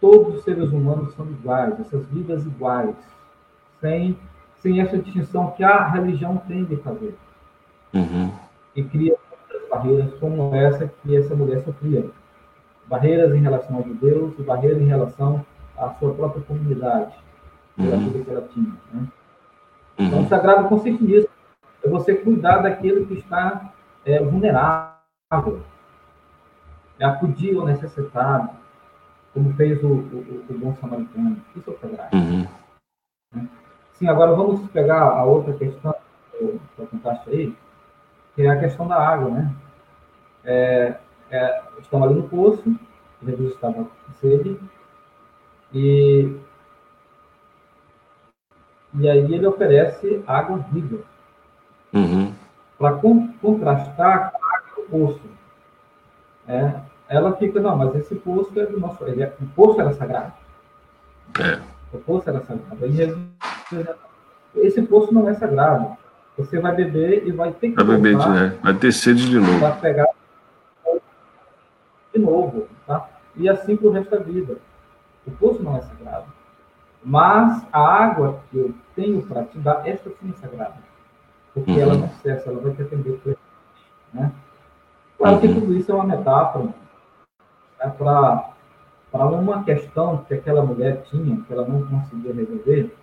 todos 0.00 0.36
os 0.36 0.44
seres 0.44 0.70
humanos 0.70 1.12
são 1.14 1.26
iguais, 1.26 1.80
essas 1.80 2.06
vidas 2.06 2.46
iguais, 2.46 2.94
sem, 3.80 4.16
sem 4.58 4.80
essa 4.80 4.96
distinção 4.96 5.50
que 5.50 5.64
a 5.64 5.88
religião 5.88 6.36
tem 6.46 6.64
de 6.64 6.76
fazer. 6.76 7.16
Uhum. 7.92 8.30
E 8.76 8.84
cria 8.84 9.16
barreiras 9.68 10.14
como 10.20 10.54
essa 10.54 10.86
que 10.86 11.16
essa 11.16 11.34
mulher 11.34 11.60
sofria. 11.64 12.08
Barreiras 12.86 13.34
em 13.34 13.40
relação 13.40 13.78
aos 13.78 13.86
judeus 13.86 14.38
e 14.38 14.42
barreiras 14.42 14.80
em 14.80 14.86
relação 14.86 15.44
à 15.76 15.90
sua 15.94 16.14
própria 16.14 16.44
comunidade, 16.44 17.16
pela 17.76 17.96
uhum. 17.96 18.10
vida 18.10 18.24
que 18.24 18.30
ela 18.30 18.48
tinha. 18.54 18.72
Né? 18.92 19.08
Uhum. 19.98 20.06
Então, 20.06 20.22
o 20.22 20.28
sagrado 20.28 20.68
consiste 20.68 21.02
nisso. 21.02 21.28
É 21.82 21.88
você 21.88 22.14
cuidar 22.14 22.58
daquilo 22.58 23.06
que 23.06 23.14
está 23.14 23.72
é, 24.04 24.22
vulnerável. 24.22 25.73
É 26.98 27.04
acudir 27.04 27.56
ao 27.56 27.66
necessitado, 27.66 28.50
como 29.32 29.52
fez 29.54 29.82
o, 29.82 29.88
o, 29.88 30.44
o 30.48 30.58
bom 30.58 30.74
samaritano. 30.76 31.36
Isso 31.56 31.70
é 31.70 31.72
o 31.72 31.78
sagrado. 31.78 32.16
Uhum. 32.16 32.46
Sim, 33.94 34.08
agora 34.08 34.34
vamos 34.34 34.68
pegar 34.70 35.02
a 35.02 35.24
outra 35.24 35.52
questão 35.54 35.94
que 36.30 36.60
eu 36.78 36.86
contaste 36.86 37.30
aí, 37.30 37.56
que 38.34 38.42
é 38.42 38.50
a 38.50 38.58
questão 38.58 38.88
da 38.88 38.96
água, 38.96 39.30
né? 39.30 39.54
É, 40.44 40.96
é, 41.30 41.62
estão 41.78 42.02
ali 42.02 42.14
no 42.14 42.28
poço, 42.28 42.78
Jesus 43.22 43.54
estava 43.54 43.84
com 43.84 44.12
sede, 44.20 44.58
e, 45.72 46.36
e 48.94 49.08
aí 49.08 49.32
ele 49.32 49.46
oferece 49.46 50.22
água 50.26 50.58
viva, 50.70 51.02
uhum. 51.92 52.34
para 52.78 52.96
contrastar 53.40 54.32
com 54.32 54.44
a 54.44 54.56
água 54.56 54.74
do 54.76 54.82
poço. 54.90 55.34
É, 56.46 56.74
ela 57.08 57.36
fica, 57.36 57.60
não, 57.60 57.76
mas 57.76 57.94
esse 57.96 58.14
poço 58.14 58.58
é 58.58 58.66
do 58.66 58.78
nosso. 58.78 59.04
Ele 59.04 59.22
é, 59.22 59.34
o 59.40 59.46
poço 59.46 59.80
era 59.80 59.92
sagrado. 59.94 60.32
É. 61.40 61.60
O 61.92 61.98
poço 61.98 62.28
era 62.28 62.40
sagrado. 62.40 62.92
Jesus, 62.92 63.18
esse 64.56 64.82
poço 64.82 65.12
não 65.12 65.28
é 65.28 65.34
sagrado. 65.34 65.96
Você 66.36 66.58
vai 66.58 66.74
beber 66.74 67.26
e 67.26 67.32
vai 67.32 67.52
ter 67.52 67.70
que. 67.70 67.76
Vai 67.76 67.96
beber, 67.96 68.16
né? 68.16 68.58
Vai 68.62 68.74
ter 68.74 68.92
sede 68.92 69.28
de 69.28 69.38
novo. 69.38 69.58
Vai 69.60 69.80
pegar 69.80 70.08
de 72.12 72.20
novo, 72.20 72.68
tá? 72.86 73.08
E 73.36 73.48
assim 73.48 73.76
para 73.76 73.88
o 73.88 73.90
resto 73.90 74.10
da 74.10 74.18
vida. 74.18 74.56
O 75.26 75.30
poço 75.32 75.62
não 75.62 75.76
é 75.76 75.80
sagrado. 75.80 76.26
Mas 77.02 77.64
a 77.72 77.80
água 77.80 78.40
que 78.50 78.58
eu 78.58 78.74
tenho 78.94 79.22
para 79.22 79.44
te 79.44 79.58
dar, 79.58 79.86
esta 79.86 80.10
sim 80.10 80.30
é 80.30 80.40
sagrada. 80.40 80.74
Porque 81.52 81.70
uhum. 81.70 81.80
ela 81.80 81.94
não 81.94 82.08
cessa, 82.22 82.50
ela 82.50 82.60
vai 82.60 82.72
te 82.72 82.82
atender 82.82 83.20
né? 84.12 84.32
Claro 85.24 85.40
que 85.40 85.48
tudo 85.48 85.74
isso 85.74 85.90
é 85.90 85.94
uma 85.94 86.04
metáfora 86.04 86.68
é 87.80 87.88
para 87.88 89.26
uma 89.26 89.64
questão 89.64 90.18
que 90.18 90.34
aquela 90.34 90.62
mulher 90.62 91.02
tinha, 91.04 91.40
que 91.40 91.50
ela 91.50 91.66
não 91.66 91.86
conseguia 91.86 92.34
resolver, 92.34 92.94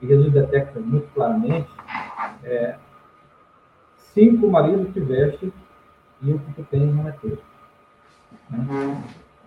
e 0.00 0.06
Jesus 0.06 0.32
detecta 0.32 0.80
muito 0.80 1.12
claramente, 1.12 1.68
é, 2.44 2.76
cinco 4.14 4.48
maridos 4.48 4.90
tiveste 4.94 5.52
e 6.22 6.32
o 6.32 6.38
que 6.38 6.52
tu 6.54 6.66
tens 6.70 6.94
não 6.94 7.06
é 7.06 7.12
teu. 7.12 7.36
Né? 8.48 9.02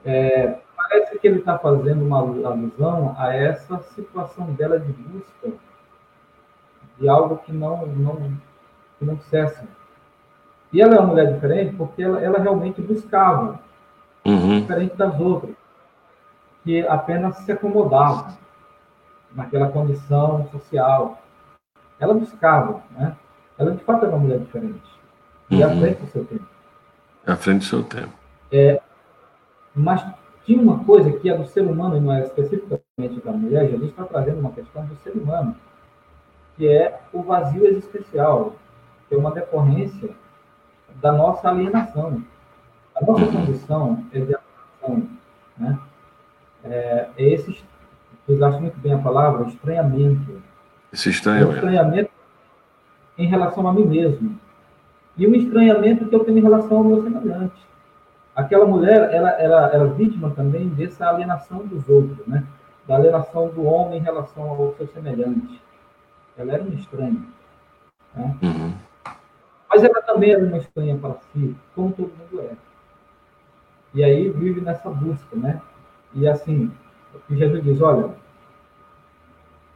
É, 0.05 0.59
parece 0.77 1.17
que 1.17 1.27
ele 1.27 1.39
está 1.39 1.57
fazendo 1.57 2.05
uma 2.05 2.19
alusão 2.19 3.15
a 3.17 3.33
essa 3.33 3.79
situação 3.95 4.53
dela 4.53 4.79
de 4.79 4.91
busca 4.91 5.49
de 6.99 7.09
algo 7.09 7.37
que 7.37 7.51
não, 7.51 7.87
não, 7.87 8.37
que 8.99 9.03
não 9.03 9.19
cessa. 9.21 9.67
E 10.73 10.81
ela 10.81 10.95
é 10.95 10.99
uma 10.99 11.07
mulher 11.07 11.31
diferente 11.31 11.75
porque 11.75 12.01
ela, 12.01 12.19
ela 12.19 12.39
realmente 12.39 12.81
buscava, 12.81 13.59
uhum. 14.25 14.61
diferente 14.61 14.95
das 14.97 15.19
outras, 15.19 15.55
que 16.63 16.81
apenas 16.87 17.37
se 17.37 17.51
acomodavam 17.51 18.35
naquela 19.35 19.69
condição 19.69 20.47
social. 20.51 21.21
Ela 21.99 22.15
buscava, 22.15 22.81
né? 22.91 23.15
Ela 23.57 23.71
de 23.71 23.83
fato 23.83 24.05
era 24.05 24.15
uma 24.15 24.23
mulher 24.23 24.39
diferente. 24.39 24.81
E 25.51 25.63
uhum. 25.63 25.65
à 25.65 25.69
frente 25.69 25.99
do 26.01 26.07
seu 26.07 26.25
tempo. 26.25 26.47
À 27.27 27.35
frente 27.35 27.59
do 27.59 27.65
seu 27.65 27.83
tempo. 27.83 28.13
É, 28.51 28.81
mas 29.75 30.03
tinha 30.43 30.59
uma 30.59 30.83
coisa 30.83 31.11
que 31.11 31.29
é 31.29 31.37
do 31.37 31.45
ser 31.45 31.61
humano, 31.61 31.97
e 31.97 31.99
não 31.99 32.13
é 32.13 32.23
especificamente 32.23 33.21
da 33.23 33.31
mulher, 33.31 33.69
Jesus 33.69 33.91
está 33.91 34.05
trazendo 34.05 34.39
uma 34.39 34.51
questão 34.51 34.83
do 34.85 34.95
ser 34.97 35.11
humano, 35.11 35.55
que 36.57 36.67
é 36.67 36.99
o 37.13 37.21
vazio 37.21 37.65
existencial, 37.65 38.55
que 39.07 39.13
é 39.13 39.17
uma 39.17 39.31
decorrência 39.31 40.09
da 41.01 41.11
nossa 41.11 41.49
alienação. 41.49 42.23
A 42.95 43.05
nossa 43.05 43.25
condição 43.25 44.03
é 44.11 44.19
de 44.19 44.35
alienação. 44.35 45.09
Né? 45.57 45.79
É, 46.63 47.07
é 47.17 47.29
esse, 47.33 47.63
eu 48.27 48.45
acho 48.45 48.59
muito 48.59 48.79
bem 48.79 48.93
a 48.93 48.99
palavra, 48.99 49.47
estranhamento. 49.47 50.41
Esse 50.91 51.09
estranhamento. 51.09 51.51
É 51.51 51.55
estranhamento 51.55 52.11
em 53.17 53.27
relação 53.27 53.67
a 53.67 53.73
mim 53.73 53.85
mesmo. 53.85 54.39
E 55.17 55.27
um 55.27 55.35
estranhamento 55.35 56.05
que 56.05 56.15
eu 56.15 56.23
tenho 56.23 56.39
em 56.39 56.41
relação 56.41 56.77
ao 56.77 56.83
meu 56.83 57.03
semelhante 57.03 57.63
aquela 58.35 58.65
mulher 58.65 59.13
ela, 59.13 59.29
era 59.31 59.85
vítima 59.85 60.31
também 60.31 60.67
dessa 60.69 61.07
alienação 61.07 61.65
dos 61.65 61.87
outros, 61.87 62.25
né? 62.27 62.43
Da 62.87 62.95
alienação 62.95 63.49
do 63.49 63.63
homem 63.63 63.99
em 63.99 64.03
relação 64.03 64.49
ao 64.49 64.73
seu 64.75 64.87
semelhante. 64.87 65.61
Ela 66.37 66.53
era 66.53 66.63
uma 66.63 66.73
estranha. 66.73 67.21
Né? 68.15 68.37
Uhum. 68.41 68.73
Mas 69.83 69.91
ela 69.91 70.01
também 70.01 70.31
era 70.31 70.43
uma 70.43 70.57
estranha 70.57 70.97
para 70.97 71.15
si, 71.31 71.55
como 71.75 71.93
todo 71.93 72.11
mundo 72.17 72.41
é. 72.41 72.55
E 73.93 74.03
aí 74.03 74.29
vive 74.29 74.61
nessa 74.61 74.89
busca, 74.89 75.35
né? 75.35 75.61
E 76.13 76.27
assim, 76.27 76.71
o 77.29 77.35
Jesus 77.35 77.63
diz, 77.63 77.81
olha, 77.81 78.09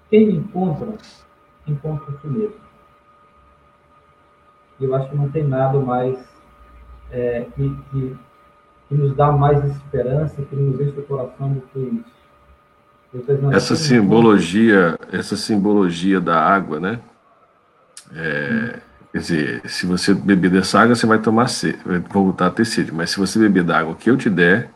quem 0.10 0.28
me 0.28 0.34
encontra, 0.38 0.93
encontra 1.68 2.12
si 2.20 2.28
mesmo. 2.28 2.68
Eu 4.80 4.93
acho 4.95 5.10
que 5.10 5.16
não 5.16 5.30
tem 5.30 5.43
nada 5.43 5.80
mais 5.80 6.18
é, 7.12 7.45
que, 7.55 7.76
que 7.91 8.18
que 8.88 8.95
nos 8.95 9.16
dá 9.16 9.32
mais 9.32 9.64
esperança, 9.66 10.41
que 10.41 10.55
nos 10.55 10.80
enche 10.80 10.99
o 10.99 11.03
coração 11.03 11.53
do 11.53 11.62
que 11.62 11.80
isso. 11.80 12.18
Essa 13.51 13.76
simbologia, 13.76 14.97
essa 15.12 15.36
simbologia 15.36 16.20
da 16.20 16.39
água, 16.39 16.80
né? 16.80 16.99
É, 18.14 18.80
quer 19.12 19.20
dizer, 19.20 19.62
se 19.70 19.86
você 19.86 20.14
beber 20.14 20.51
dessa 20.51 20.80
água, 20.80 20.95
você 20.95 21.05
vai 21.05 21.20
tomar 21.20 21.47
sede, 21.47 21.80
vai 21.86 21.99
voltar 21.99 22.47
a 22.47 22.51
ter 22.51 22.66
sede. 22.66 22.91
Mas 22.93 23.12
se 23.12 23.18
você 23.18 23.39
beber 23.39 23.64
da 23.64 23.80
água 23.80 23.95
que 23.95 24.10
eu 24.10 24.18
te 24.18 24.30
der, 24.30 24.70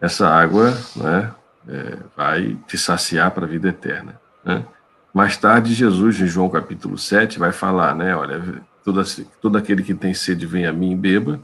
essa 0.00 0.28
água, 0.28 0.76
né, 0.96 1.30
é, 1.68 1.96
vai 2.16 2.56
te 2.66 2.76
saciar 2.76 3.30
para 3.30 3.44
a 3.44 3.48
vida 3.48 3.68
eterna. 3.68 4.20
Né? 4.44 4.64
Mais 5.12 5.36
tarde, 5.36 5.72
Jesus, 5.74 6.20
em 6.20 6.26
João 6.26 6.48
capítulo 6.48 6.98
7, 6.98 7.38
vai 7.38 7.52
falar, 7.52 7.94
né? 7.94 8.14
Olha, 8.16 8.42
todo, 8.84 9.02
todo 9.40 9.56
aquele 9.56 9.82
que 9.82 9.94
tem 9.94 10.12
sede, 10.12 10.44
vem 10.44 10.66
a 10.66 10.72
mim 10.72 10.92
e 10.92 10.96
beba 10.96 11.40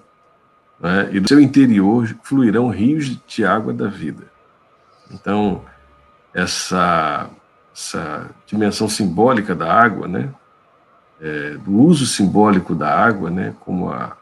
né? 0.81 1.09
e 1.13 1.21
do 1.21 1.29
seu 1.29 1.41
interior 1.41 2.09
fluirão 2.23 2.69
rios 2.69 3.19
de 3.27 3.45
água 3.45 3.73
da 3.73 3.87
vida. 3.87 4.25
Então, 5.11 5.63
essa, 6.33 7.29
essa 7.75 8.31
dimensão 8.47 8.89
simbólica 8.89 9.55
da 9.55 9.73
água, 9.73 10.09
né? 10.09 10.31
É, 11.21 11.51
do 11.59 11.73
uso 11.73 12.07
simbólico 12.07 12.75
da 12.75 12.89
água, 12.89 13.31
né? 13.31 13.55
Como 13.61 13.91
a 13.91 14.17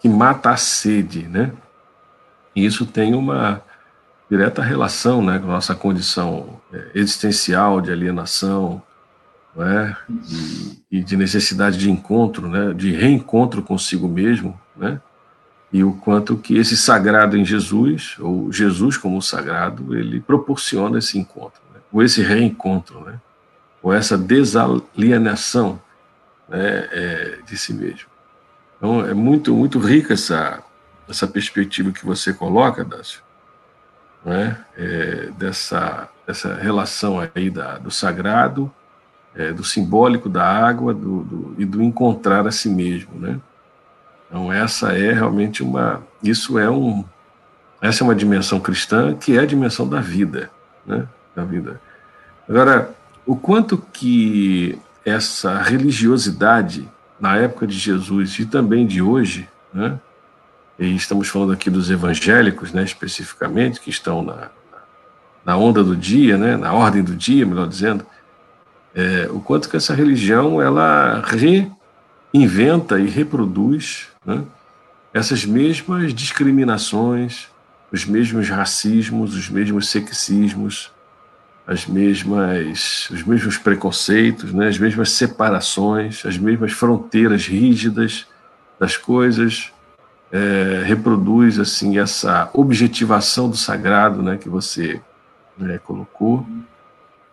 que 0.00 0.08
mata 0.08 0.50
a 0.50 0.56
sede, 0.56 1.22
né? 1.22 1.52
E 2.54 2.64
isso 2.64 2.86
tem 2.86 3.14
uma 3.14 3.62
direta 4.30 4.62
relação, 4.62 5.22
né, 5.24 5.38
com 5.38 5.46
a 5.46 5.54
nossa 5.54 5.74
condição 5.74 6.60
é, 6.72 6.90
existencial 6.94 7.80
de 7.80 7.90
alienação, 7.90 8.82
né, 9.56 9.96
e, 10.10 10.98
e 10.98 11.02
de 11.02 11.16
necessidade 11.16 11.78
de 11.78 11.90
encontro, 11.90 12.46
né, 12.46 12.74
de 12.74 12.92
reencontro 12.92 13.62
consigo 13.62 14.06
mesmo, 14.06 14.60
né, 14.76 15.00
e 15.72 15.84
o 15.84 15.92
quanto 15.92 16.36
que 16.36 16.56
esse 16.56 16.76
sagrado 16.76 17.36
em 17.36 17.44
Jesus, 17.44 18.16
ou 18.18 18.50
Jesus 18.50 18.96
como 18.96 19.20
sagrado, 19.20 19.94
ele 19.94 20.20
proporciona 20.20 20.98
esse 20.98 21.18
encontro, 21.18 21.60
né? 21.74 21.80
ou 21.92 22.02
esse 22.02 22.22
reencontro, 22.22 23.04
né? 23.04 23.20
ou 23.82 23.92
essa 23.92 24.16
desalienação 24.16 25.78
né, 26.48 26.88
é, 26.90 27.38
de 27.46 27.56
si 27.56 27.72
mesmo. 27.72 28.08
Então, 28.76 29.04
é 29.04 29.12
muito, 29.12 29.54
muito 29.54 29.78
rica 29.78 30.14
essa, 30.14 30.62
essa 31.08 31.26
perspectiva 31.26 31.92
que 31.92 32.06
você 32.06 32.32
coloca, 32.32 32.84
Dácio, 32.84 33.22
né, 34.24 34.58
é, 34.76 35.30
dessa, 35.36 36.08
dessa 36.26 36.54
relação 36.54 37.18
aí 37.34 37.50
da, 37.50 37.78
do 37.78 37.90
sagrado, 37.90 38.72
é, 39.34 39.52
do 39.52 39.62
simbólico 39.62 40.28
da 40.28 40.44
água 40.44 40.92
do, 40.92 41.22
do, 41.22 41.54
e 41.58 41.64
do 41.64 41.82
encontrar 41.82 42.46
a 42.46 42.50
si 42.50 42.68
mesmo, 42.68 43.18
né? 43.18 43.38
Então 44.26 44.52
essa 44.52 44.92
é 44.92 45.12
realmente 45.12 45.62
uma, 45.62 46.02
isso 46.22 46.58
é 46.58 46.68
um, 46.68 47.04
essa 47.80 48.02
é 48.02 48.04
uma 48.04 48.14
dimensão 48.14 48.58
cristã 48.58 49.14
que 49.14 49.36
é 49.36 49.40
a 49.40 49.46
dimensão 49.46 49.88
da 49.88 50.00
vida, 50.00 50.50
né? 50.84 51.06
Da 51.34 51.44
vida. 51.44 51.80
Agora, 52.48 52.90
o 53.24 53.36
quanto 53.36 53.78
que 53.78 54.78
essa 55.04 55.60
religiosidade 55.62 56.88
na 57.20 57.36
época 57.36 57.66
de 57.66 57.76
Jesus 57.76 58.38
e 58.38 58.46
também 58.46 58.86
de 58.86 59.02
hoje, 59.02 59.48
né? 59.72 59.98
e 60.78 60.94
estamos 60.94 61.28
falando 61.28 61.52
aqui 61.52 61.68
dos 61.68 61.90
evangélicos, 61.90 62.72
né, 62.72 62.84
especificamente, 62.84 63.80
que 63.80 63.90
estão 63.90 64.22
na, 64.22 64.48
na 65.44 65.56
onda 65.56 65.82
do 65.82 65.96
dia, 65.96 66.38
né, 66.38 66.56
na 66.56 66.72
ordem 66.72 67.02
do 67.02 67.16
dia, 67.16 67.44
melhor 67.44 67.66
dizendo, 67.66 68.06
é, 68.94 69.28
o 69.30 69.40
quanto 69.40 69.68
que 69.68 69.76
essa 69.76 69.94
religião 69.94 70.62
ela 70.62 71.22
reinventa 72.32 72.98
e 73.00 73.08
reproduz 73.08 74.08
né, 74.24 74.44
essas 75.12 75.44
mesmas 75.44 76.14
discriminações, 76.14 77.48
os 77.90 78.04
mesmos 78.04 78.48
racismos, 78.48 79.34
os 79.34 79.48
mesmos 79.48 79.88
sexismos, 79.88 80.92
as 81.68 81.86
mesmas, 81.86 83.10
os 83.10 83.22
mesmos 83.22 83.58
preconceitos, 83.58 84.54
né, 84.54 84.68
as 84.68 84.78
mesmas 84.78 85.10
separações, 85.10 86.24
as 86.24 86.38
mesmas 86.38 86.72
fronteiras 86.72 87.46
rígidas 87.46 88.26
das 88.80 88.96
coisas, 88.96 89.70
é, 90.32 90.82
reproduz 90.86 91.58
assim 91.58 91.98
essa 91.98 92.48
objetivação 92.54 93.50
do 93.50 93.56
sagrado, 93.56 94.22
né, 94.22 94.38
que 94.38 94.48
você 94.48 94.98
né, 95.58 95.78
colocou, 95.84 96.46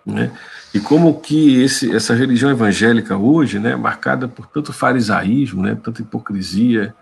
né, 0.06 0.38
e 0.74 0.82
como 0.82 1.18
que 1.22 1.62
esse, 1.62 1.96
essa 1.96 2.14
religião 2.14 2.52
evangélica 2.52 3.16
hoje, 3.16 3.58
né, 3.58 3.74
marcada 3.78 4.28
por 4.28 4.48
tanto 4.48 4.74
farisaísmo, 4.74 5.64
né, 5.64 5.78
tanta 5.82 6.02
hipocrisia 6.02 6.94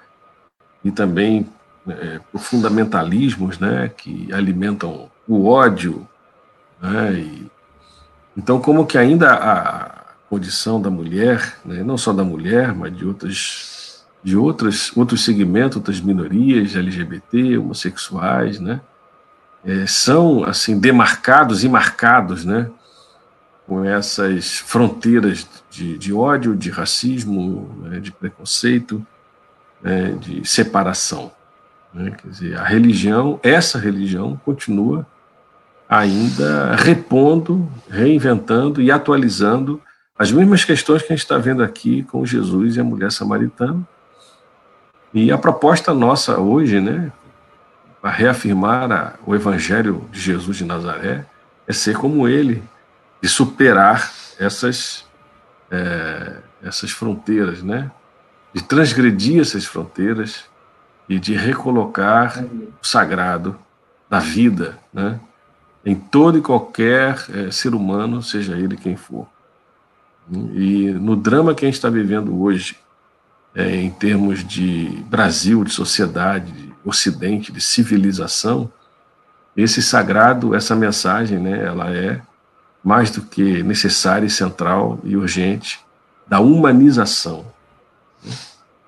e 0.85 0.91
também 0.91 1.47
é, 1.87 2.19
por 2.31 2.39
fundamentalismos, 2.39 3.57
né, 3.57 3.89
que 3.97 4.31
alimentam 4.31 5.09
o 5.27 5.47
ódio, 5.47 6.07
né? 6.83 7.13
E, 7.13 7.51
então, 8.35 8.59
como 8.59 8.85
que 8.85 8.97
ainda 8.97 9.33
a 9.33 10.03
condição 10.29 10.81
da 10.81 10.89
mulher, 10.89 11.57
né, 11.63 11.81
não 11.83 11.97
só 11.97 12.11
da 12.11 12.23
mulher, 12.23 12.73
mas 12.73 12.95
de 12.95 13.05
outras, 13.05 14.05
de 14.23 14.35
outras, 14.35 14.91
outros 14.97 15.23
segmentos, 15.23 15.77
outras 15.77 16.01
minorias, 16.01 16.75
LGBT, 16.75 17.57
homossexuais, 17.57 18.59
né, 18.59 18.81
é, 19.63 19.85
são 19.85 20.43
assim 20.43 20.77
demarcados 20.77 21.63
e 21.63 21.69
marcados, 21.69 22.43
né, 22.43 22.69
com 23.65 23.85
essas 23.85 24.57
fronteiras 24.57 25.47
de, 25.69 25.97
de 25.97 26.11
ódio, 26.11 26.55
de 26.55 26.69
racismo, 26.69 27.69
né, 27.83 27.99
de 27.99 28.11
preconceito, 28.11 29.05
né, 29.81 30.17
de 30.19 30.45
separação. 30.45 31.31
Né? 31.93 32.11
Quer 32.11 32.27
dizer, 32.27 32.57
a 32.57 32.63
religião, 32.63 33.39
essa 33.41 33.79
religião, 33.79 34.39
continua 34.43 35.05
ainda 35.93 36.75
repondo, 36.75 37.71
reinventando 37.87 38.81
e 38.81 38.91
atualizando 38.91 39.79
as 40.17 40.31
mesmas 40.31 40.65
questões 40.65 41.03
que 41.03 41.13
a 41.13 41.15
gente 41.15 41.23
está 41.23 41.37
vendo 41.37 41.61
aqui 41.61 42.01
com 42.03 42.25
Jesus 42.25 42.75
e 42.75 42.79
a 42.79 42.83
mulher 42.83 43.11
samaritana. 43.11 43.87
E 45.13 45.31
a 45.31 45.37
proposta 45.37 45.93
nossa 45.93 46.39
hoje, 46.39 46.81
né, 46.81 47.11
para 48.01 48.09
reafirmar 48.09 48.91
a, 48.91 49.13
o 49.23 49.35
Evangelho 49.35 50.09
de 50.11 50.19
Jesus 50.19 50.57
de 50.57 50.65
Nazaré, 50.65 51.27
é 51.67 51.73
ser 51.73 51.95
como 51.95 52.27
ele, 52.27 52.63
de 53.21 53.29
superar 53.29 54.11
essas, 54.39 55.05
é, 55.69 56.37
essas 56.63 56.89
fronteiras, 56.89 57.61
né, 57.61 57.91
de 58.51 58.63
transgredir 58.63 59.41
essas 59.41 59.65
fronteiras 59.65 60.45
e 61.07 61.19
de 61.19 61.35
recolocar 61.35 62.43
o 62.81 62.87
sagrado 62.87 63.55
da 64.09 64.17
vida, 64.17 64.79
né, 64.91 65.19
em 65.85 65.95
todo 65.95 66.37
e 66.37 66.41
qualquer 66.41 67.25
é, 67.29 67.51
ser 67.51 67.75
humano, 67.75 68.21
seja 68.21 68.57
ele 68.57 68.77
quem 68.77 68.95
for. 68.95 69.27
E 70.53 70.91
no 70.91 71.15
drama 71.15 71.53
que 71.53 71.65
a 71.65 71.67
gente 71.67 71.75
está 71.75 71.89
vivendo 71.89 72.41
hoje, 72.41 72.77
é, 73.53 73.75
em 73.75 73.89
termos 73.89 74.43
de 74.43 75.03
Brasil, 75.09 75.63
de 75.63 75.71
sociedade, 75.71 76.51
de 76.51 76.73
Ocidente, 76.85 77.51
de 77.51 77.61
civilização, 77.61 78.69
esse 79.55 79.81
sagrado, 79.81 80.55
essa 80.55 80.75
mensagem, 80.75 81.39
né, 81.39 81.63
ela 81.63 81.89
é 81.95 82.21
mais 82.83 83.11
do 83.11 83.21
que 83.21 83.63
necessária, 83.63 84.27
central 84.29 84.99
e 85.03 85.15
urgente 85.15 85.79
da 86.27 86.39
humanização, 86.39 87.45
né, 88.23 88.33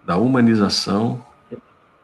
da 0.06 0.18
humanização 0.18 1.24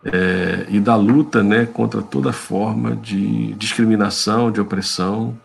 é, 0.03 0.65
e 0.69 0.79
da 0.79 0.95
luta 0.95 1.43
né, 1.43 1.65
contra 1.65 2.01
toda 2.01 2.33
forma 2.33 2.95
de 2.95 3.53
discriminação, 3.53 4.51
de 4.51 4.59
opressão, 4.59 5.37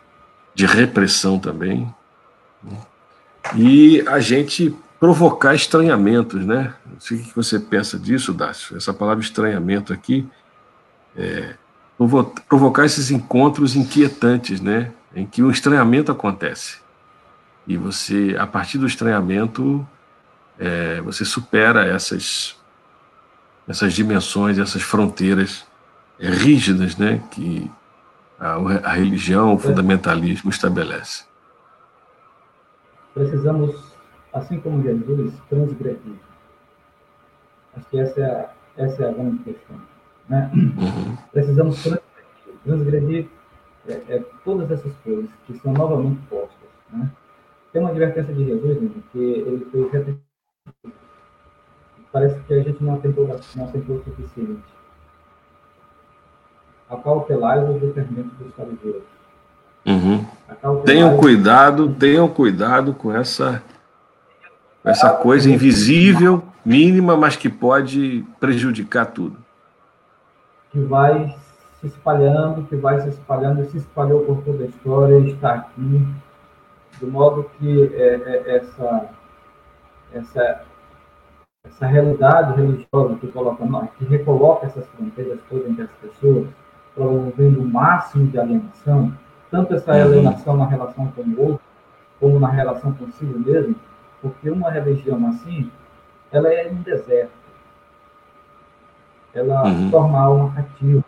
de 0.54 0.66
repressão 0.66 1.38
também. 1.38 1.92
E 3.54 4.02
a 4.08 4.18
gente 4.18 4.74
provocar 4.98 5.54
estranhamentos, 5.54 6.44
né? 6.44 6.74
Não 6.84 6.98
sei 6.98 7.18
o 7.18 7.22
que 7.22 7.36
você 7.36 7.60
pensa 7.60 7.98
disso, 7.98 8.32
Dácio. 8.32 8.76
Essa 8.76 8.94
palavra 8.94 9.22
estranhamento 9.22 9.92
aqui, 9.92 10.26
é, 11.14 11.54
provocar 12.48 12.84
esses 12.84 13.10
encontros 13.10 13.76
inquietantes, 13.76 14.60
né? 14.60 14.92
Em 15.14 15.26
que 15.26 15.42
o 15.42 15.50
estranhamento 15.50 16.10
acontece. 16.10 16.78
E 17.66 17.76
você, 17.76 18.36
a 18.38 18.46
partir 18.46 18.78
do 18.78 18.86
estranhamento, 18.86 19.86
é, 20.58 21.00
você 21.02 21.24
supera 21.24 21.86
essas 21.86 22.56
essas 23.68 23.92
dimensões, 23.92 24.58
essas 24.58 24.82
fronteiras 24.82 25.66
rígidas 26.18 26.96
né, 26.96 27.22
que 27.30 27.70
a, 28.38 28.54
a 28.84 28.92
religião, 28.92 29.54
o 29.54 29.58
fundamentalismo 29.58 30.50
estabelece. 30.50 31.24
Precisamos, 33.14 33.74
assim 34.32 34.60
como 34.60 34.82
Jesus, 34.82 35.34
transgredir. 35.48 36.16
Acho 37.76 37.88
que 37.88 37.98
essa 37.98 38.20
é 38.20 38.24
a, 38.24 38.50
essa 38.76 39.02
é 39.04 39.08
a 39.08 39.12
grande 39.12 39.38
questão. 39.42 39.80
Né? 40.28 40.50
Uhum. 40.54 41.16
Precisamos 41.32 41.82
transgredir, 41.82 42.60
transgredir 42.64 43.28
é, 43.88 43.92
é, 44.08 44.24
todas 44.44 44.70
essas 44.70 44.92
coisas 44.98 45.30
que 45.46 45.58
são 45.58 45.72
novamente 45.72 46.20
postas. 46.28 46.68
Né? 46.92 47.10
Tem 47.72 47.80
uma 47.80 47.90
advertência 47.90 48.34
de 48.34 48.44
Jesus 48.44 48.82
né, 48.82 48.90
que 49.12 49.18
ele 49.18 49.88
fez 49.90 50.16
parece 52.16 52.40
que 52.40 52.54
a 52.54 52.62
gente 52.62 52.82
não 52.82 52.94
atentou, 52.94 53.28
não 53.56 53.64
atentou 53.66 53.96
o 53.96 54.04
suficiente. 54.04 54.62
Acautelai-vos 56.88 57.78
do 57.78 57.92
fermento 57.92 58.30
dos 58.42 58.54
fariseus. 58.54 59.02
Uhum. 59.84 60.24
Tenham 60.86 61.18
cuidado, 61.18 61.92
tenham 61.92 62.26
cuidado 62.26 62.94
com 62.94 63.12
essa, 63.12 63.62
essa 64.82 65.10
coisa 65.12 65.50
invisível, 65.50 66.42
mínima, 66.64 67.18
mas 67.18 67.36
que 67.36 67.50
pode 67.50 68.24
prejudicar 68.40 69.04
tudo. 69.04 69.36
Que 70.70 70.80
vai 70.80 71.36
se 71.80 71.88
espalhando, 71.88 72.66
que 72.66 72.76
vai 72.76 72.98
se 73.02 73.10
espalhando, 73.10 73.62
se 73.66 73.76
espalhou 73.76 74.24
por 74.24 74.42
toda 74.42 74.64
a 74.64 74.66
história, 74.66 75.18
está 75.18 75.52
aqui, 75.52 76.08
de 76.98 77.06
modo 77.06 77.50
que 77.58 77.92
é, 77.94 78.14
é, 78.46 78.56
essa, 78.56 79.10
essa 80.14 80.65
essa 81.68 81.86
realidade 81.86 82.54
religiosa 82.54 83.16
que, 83.20 83.26
coloca, 83.28 83.64
que 83.98 84.04
recoloca 84.04 84.66
essas 84.66 84.86
fronteiras 84.88 85.38
todas 85.48 85.68
entre 85.68 85.82
as 85.82 85.90
pessoas, 86.00 86.46
promovendo 86.94 87.60
o 87.60 87.68
máximo 87.68 88.26
de 88.28 88.38
alienação, 88.38 89.12
tanto 89.50 89.74
essa 89.74 89.92
uhum. 89.92 90.02
alienação 90.02 90.56
na 90.56 90.66
relação 90.66 91.06
com 91.08 91.22
o 91.22 91.40
outro, 91.40 91.60
como 92.18 92.38
na 92.38 92.48
relação 92.48 92.92
consigo 92.94 93.38
mesmo, 93.38 93.76
porque 94.22 94.50
uma 94.50 94.70
religião 94.70 95.26
assim, 95.28 95.70
ela 96.32 96.52
é 96.52 96.70
um 96.70 96.82
deserto. 96.82 97.32
Ela 99.34 99.64
uhum. 99.64 99.90
torna 99.90 100.18
a 100.18 100.22
alma 100.22 100.54
cativa. 100.54 101.04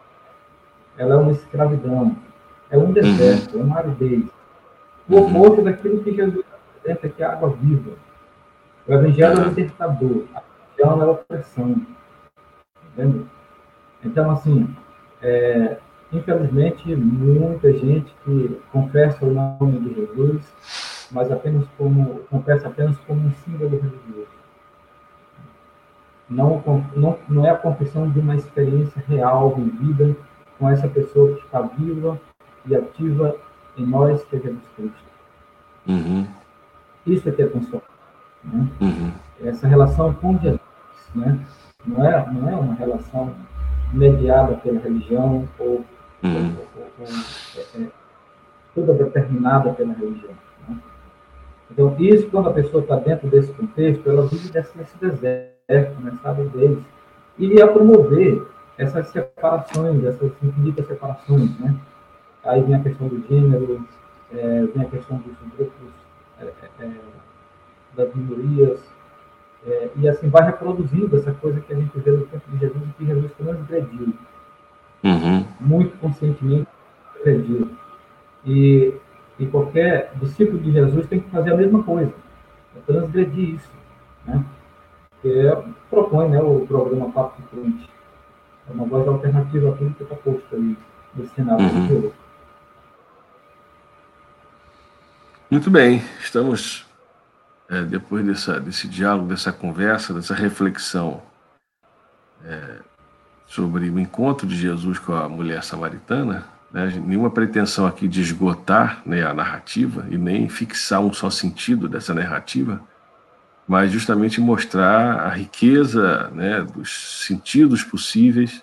Ela 0.99 1.15
é 1.15 1.17
uma 1.17 1.33
escravidão. 1.33 2.15
É 2.71 2.77
um 2.77 2.93
deserto, 2.93 3.55
uhum. 3.55 3.63
é 3.63 3.65
uma 3.65 3.79
aridez. 3.79 4.27
O 5.09 5.17
oposto 5.17 5.63
daquilo 5.63 6.03
que 6.03 6.15
Jesus 6.15 6.45
apresenta, 6.53 7.09
que 7.09 7.23
é 7.23 7.27
a 7.27 7.33
água 7.33 7.49
viva. 7.49 7.93
O 8.87 8.93
evangelho 8.93 9.41
é 9.41 9.45
libertador 9.45 10.25
religião 10.79 11.03
é 11.03 11.07
opressão. 11.07 11.87
Entende? 12.93 13.27
Então, 14.05 14.31
assim, 14.31 14.75
é, 15.21 15.79
infelizmente, 16.13 16.95
muita 16.95 17.73
gente 17.73 18.15
que 18.25 18.61
confessa 18.73 19.25
o 19.25 19.33
nome 19.33 19.81
de 19.81 19.95
Jesus, 19.95 21.09
mas 21.11 21.31
apenas 21.31 21.67
como 21.77 22.21
confessa 22.31 22.69
apenas 22.69 22.97
como 23.01 23.27
um 23.27 23.33
símbolo 23.45 23.71
religioso. 23.71 24.29
não, 26.29 26.63
não, 26.95 27.19
não 27.29 27.47
é 27.47 27.51
a 27.51 27.57
confissão 27.57 28.09
de 28.11 28.21
uma 28.21 28.37
experiência 28.37 29.03
real, 29.09 29.55
vivida, 29.55 30.17
com 30.59 30.69
essa 30.69 30.89
pessoa 30.89 31.35
que 31.35 31.45
está 31.45 31.63
viva 31.63 32.21
e 32.67 32.77
ativa 32.77 33.37
em 33.77 33.87
nós, 33.87 34.23
que 34.25 34.37
é 34.37 34.41
Jesus 34.41 34.69
Cristo. 34.77 35.09
Uhum. 35.87 36.27
Isso 37.07 37.29
é 37.29 37.33
que 37.33 37.43
é 37.43 37.47
transformado. 37.47 37.89
Né? 38.45 38.69
Uhum. 38.81 39.13
Essa 39.43 39.67
relação 39.67 40.13
com 40.15 40.39
Jesus. 40.39 40.68
Né? 41.15 41.39
Não, 41.87 42.05
é, 42.05 42.33
não 42.33 42.49
é 42.49 42.55
uma 42.55 42.75
relação 42.75 43.35
mediada 43.93 44.55
pela 44.57 44.81
religião 44.81 45.49
ou, 45.59 45.85
uhum. 46.23 46.57
ou, 46.57 46.83
ou, 46.83 46.91
ou 47.01 47.07
é, 47.07 47.83
é, 47.83 47.89
toda 48.75 48.93
determinada 48.93 49.73
pela 49.73 49.95
religião. 49.95 50.33
Né? 50.69 50.77
Então, 51.71 51.97
isso, 51.99 52.29
quando 52.31 52.49
a 52.49 52.53
pessoa 52.53 52.83
está 52.83 52.97
dentro 52.97 53.29
desse 53.29 53.53
contexto, 53.53 54.09
ela 54.09 54.27
vive 54.27 54.51
nesse, 54.53 54.99
deserto, 54.99 56.01
nessa 56.03 56.31
aridez, 56.31 56.79
e 57.39 57.47
ia 57.47 57.69
promover 57.69 58.43
essas 58.77 59.09
separações, 59.09 60.05
essas 60.05 60.31
infinitas 60.43 60.87
separações, 60.87 61.59
né? 61.59 61.75
Aí 62.45 62.63
vem 62.63 62.77
a 62.77 62.83
questão 62.83 63.09
do 63.09 63.27
gênero, 63.29 63.85
é, 64.33 64.67
vem 64.67 64.83
a 64.83 64.89
questão 64.89 65.19
dos 65.19 65.37
grupos, 65.57 65.91
é, 66.41 66.45
é, 66.45 66.85
é, 66.85 66.91
das 67.97 68.15
minorias, 68.15 68.81
é, 69.67 69.91
e 69.97 70.09
assim 70.09 70.29
vai 70.29 70.45
reproduzindo 70.45 71.17
essa 71.17 71.33
coisa 71.33 71.61
que 71.61 71.73
a 71.73 71.77
gente 71.77 71.99
vê 71.99 72.11
no 72.11 72.27
tempo 72.27 72.51
de 72.51 72.59
Jesus 72.59 72.83
e 72.83 72.93
que 72.93 73.07
Jesus 73.07 73.33
transgrediu. 73.33 74.15
Uhum. 75.05 75.45
Muito 75.61 75.97
conscientemente 75.99 76.69
transgrediu. 77.15 77.71
E, 78.45 78.95
e 79.39 79.47
qualquer 79.47 80.13
discípulo 80.17 80.59
de 80.59 80.73
Jesus 80.73 81.07
tem 81.07 81.21
que 81.21 81.31
fazer 81.31 81.53
a 81.53 81.57
mesma 81.57 81.83
coisa, 81.83 82.13
é 82.77 82.93
transgredir 82.93 83.57
isso. 83.57 83.71
Né? 84.27 84.45
Que 85.21 85.47
é, 85.47 85.65
propõe 85.91 86.29
né, 86.29 86.41
o 86.41 86.65
programa 86.67 87.11
Papo 87.11 87.43
de 87.43 87.49
Crente. 87.49 87.91
É 88.69 88.73
uma 88.73 88.85
voz 88.85 89.09
alternativa 89.09 89.71
a 89.71 89.73
tudo 89.73 89.95
que 89.95 90.03
está 90.03 90.15
posto 90.15 90.47
aí 90.55 90.77
nesse 91.15 91.35
cenário 91.35 91.65
uhum. 91.65 92.13
Muito 95.51 95.71
bem, 95.71 96.03
estamos, 96.21 96.88
é, 97.69 97.83
depois 97.83 98.25
dessa, 98.25 98.59
desse 98.59 98.89
diálogo, 98.89 99.29
dessa 99.29 99.53
conversa, 99.53 100.15
dessa 100.15 100.35
reflexão 100.35 101.23
é, 102.45 102.79
sobre 103.47 103.91
o 103.91 103.99
encontro 103.99 104.47
de 104.47 104.57
Jesus 104.57 104.99
com 104.99 105.13
a 105.13 105.29
mulher 105.29 105.63
samaritana, 105.63 106.47
né, 106.73 106.87
nenhuma 107.05 107.31
pretensão 107.31 107.87
aqui 107.87 108.07
de 108.07 108.21
esgotar 108.21 109.03
né, 109.05 109.25
a 109.25 109.35
narrativa 109.35 110.07
e 110.11 110.19
nem 110.19 110.49
fixar 110.49 111.01
um 111.01 111.13
só 111.13 111.31
sentido 111.31 111.89
dessa 111.89 112.15
narrativa, 112.15 112.81
mas 113.67 113.91
justamente 113.91 114.41
mostrar 114.41 115.21
a 115.27 115.29
riqueza 115.29 116.29
né, 116.31 116.63
dos 116.63 117.25
sentidos 117.27 117.83
possíveis 117.83 118.63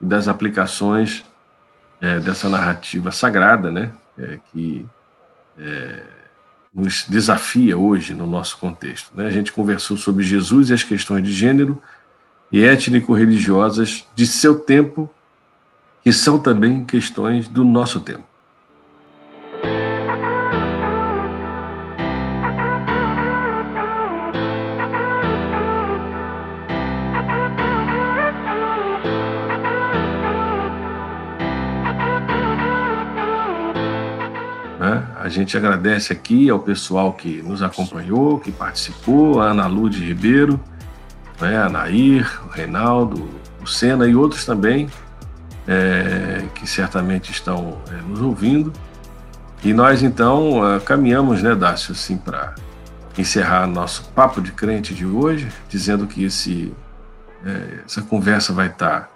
e 0.00 0.06
das 0.06 0.26
aplicações 0.26 1.24
é, 2.00 2.18
dessa 2.18 2.48
narrativa 2.48 3.12
sagrada, 3.12 3.70
né, 3.70 3.92
é, 4.18 4.38
que 4.50 4.86
é, 5.58 6.02
nos 6.74 7.04
desafia 7.08 7.76
hoje 7.76 8.14
no 8.14 8.26
nosso 8.26 8.56
contexto. 8.56 9.10
Né? 9.14 9.26
A 9.26 9.30
gente 9.30 9.52
conversou 9.52 9.96
sobre 9.96 10.24
Jesus 10.24 10.70
e 10.70 10.74
as 10.74 10.82
questões 10.82 11.22
de 11.22 11.32
gênero 11.32 11.80
e 12.50 12.64
étnico-religiosas 12.64 14.06
de 14.14 14.26
seu 14.26 14.58
tempo, 14.58 15.08
que 16.02 16.12
são 16.12 16.38
também 16.38 16.84
questões 16.84 17.48
do 17.48 17.64
nosso 17.64 18.00
tempo. 18.00 18.31
Gente 35.32 35.56
agradece 35.56 36.12
aqui 36.12 36.48
ao 36.48 36.60
pessoal 36.60 37.12
que 37.12 37.42
nos 37.42 37.62
acompanhou, 37.62 38.38
que 38.38 38.52
participou, 38.52 39.40
a 39.40 39.46
Ana 39.46 39.66
Lude 39.66 40.04
Ribeiro, 40.04 40.60
né, 41.40 41.56
a 41.56 41.68
Nair, 41.68 42.40
o 42.46 42.48
Reinaldo, 42.48 43.28
o 43.60 43.66
Sena 43.66 44.06
e 44.06 44.14
outros 44.14 44.44
também, 44.44 44.88
é, 45.66 46.44
que 46.54 46.66
certamente 46.66 47.32
estão 47.32 47.78
é, 47.90 47.94
nos 48.08 48.20
ouvindo. 48.20 48.72
E 49.64 49.72
nós 49.72 50.02
então 50.02 50.74
é, 50.74 50.80
caminhamos, 50.80 51.42
né, 51.42 51.54
Dácio, 51.54 51.92
assim, 51.92 52.16
para 52.16 52.54
encerrar 53.18 53.66
nosso 53.66 54.04
papo 54.14 54.40
de 54.40 54.52
crente 54.52 54.94
de 54.94 55.04
hoje, 55.04 55.48
dizendo 55.68 56.06
que 56.06 56.24
esse, 56.24 56.72
é, 57.44 57.80
essa 57.84 58.02
conversa 58.02 58.52
vai 58.52 58.68
estar 58.68 59.11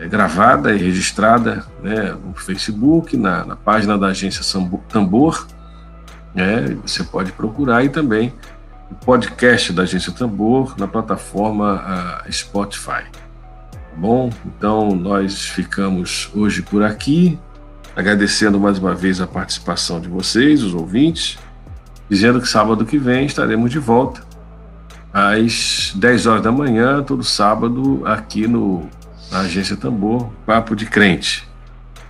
é, 0.00 0.08
gravada 0.08 0.72
e 0.74 0.78
registrada 0.78 1.62
né, 1.82 2.16
no 2.24 2.32
Facebook, 2.34 3.16
na, 3.18 3.44
na 3.44 3.54
página 3.54 3.98
da 3.98 4.06
agência 4.06 4.42
Tambor. 4.88 5.46
Né, 6.34 6.76
você 6.82 7.04
pode 7.04 7.32
procurar 7.32 7.84
e 7.84 7.90
também 7.90 8.32
o 8.90 8.94
podcast 8.94 9.72
da 9.74 9.82
agência 9.82 10.10
Tambor 10.10 10.74
na 10.78 10.88
plataforma 10.88 12.22
Spotify. 12.30 13.04
Tá 13.12 13.96
bom, 13.96 14.30
então 14.46 14.94
nós 14.94 15.44
ficamos 15.44 16.30
hoje 16.34 16.62
por 16.62 16.82
aqui, 16.82 17.38
agradecendo 17.94 18.58
mais 18.58 18.78
uma 18.78 18.94
vez 18.94 19.20
a 19.20 19.26
participação 19.26 20.00
de 20.00 20.08
vocês, 20.08 20.62
os 20.62 20.72
ouvintes, 20.72 21.38
dizendo 22.08 22.40
que 22.40 22.48
sábado 22.48 22.86
que 22.86 22.96
vem 22.96 23.26
estaremos 23.26 23.70
de 23.70 23.78
volta 23.78 24.22
às 25.12 25.92
10 25.94 26.26
horas 26.26 26.42
da 26.42 26.52
manhã, 26.52 27.02
todo 27.02 27.22
sábado, 27.22 28.02
aqui 28.06 28.46
no 28.46 28.88
na 29.30 29.40
Agência 29.40 29.76
Tambor, 29.76 30.28
Papo 30.44 30.74
de 30.74 30.86
Crente. 30.86 31.48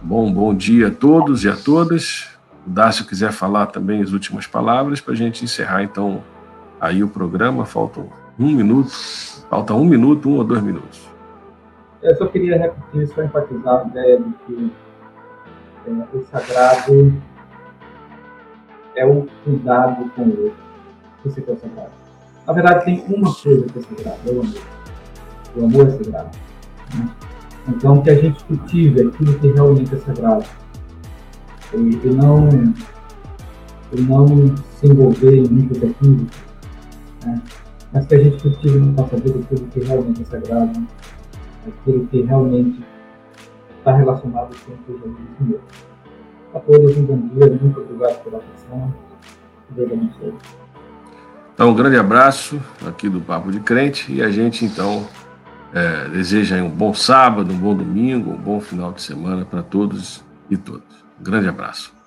Bom, 0.01 0.33
bom 0.33 0.55
dia 0.55 0.89
a 0.89 0.91
todos 0.91 1.45
e 1.45 1.49
a 1.49 1.57
todas. 1.57 2.29
O 2.67 2.71
Dácio 2.71 3.05
quiser 3.05 3.31
falar 3.31 3.67
também 3.67 4.01
as 4.01 4.13
últimas 4.13 4.47
palavras 4.47 5.01
para 5.01 5.13
a 5.13 5.17
gente 5.17 5.45
encerrar 5.45 5.83
então 5.83 6.23
aí 6.81 7.05
o 7.05 7.09
programa. 7.09 7.67
Faltam 7.67 8.09
um 8.39 8.51
minuto, 8.51 8.91
falta 9.51 9.75
um 9.75 9.85
minuto, 9.85 10.31
um 10.31 10.37
ou 10.37 10.45
dois 10.45 10.63
minutos. 10.63 11.11
Eu 12.03 12.17
só 12.17 12.27
queria 12.27 12.57
repetir, 12.57 13.07
só 13.09 13.23
enfatizar 13.23 13.83
a 13.85 13.89
ideia 13.89 14.19
de 14.19 14.33
que 14.47 14.73
é, 15.87 16.17
o 16.17 16.25
sagrado 16.25 17.23
é 18.97 19.05
o 19.05 19.29
cuidado 19.45 20.11
com 20.17 20.23
o 20.23 20.45
outro. 20.45 20.71
Na 22.47 22.53
verdade, 22.55 22.85
tem 22.87 23.05
uma 23.09 23.35
coisa 23.35 23.67
que 23.67 23.79
é 23.79 23.83
sagrada, 23.83 24.19
é 24.27 24.31
o 24.33 24.41
amor. 24.41 24.63
O 25.55 25.65
amor 25.67 25.87
é 25.87 25.91
sagrado. 25.91 26.50
Então, 27.69 28.03
que 28.03 28.11
a 28.11 28.15
gente 28.15 28.43
cultive 28.45 29.03
aquilo 29.03 29.39
que 29.39 29.49
realmente 29.49 29.95
é 29.95 29.99
sagrado. 29.99 30.45
E, 31.75 31.77
e 31.77 32.11
não, 32.15 32.49
e 33.93 34.01
não 34.01 34.27
se 34.57 34.87
envolver 34.87 35.37
em 35.37 35.49
muitos 35.49 35.83
equívocos, 35.83 36.37
né? 37.25 37.41
mas 37.93 38.07
que 38.07 38.15
a 38.15 38.25
gente 38.25 38.43
cultive 38.43 38.79
na 38.79 39.03
nossa 39.03 39.17
vida 39.17 39.39
aquilo 39.39 39.67
que 39.69 39.81
realmente 39.81 40.23
é 40.23 40.25
sagrado, 40.25 40.87
aquilo 41.69 42.07
que 42.07 42.23
realmente 42.23 42.85
está 43.79 43.97
relacionado 43.97 44.51
com 44.65 44.73
o 44.73 44.99
Jesus 44.99 45.17
ensinou. 45.33 45.61
A 46.55 46.59
todos 46.59 46.97
um 46.97 47.05
bom 47.05 47.29
dia, 47.29 47.59
muito 47.61 47.81
obrigado 47.81 48.25
pela 48.25 48.39
atenção. 48.39 48.95
Deus 49.71 49.93
abençoe. 49.93 50.35
Então, 51.55 51.71
um 51.71 51.75
grande 51.75 51.97
abraço 51.97 52.61
aqui 52.87 53.09
do 53.09 53.21
Papo 53.21 53.53
de 53.53 53.61
Crente 53.61 54.13
e 54.13 54.23
a 54.23 54.31
gente 54.31 54.65
então 54.65 55.07
é, 55.73 56.09
desejo 56.09 56.57
um 56.57 56.71
bom 56.71 56.93
sábado, 56.93 57.53
um 57.53 57.59
bom 57.59 57.75
domingo, 57.75 58.33
um 58.33 58.37
bom 58.37 58.61
final 58.61 58.93
de 58.93 59.03
semana 59.03 59.45
para 59.45 59.63
todos 59.63 60.25
e 60.51 60.57
todas. 60.57 60.83
Um 61.19 61.23
grande 61.23 61.49
abraço. 61.49 62.00